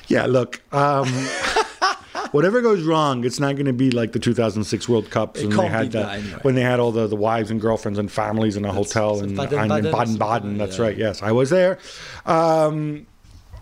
Yeah, 0.08 0.26
look, 0.26 0.60
um, 0.74 1.08
whatever 2.32 2.60
goes 2.60 2.82
wrong, 2.82 3.24
it's 3.24 3.40
not 3.40 3.54
going 3.54 3.66
to 3.66 3.72
be 3.72 3.90
like 3.90 4.12
the 4.12 4.18
2006 4.18 4.86
World 4.86 5.08
Cup 5.10 5.36
when 5.38 5.48
they 5.48 5.66
had 5.66 5.82
be 5.84 5.88
that, 5.98 6.06
that 6.06 6.18
anyway. 6.18 6.38
when 6.42 6.54
they 6.56 6.60
had 6.72 6.78
all 6.78 6.92
the, 6.92 7.06
the 7.06 7.16
wives 7.16 7.50
and 7.50 7.58
girlfriends 7.58 7.98
and 7.98 8.12
families 8.12 8.54
in 8.58 8.66
a 8.66 8.72
hotel 8.72 9.20
in 9.20 9.34
Baden-Baden 9.34 9.68
Baden 9.68 9.92
Baden. 9.92 10.18
Baden 10.18 10.58
that's 10.58 10.76
that. 10.76 10.82
right. 10.82 10.98
Yes, 10.98 11.22
I 11.22 11.32
was 11.32 11.48
there. 11.48 11.78
Um, 12.26 13.06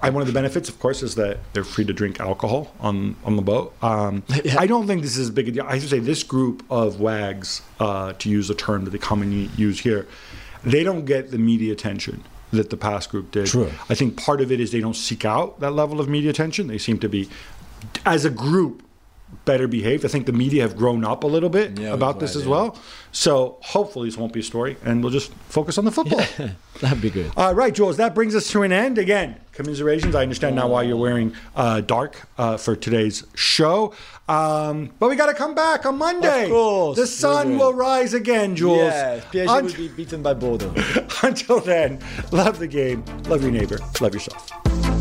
and 0.03 0.14
one 0.14 0.22
of 0.22 0.26
the 0.26 0.32
benefits, 0.32 0.68
of 0.68 0.78
course, 0.78 1.03
is 1.03 1.14
that 1.16 1.38
they're 1.53 1.64
free 1.64 1.84
to 1.84 1.92
drink 1.92 2.20
alcohol 2.20 2.74
on 2.80 3.16
on 3.24 3.36
the 3.36 3.42
boat. 3.42 3.74
Um, 3.82 4.22
Yeah. 4.44 4.57
I 4.59 4.66
don't 4.66 4.86
think 4.86 5.03
this 5.03 5.16
is 5.16 5.28
as 5.28 5.30
big 5.30 5.48
a 5.48 5.51
deal. 5.53 5.66
I 5.68 5.78
to 5.78 5.88
say, 5.88 5.98
this 5.98 6.22
group 6.22 6.64
of 6.70 7.01
wags, 7.01 7.62
uh, 7.78 8.14
to 8.14 8.28
use 8.30 8.48
a 8.48 8.55
term 8.55 8.84
that 8.84 8.90
they 8.90 8.98
commonly 8.98 9.51
use 9.57 9.80
here, 9.80 10.07
they 10.64 10.82
don't 10.82 11.05
get 11.05 11.30
the 11.30 11.38
media 11.38 11.72
attention 11.72 12.24
that 12.53 12.70
the 12.70 12.76
past 12.76 13.11
group 13.11 13.30
did. 13.30 13.46
True. 13.46 13.70
I 13.88 13.94
think 13.94 14.16
part 14.16 14.40
of 14.40 14.51
it 14.51 14.61
is 14.61 14.72
they 14.72 14.80
don't 14.80 14.96
seek 14.96 15.24
out 15.24 15.61
that 15.61 15.72
level 15.72 16.01
of 16.01 16.09
media 16.09 16.30
attention. 16.30 16.66
They 16.66 16.78
seem 16.78 16.98
to 17.01 17.09
be, 17.09 17.28
as 18.05 18.24
a 18.24 18.30
group, 18.30 18.82
better 19.45 19.66
behaved. 19.66 20.05
I 20.05 20.09
think 20.09 20.26
the 20.26 20.33
media 20.33 20.62
have 20.62 20.76
grown 20.76 21.05
up 21.05 21.24
a 21.24 21.26
little 21.26 21.49
bit 21.49 21.78
Yeah, 21.78 21.93
about 21.93 22.20
this 22.20 22.37
as 22.37 22.45
yeah. 22.45 22.51
well. 22.51 22.78
So 23.12 23.59
hopefully 23.62 24.09
this 24.09 24.16
won't 24.16 24.33
be 24.33 24.41
a 24.41 24.43
story, 24.45 24.76
and 24.85 25.03
we'll 25.03 25.12
just 25.12 25.33
focus 25.49 25.78
on 25.78 25.85
the 25.85 25.91
football. 25.91 26.22
That'd 26.81 27.01
be 27.03 27.11
good. 27.11 27.33
All 27.37 27.55
right, 27.55 27.74
Jules, 27.74 27.97
that 27.97 28.14
brings 28.14 28.35
us 28.35 28.49
to 28.51 28.62
an 28.62 28.70
end. 28.72 28.99
Again, 28.99 29.37
commiserations. 29.53 30.14
I 30.14 30.22
understand 30.22 30.57
now 30.57 30.68
why 30.68 30.83
you're 30.85 30.97
wearing 30.97 31.35
uh, 31.57 31.81
dark 31.81 32.26
uh, 32.39 32.57
for 32.57 32.76
today's 32.76 33.24
show. 33.35 33.93
Um, 34.28 34.93
but 35.01 35.11
we 35.11 35.16
got 35.16 35.26
to 35.26 35.35
come 35.35 35.55
back 35.57 35.85
on 35.85 35.99
Monday. 35.99 36.45
Of 36.45 36.51
course, 36.51 36.97
The 36.99 37.07
sun 37.07 37.59
will. 37.59 37.74
rise 37.74 38.14
again, 38.14 38.55
Jules. 38.55 38.78
Yeah, 38.78 39.20
PSG 39.33 39.49
Unt- 39.59 39.64
will 39.66 39.74
be 39.74 39.89
beaten 39.89 40.22
by 40.22 40.35
Bordeaux. 40.35 40.72
Until 41.22 41.61
then, 41.61 41.99
love 42.31 42.59
the 42.61 42.68
game, 42.68 43.05
love 43.28 43.43
your 43.43 43.51
neighbor, 43.51 43.78
love 44.01 44.14
yourself. 44.14 44.99